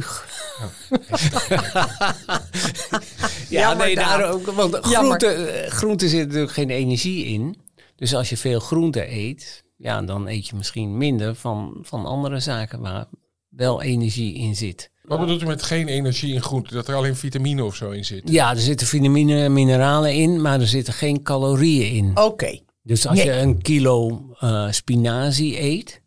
ja, 3.49 3.59
Jammer, 3.59 3.85
nee, 3.85 3.95
daar 3.95 4.31
ook. 4.31 4.45
Want 4.45 4.75
groente, 4.75 5.27
eh, 5.27 5.71
groente 5.71 6.09
zit 6.09 6.25
natuurlijk 6.25 6.53
geen 6.53 6.69
energie 6.69 7.25
in. 7.25 7.55
Dus 7.95 8.15
als 8.15 8.29
je 8.29 8.37
veel 8.37 8.59
groente 8.59 9.11
eet, 9.11 9.63
ja, 9.77 10.01
dan 10.01 10.27
eet 10.27 10.47
je 10.47 10.55
misschien 10.55 10.97
minder 10.97 11.35
van, 11.35 11.77
van 11.81 12.05
andere 12.05 12.39
zaken 12.39 12.79
waar 12.79 13.05
wel 13.49 13.81
energie 13.81 14.35
in 14.35 14.55
zit. 14.55 14.91
Wat 15.03 15.19
bedoelt 15.19 15.41
u 15.41 15.45
met 15.45 15.63
geen 15.63 15.87
energie 15.87 16.33
in 16.33 16.41
groente? 16.41 16.73
Dat 16.73 16.87
er 16.87 16.95
alleen 16.95 17.15
vitamine 17.15 17.63
of 17.63 17.75
zo 17.75 17.89
in 17.91 18.05
zit? 18.05 18.21
Ja, 18.29 18.49
er 18.49 18.59
zitten 18.59 18.87
vitamine 18.87 19.43
en 19.43 19.53
mineralen 19.53 20.13
in, 20.13 20.41
maar 20.41 20.59
er 20.59 20.67
zitten 20.67 20.93
geen 20.93 21.21
calorieën 21.23 21.91
in. 21.95 22.17
Oké. 22.17 22.59
Dus 22.83 23.07
als 23.07 23.17
Nee. 23.17 23.25
je 23.25 23.31
een 23.33 23.61
kilo 23.61 24.27
eh, 24.39 24.71
spinazie 24.71 25.61
eet, 25.61 26.01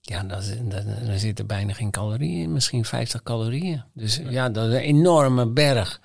ja, 0.00 0.22
dan, 0.22 0.42
zi- 0.42 0.68
dan, 0.68 0.84
dan 1.06 1.18
zitten 1.18 1.46
bijna 1.46 1.72
geen 1.72 1.90
calorieën 1.90 2.42
in, 2.42 2.52
misschien 2.52 2.84
50 2.84 3.22
calorieën. 3.22 3.84
Dus 3.94 4.20
ja, 4.28 4.48
dat 4.50 4.66
is 4.68 4.74
een 4.74 4.80
enorme 4.80 5.46
berg. 5.46 6.00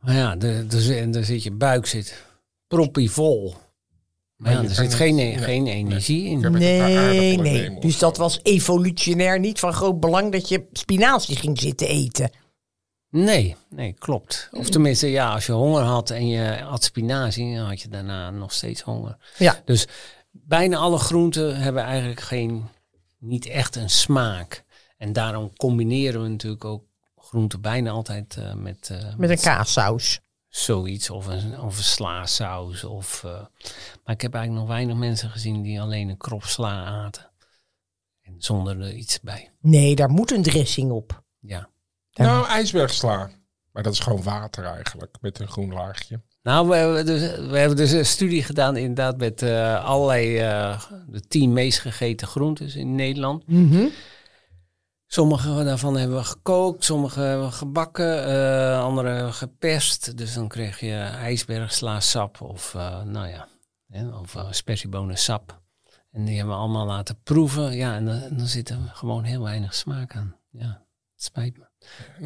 Maar 0.00 0.14
ja, 0.14 0.36
de 0.36 1.22
zit 1.24 1.42
je 1.42 1.50
buik 1.52 1.86
zit 1.86 2.24
proppie 2.66 3.10
vol. 3.10 3.54
Maar 4.36 4.52
ja, 4.52 4.62
er 4.62 4.74
zit 4.74 4.94
geen, 4.94 5.14
nee, 5.14 5.38
geen 5.38 5.66
energie 5.66 6.24
in. 6.24 6.50
Nee, 6.50 7.38
nee. 7.38 7.78
Dus 7.80 7.98
dat 7.98 8.16
was 8.16 8.40
evolutionair 8.42 9.40
niet 9.40 9.58
van 9.58 9.72
groot 9.72 10.00
belang 10.00 10.32
dat 10.32 10.48
je 10.48 10.66
spinazie 10.72 11.36
ging 11.36 11.60
zitten 11.60 11.88
eten. 11.88 12.30
Nee, 13.10 13.56
nee, 13.70 13.92
klopt. 13.92 14.48
Of 14.52 14.68
tenminste, 14.68 15.10
ja, 15.10 15.32
als 15.32 15.46
je 15.46 15.52
honger 15.52 15.82
had 15.82 16.10
en 16.10 16.28
je 16.28 16.62
had 16.62 16.84
spinazie, 16.84 17.56
dan 17.56 17.66
had 17.66 17.80
je 17.80 17.88
daarna 17.88 18.30
nog 18.30 18.52
steeds 18.52 18.80
honger. 18.80 19.16
Ja. 19.38 19.62
Dus 19.64 19.86
bijna 20.30 20.76
alle 20.76 20.98
groenten 20.98 21.56
hebben 21.56 21.82
eigenlijk 21.82 22.20
geen, 22.20 22.64
niet 23.18 23.46
echt 23.46 23.76
een 23.76 23.90
smaak. 23.90 24.64
En 24.96 25.12
daarom 25.12 25.56
combineren 25.56 26.22
we 26.22 26.28
natuurlijk 26.28 26.64
ook 26.64 26.84
groenten 27.16 27.60
bijna 27.60 27.90
altijd 27.90 28.36
eh, 28.36 28.54
met, 28.54 28.90
eh, 28.90 29.16
Met 29.16 29.30
een 29.30 29.40
kaassaus. 29.40 30.20
Zoiets. 30.56 31.10
Of 31.10 31.26
een, 31.26 31.60
of 31.60 31.76
een 31.76 31.82
slaasaus. 31.82 32.84
Of, 32.84 33.24
eh, 33.24 33.30
maar 34.04 34.14
ik 34.14 34.20
heb 34.20 34.34
eigenlijk 34.34 34.66
nog 34.66 34.76
weinig 34.76 34.96
mensen 34.96 35.30
gezien 35.30 35.62
die 35.62 35.80
alleen 35.80 36.08
een 36.08 36.16
krop 36.16 36.44
sla 36.44 36.84
aten. 36.84 37.30
En 38.22 38.34
zonder 38.38 38.80
er 38.80 38.92
iets 38.92 39.20
bij. 39.20 39.50
Nee, 39.60 39.94
daar 39.94 40.10
moet 40.10 40.30
een 40.30 40.42
dressing 40.42 40.90
op. 40.90 41.22
Ja. 41.40 41.68
Nou, 42.12 42.46
ijsbergsla. 42.46 43.30
Maar 43.72 43.82
dat 43.82 43.92
is 43.92 43.98
gewoon 43.98 44.22
water 44.22 44.64
eigenlijk, 44.64 45.16
met 45.20 45.38
een 45.38 45.48
groen 45.48 45.72
laagje. 45.72 46.20
Nou, 46.42 46.68
we 46.68 46.74
hebben, 46.74 47.06
dus, 47.06 47.20
we 47.36 47.58
hebben 47.58 47.76
dus 47.76 47.90
een 47.90 48.06
studie 48.06 48.42
gedaan 48.42 48.76
inderdaad 48.76 49.16
met 49.16 49.42
eh, 49.42 49.84
allerlei, 49.84 50.38
eh, 50.38 50.82
de 51.08 51.20
tien 51.20 51.52
meest 51.52 51.78
gegeten 51.78 52.26
groentes 52.26 52.74
in 52.74 52.94
Nederland. 52.94 53.46
Mhm. 53.46 53.86
Sommige 55.14 55.64
daarvan 55.64 55.96
hebben 55.96 56.16
we 56.16 56.24
gekookt, 56.24 56.84
sommige 56.84 57.20
hebben 57.20 57.46
we 57.46 57.52
gebakken, 57.52 58.24
eh, 58.24 58.82
andere 58.82 59.08
hebben 59.08 59.26
we 59.26 59.32
geperst. 59.32 60.16
Dus 60.16 60.34
dan 60.34 60.48
kreeg 60.48 60.80
je 60.80 60.94
ijsbergslaasap 61.02 62.40
of, 62.40 62.74
eh, 62.74 63.02
nou 63.02 63.28
ja, 63.28 63.48
hè, 63.88 64.08
of 64.08 64.34
uh, 64.34 64.46
spersiebonensap. 64.50 65.62
En 66.10 66.24
die 66.24 66.36
hebben 66.36 66.54
we 66.54 66.60
allemaal 66.60 66.86
laten 66.86 67.18
proeven. 67.22 67.76
Ja, 67.76 67.94
en 67.94 68.04
dan, 68.04 68.36
dan 68.36 68.46
zit 68.46 68.68
er 68.68 68.78
gewoon 68.92 69.24
heel 69.24 69.42
weinig 69.42 69.74
smaak 69.74 70.16
aan. 70.16 70.36
Ja, 70.50 70.82
het 71.14 71.24
spijt 71.24 71.58
me. 71.58 71.66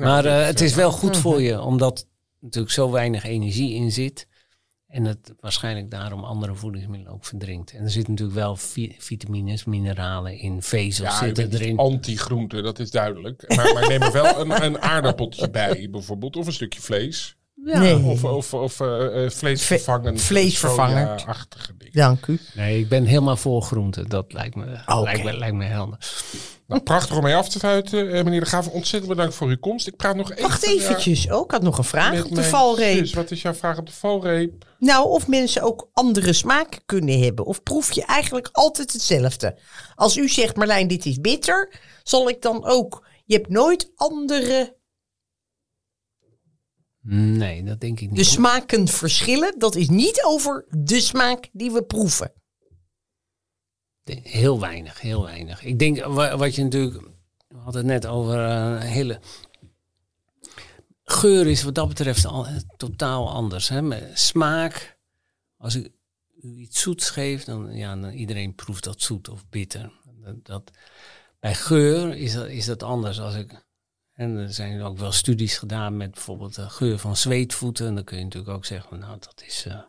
Maar 0.01 0.25
eh, 0.25 0.47
het 0.47 0.61
is 0.61 0.75
wel 0.75 0.93
goed 0.93 1.17
voor 1.17 1.43
je, 1.43 1.61
omdat 1.61 2.07
natuurlijk 2.41 2.75
zo 2.75 2.91
weinig 2.91 3.25
energie 3.25 3.75
in 3.75 3.93
zit. 3.93 4.29
En 4.89 5.05
het 5.05 5.35
waarschijnlijk 5.41 5.91
daarom 5.91 6.25
andere 6.25 6.55
voedingsmiddelen 6.55 7.13
ook 7.15 7.25
verdrinkt. 7.25 7.73
En 7.73 7.85
er 7.85 7.91
zitten 7.91 8.13
natuurlijk 8.13 8.39
wel 8.39 8.57
vi- 8.57 8.97
vitamines, 8.99 9.65
mineralen 9.65 10.39
in, 10.39 10.63
vezels 10.63 11.09
Ja, 11.09 11.25
zitten 11.25 11.53
erin. 11.53 11.79
anti-groente, 11.79 12.61
dat 12.63 12.79
is 12.79 12.91
duidelijk. 12.91 13.45
Maar, 13.57 13.73
maar 13.75 13.89
neem 13.89 14.03
er 14.03 14.13
wel 14.13 14.41
een, 14.41 14.63
een 14.65 14.81
aardappeltje 14.83 15.51
bij, 15.61 15.89
bijvoorbeeld. 15.91 16.37
Of 16.37 16.47
een 16.47 16.53
stukje 16.53 16.81
vlees. 16.81 17.37
Nee. 17.55 18.03
Of, 18.03 18.25
of, 18.25 18.55
of 18.55 18.81
eh, 18.81 19.25
eh, 19.25 19.31
vleesvervangend. 19.31 20.21
vleesvervangend. 20.23 21.27
achtige 21.27 21.77
dingen. 21.77 21.93
Dank 21.95 22.27
u. 22.27 22.39
Nee, 22.55 22.79
ik 22.81 22.89
ben 22.89 23.05
helemaal 23.05 23.37
voor 23.37 23.63
groenten. 23.63 24.09
Dat 24.09 24.33
lijkt 24.33 24.55
me, 24.55 24.79
Oké. 24.87 25.01
lijkt 25.03 25.25
me, 25.25 25.39
lijkt 25.39 25.57
me 25.57 25.65
helder. 25.65 25.99
Nou, 26.69 26.83
prachtig 26.83 27.17
om 27.17 27.23
mee 27.23 27.37
af 27.37 27.49
te 27.49 27.59
sluiten. 27.59 28.13
Eh, 28.13 28.25
meneer 28.25 28.41
De 28.41 28.47
Graaf, 28.47 28.69
ontzettend 28.69 29.13
bedankt 29.13 29.35
voor 29.35 29.49
uw 29.49 29.59
komst. 29.59 29.87
Ik 29.87 29.97
praat 29.97 30.17
nog 30.17 30.31
even... 30.31 30.43
Wacht 30.43 30.65
ja, 30.65 30.73
eventjes. 30.73 31.31
Oh, 31.31 31.45
ik 31.45 31.51
had 31.51 31.63
nog 31.63 31.79
een 31.79 31.85
vraag 31.85 32.25
op 32.25 32.35
de 32.35 32.43
valreep. 32.43 32.99
zus. 32.99 33.13
Wat 33.13 33.31
is 33.31 33.43
jouw 33.43 33.55
vraag 33.55 33.79
op 33.79 33.87
de 33.87 33.93
valreep? 33.93 34.65
Nou, 34.79 35.09
of 35.09 35.29
mensen 35.29 35.63
ook 35.63 35.91
andere 35.93 36.33
smaken 36.33 36.81
kunnen 36.87 37.23
hebben. 37.23 37.45
Of 37.45 37.63
proef 37.63 37.93
je 37.93 38.05
eigenlijk 38.05 38.49
altijd 38.53 38.93
hetzelfde? 38.93 39.59
Als 39.95 40.17
u 40.17 40.29
zegt, 40.29 40.57
Marlijn, 40.57 40.89
dit 40.89 41.07
is 41.07 41.21
bitter, 41.21 41.81
zal 42.03 42.29
ik 42.29 42.43
dan 42.43 42.65
ook... 42.65 43.07
Je 43.25 43.35
hebt 43.35 43.49
nooit 43.49 43.91
andere... 43.95 44.77
Nee, 47.03 47.65
dat 47.65 47.81
denk 47.81 48.01
ik 48.01 48.09
niet. 48.09 48.19
De 48.19 48.25
smaken 48.25 48.89
verschillen, 48.89 49.55
dat 49.59 49.75
is 49.75 49.89
niet 49.89 50.25
over 50.25 50.67
de 50.69 51.01
smaak 51.01 51.49
die 51.53 51.71
we 51.71 51.83
proeven. 51.85 52.33
Heel 54.15 54.61
weinig, 54.61 55.01
heel 55.01 55.23
weinig. 55.23 55.63
Ik 55.65 55.79
denk 55.79 56.05
wa- 56.05 56.37
wat 56.37 56.55
je 56.55 56.63
natuurlijk. 56.63 57.03
We 57.49 57.57
hadden 57.57 57.89
het 57.89 58.03
net 58.03 58.07
over 58.07 58.45
eh, 58.45 58.55
een 58.55 58.81
hele. 58.81 59.21
Geur 61.05 61.47
is 61.47 61.63
wat 61.63 61.75
dat 61.75 61.89
betreft 61.89 62.25
al 62.27 62.47
eh, 62.47 62.57
totaal 62.77 63.31
anders. 63.31 63.69
Hè? 63.69 64.15
Smaak. 64.17 64.99
Als 65.57 65.75
ik 65.75 65.91
u 66.43 66.57
iets 66.57 66.81
zoets 66.81 67.11
geef, 67.11 67.45
dan 67.45 67.77
ja, 67.77 67.97
dan 67.97 68.11
iedereen 68.11 68.55
proeft 68.55 68.85
dat 68.85 69.01
zoet 69.03 69.29
of 69.29 69.49
bitter. 69.49 69.93
Dat, 70.43 70.71
bij 71.41 71.55
geur 71.55 72.17
is 72.17 72.33
dat, 72.33 72.47
is 72.47 72.65
dat 72.65 72.83
anders. 72.83 73.21
Als 73.21 73.35
ik, 73.35 73.65
en 74.13 74.37
er 74.37 74.53
zijn 74.53 74.83
ook 74.83 74.99
wel 74.99 75.13
studies 75.13 75.59
gedaan 75.59 75.97
met 75.97 76.11
bijvoorbeeld 76.11 76.55
de 76.55 76.69
geur 76.69 76.99
van 76.99 77.17
zweetvoeten. 77.17 77.87
En 77.87 77.95
dan 77.95 78.05
kun 78.05 78.19
je 78.19 78.25
natuurlijk 78.25 78.53
ook 78.53 78.65
zeggen, 78.65 78.99
nou 78.99 79.19
dat 79.19 79.43
is 79.47 79.65
eh 79.67 79.81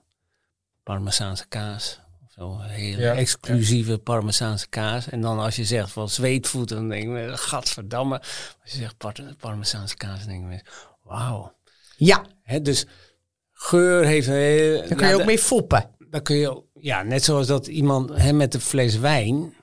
Parmezaanse 0.84 1.48
kaas. 1.48 2.00
Of 2.40 2.58
zo, 2.58 2.64
een 2.64 2.70
hele 2.70 3.02
Ja, 3.02 3.14
exclusieve 3.14 3.98
Parmezaanse 3.98 4.68
kaas. 4.70 5.10
En 5.10 5.22
dan 5.22 5.40
als 5.40 5.56
je 5.56 5.66
zegt 5.66 5.92
van 5.92 6.10
zweetvoeten, 6.10 6.76
dan 6.78 6.90
denk 6.90 7.04
je, 7.04 7.38
gadverdamme. 7.38 8.20
Als 8.62 8.72
je 8.72 8.78
zegt 8.78 8.98
par 8.98 9.16
Parmezaanse 9.40 9.96
kaas, 9.96 10.20
dan 10.20 10.28
denk 10.28 10.52
je, 10.52 10.62
wauw. 11.04 11.54
Ja, 11.98 12.26
Hè, 12.44 12.62
dus 12.62 12.86
geur 13.52 14.06
heeft 14.06 14.28
een 14.28 14.34
heel... 14.34 14.78
daar 14.78 14.88
kun 14.88 14.96
nou, 14.98 15.08
je 15.08 15.14
ook 15.14 15.20
de- 15.20 15.26
mee 15.26 15.40
foppen. 15.40 15.90
dan 16.10 16.22
kun 16.22 16.36
je, 16.36 16.64
ja, 16.74 17.04
net 17.04 17.24
zoals 17.24 17.48
dat 17.48 17.68
iemand 17.68 18.10
hè, 18.16 18.34
met 18.34 18.54
een 18.54 18.62
fles 18.62 18.98
wijn, 18.98 19.54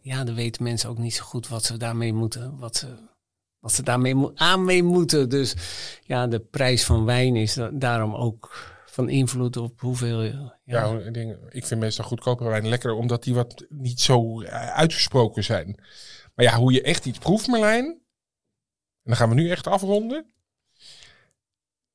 ja, 0.00 0.24
dan 0.24 0.34
weten 0.34 0.62
mensen 0.62 0.88
ook 0.90 0.98
niet 0.98 1.14
zo 1.14 1.24
goed 1.24 1.48
wat 1.48 1.64
ze 1.64 1.76
daarmee 1.76 2.12
moeten, 2.12 2.58
wat 2.58 2.76
ze, 2.76 2.86
wat 3.58 3.72
ze 3.72 3.82
daarmee 3.82 4.14
mo- 4.14 4.32
aan 4.34 4.64
mee 4.64 4.82
moeten. 4.82 5.28
Dus 5.28 5.54
ja, 6.02 6.26
de 6.26 6.38
prijs 6.40 6.84
van 6.84 7.04
wijn 7.04 7.36
is 7.36 7.54
da- 7.54 7.70
daarom 7.72 8.14
ook 8.14 8.72
van 8.94 9.08
invloed 9.08 9.56
op 9.56 9.80
hoeveel. 9.80 10.22
Ja, 10.22 10.58
Ja, 10.64 10.98
ik, 10.98 11.14
denk, 11.14 11.36
ik 11.48 11.66
vind 11.66 11.80
meestal 11.80 12.04
goedkopere 12.04 12.48
wijn 12.48 12.68
lekkerder, 12.68 12.98
omdat 12.98 13.22
die 13.22 13.34
wat 13.34 13.66
niet 13.68 14.00
zo 14.00 14.40
eh, 14.40 14.70
uitgesproken 14.70 15.44
zijn. 15.44 15.80
Maar 16.34 16.44
ja, 16.44 16.56
hoe 16.56 16.72
je 16.72 16.82
echt 16.82 17.06
iets 17.06 17.18
proeft, 17.18 17.46
Marlijn, 17.46 17.84
en 17.84 18.00
dan 19.02 19.16
gaan 19.16 19.28
we 19.28 19.34
nu 19.34 19.50
echt 19.50 19.66
afronden. 19.66 20.32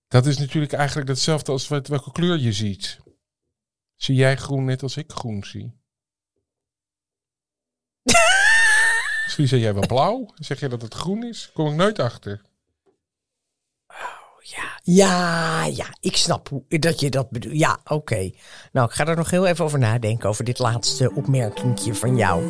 Dat 0.08 0.26
is 0.26 0.38
natuurlijk 0.38 0.74
eigenlijk 0.74 1.08
hetzelfde 1.08 1.52
als 1.52 1.68
wat, 1.68 1.88
welke 1.88 2.12
kleur 2.12 2.38
je 2.38 2.54
ziet. 2.54 3.00
Zie 3.96 4.16
jij 4.16 4.38
groen 4.38 4.66
net 4.66 4.84
als 4.84 4.98
ik 4.98 5.12
groen 5.12 5.44
zie? 5.44 5.74
Misschien 9.24 9.48
zeg 9.48 9.60
jij 9.60 9.74
wel 9.74 9.88
blauw. 9.88 10.34
Zeg 10.36 10.60
je 10.60 10.70
dat 10.70 10.82
het 10.82 10.94
groen 10.94 11.24
is? 11.24 11.50
Kom 11.54 11.68
ik 11.68 11.76
nooit 11.76 12.00
achter. 12.00 12.42
Ja, 14.84 15.66
ja, 15.66 15.86
ik 16.00 16.16
snap 16.18 16.50
hoe, 16.50 16.64
dat 16.80 17.00
je 17.00 17.10
dat 17.10 17.30
bedoelt. 17.30 17.58
Ja, 17.60 17.80
oké. 17.88 18.32
Nou, 18.72 18.88
ik 18.88 18.94
ga 18.94 19.06
er 19.06 19.16
nog 19.16 19.30
heel 19.30 19.46
even 19.46 19.66
over 19.66 19.80
nadenken, 19.80 20.30
over 20.30 20.44
dit 20.44 20.60
laatste 20.60 21.12
opmerkingje 21.16 21.94
van 21.96 22.16
jou. 22.18 22.44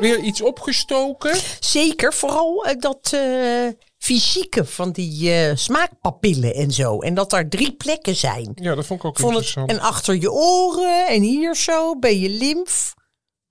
Weer 0.00 0.18
iets 0.18 0.42
opgestoken? 0.42 1.36
Zeker, 1.60 2.12
vooral 2.12 2.64
eh, 2.64 2.78
dat 2.78 3.10
eh, 3.12 3.66
fysieke 3.98 4.64
van 4.64 4.92
die 4.92 5.32
eh, 5.32 5.56
smaakpapillen 5.56 6.54
en 6.54 6.70
zo. 6.70 6.98
En 6.98 7.14
dat 7.14 7.30
daar 7.30 7.48
drie 7.48 7.72
plekken 7.72 8.16
zijn. 8.16 8.52
Ja, 8.54 8.74
dat 8.74 8.86
vond 8.86 9.00
ik 9.00 9.06
ook 9.06 9.18
Vond 9.18 9.34
het, 9.34 9.44
interessant. 9.44 9.70
en 9.80 9.88
achter 9.88 10.14
je 10.14 10.32
oren 10.32 11.06
en 11.06 11.22
hier 11.22 11.56
zo, 11.56 11.98
bij 11.98 12.18
je 12.18 12.28
lymf. 12.28 12.94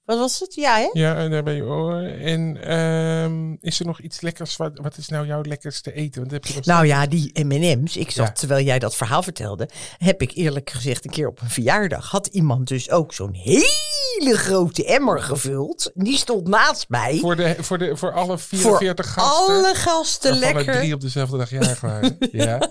Wat 0.05 0.17
was 0.17 0.39
het? 0.39 0.53
Ja, 0.55 0.75
hè? 0.77 0.89
Ja, 0.93 1.15
en 1.15 1.31
daar 1.31 1.43
ben 1.43 1.53
je 1.55 1.63
oren. 1.63 2.19
En 2.19 2.57
ehm, 2.63 3.55
is 3.61 3.79
er 3.79 3.85
nog 3.85 3.99
iets 3.99 4.21
lekkers? 4.21 4.57
Wat, 4.57 4.71
wat 4.81 4.97
is 4.97 5.07
nou 5.07 5.25
jouw 5.27 5.41
lekkerste 5.41 5.93
eten? 5.93 6.19
Want 6.21 6.31
heb 6.31 6.45
je 6.45 6.59
Nou 6.63 6.85
ja, 6.85 7.07
die 7.07 7.43
M&M's. 7.43 7.97
Ik 7.97 8.11
zat, 8.11 8.27
Ja. 8.27 8.31
terwijl 8.33 8.65
jij 8.65 8.79
dat 8.79 8.95
verhaal 8.95 9.23
vertelde, 9.23 9.69
heb 9.97 10.21
ik 10.21 10.31
eerlijk 10.35 10.69
gezegd 10.69 11.05
een 11.05 11.11
keer 11.11 11.27
op 11.27 11.41
een 11.41 11.49
verjaardag, 11.49 12.09
had 12.09 12.27
iemand 12.27 12.67
dus 12.67 12.89
ook 12.91 13.13
zo'n 13.13 13.33
hele 13.33 14.37
grote 14.37 14.85
emmer 14.85 15.21
gevuld. 15.21 15.91
Die 15.93 16.17
stond 16.17 16.47
naast 16.47 16.89
mij. 16.89 17.17
voor, 17.19 17.35
de, 17.35 17.55
voor, 17.59 17.77
de, 17.77 17.97
voor 17.97 18.13
alle 18.13 18.37
44 18.37 19.13
Voor 19.13 19.23
gasten. 19.23 19.55
alle 19.55 19.75
gasten 19.75 20.31
er 20.31 20.37
lekker. 20.37 20.73
drie 20.73 20.93
op 20.93 21.01
dezelfde 21.01 21.37
dag 21.37 21.49
jarig 21.49 21.81
waren. 21.81 22.17
ja. 22.31 22.69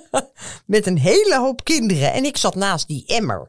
Met 0.66 0.86
een 0.86 0.98
hele 0.98 1.36
hoop 1.38 1.64
kinderen. 1.64 2.12
En 2.12 2.24
ik 2.24 2.36
zat 2.36 2.54
naast 2.54 2.86
die 2.88 3.04
emmer. 3.06 3.48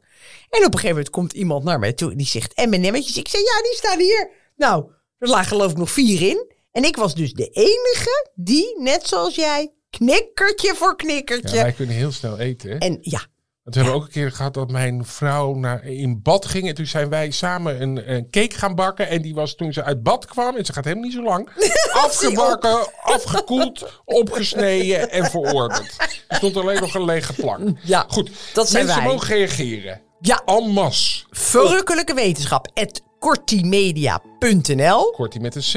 En 0.53 0.59
op 0.59 0.73
een 0.73 0.79
gegeven 0.79 0.89
moment 0.89 1.09
komt 1.09 1.33
iemand 1.33 1.63
naar 1.63 1.79
mij 1.79 1.93
toe 1.93 2.11
en 2.11 2.17
die 2.17 2.27
zegt 2.27 2.55
M&M'tjes. 2.65 3.17
Ik 3.17 3.27
zei, 3.27 3.43
ja, 3.43 3.61
die 3.61 3.75
staan 3.75 3.99
hier. 3.99 4.29
Nou, 4.55 4.85
er 5.17 5.27
lagen 5.29 5.47
geloof 5.47 5.71
ik 5.71 5.77
nog 5.77 5.91
vier 5.91 6.21
in. 6.29 6.51
En 6.71 6.83
ik 6.83 6.95
was 6.95 7.15
dus 7.15 7.33
de 7.33 7.47
enige 7.49 8.29
die, 8.35 8.81
net 8.81 9.07
zoals 9.07 9.35
jij, 9.35 9.73
knikkertje 9.89 10.73
voor 10.75 10.87
ja, 10.87 10.95
knikkertje. 10.95 11.61
wij 11.61 11.71
kunnen 11.71 11.95
heel 11.95 12.11
snel 12.11 12.39
eten. 12.39 12.69
hè. 12.69 12.77
En 12.77 12.97
ja, 13.01 13.19
Want 13.63 13.75
we 13.75 13.81
hebben 13.81 13.93
ook 13.93 14.03
een 14.03 14.11
keer 14.11 14.31
gehad 14.31 14.53
dat 14.53 14.71
mijn 14.71 15.05
vrouw 15.05 15.53
naar, 15.53 15.85
in 15.85 16.21
bad 16.21 16.45
ging. 16.45 16.67
En 16.67 16.75
toen 16.75 16.85
zijn 16.85 17.09
wij 17.09 17.31
samen 17.31 17.81
een, 17.81 18.11
een 18.13 18.29
cake 18.29 18.55
gaan 18.55 18.75
bakken. 18.75 19.07
En 19.07 19.21
die 19.21 19.33
was 19.35 19.55
toen 19.55 19.73
ze 19.73 19.83
uit 19.83 20.03
bad 20.03 20.25
kwam. 20.25 20.55
En 20.55 20.65
ze 20.65 20.73
gaat 20.73 20.83
helemaal 20.83 21.05
niet 21.05 21.13
zo 21.13 21.23
lang. 21.23 21.49
afgebakken, 22.05 22.87
afgekoeld, 23.01 24.01
opgesneden 24.05 25.09
en 25.11 25.25
veroorderd. 25.25 25.95
Er 26.27 26.35
stond 26.35 26.57
alleen 26.57 26.79
nog 26.81 26.93
een 26.95 27.05
lege 27.05 27.33
plank. 27.33 27.77
ja 27.83 28.05
Goed, 28.07 28.31
dat 28.53 28.69
zijn 28.69 28.85
mensen 28.85 29.03
wij. 29.03 29.11
mogen 29.13 29.27
reageren. 29.35 30.01
Ja, 30.25 30.41
masse. 30.73 31.25
verrukkelijke 31.29 32.13
wetenschap. 32.13 32.67
at 32.73 33.01
kortimedia.nl 33.19 35.11
Kortie 35.11 35.41
met 35.41 35.55
een 35.55 35.61
C. 35.61 35.75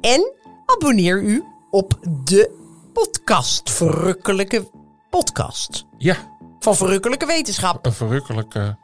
En 0.00 0.32
abonneer 0.66 1.22
u 1.22 1.44
op 1.70 1.98
de 2.24 2.50
podcast. 2.92 3.70
Verrukkelijke 3.70 4.70
podcast. 5.10 5.84
Ja, 5.96 6.16
Van 6.58 6.76
Verrukkelijke 6.76 7.26
Wetenschap. 7.26 7.86
een 7.86 7.92
verrukkelijke 7.92 8.76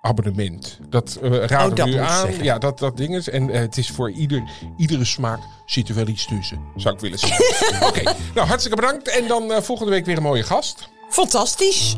abonnement. 0.00 0.78
Dat 0.88 1.18
eh, 1.22 1.30
raden 1.30 1.70
Oh, 1.70 1.74
dat 1.76 1.86
we 1.86 1.90
u 1.92 1.96
moet 1.96 2.04
ik 2.04 2.10
aan. 2.10 2.26
zeggen. 2.26 2.44
Ja, 2.44 2.58
dat, 2.58 2.78
dat 2.78 2.96
ding 2.96 3.16
is. 3.16 3.28
En 3.28 3.50
eh, 3.50 3.60
het 3.60 3.76
is 3.76 3.90
voor 3.90 4.10
ieder, 4.10 4.42
iedere 4.76 5.04
smaak 5.04 5.40
zit 5.66 5.88
er 5.88 5.94
wel 5.94 6.06
iets 6.08 6.26
tussen. 6.26 6.60
Zou 6.76 6.94
ik 6.94 7.00
willen 7.00 7.18
zeggen. 7.18 7.86
Oké, 7.88 8.02
nou 8.34 8.46
hartstikke 8.46 8.80
bedankt. 8.80 9.08
En 9.08 9.26
dan 9.28 9.52
eh, 9.52 9.62
volgende 9.62 9.90
week 9.92 10.04
weer 10.06 10.16
een 10.16 10.22
mooie 10.22 10.42
gast. 10.42 10.88
Fantastisch. 11.08 11.96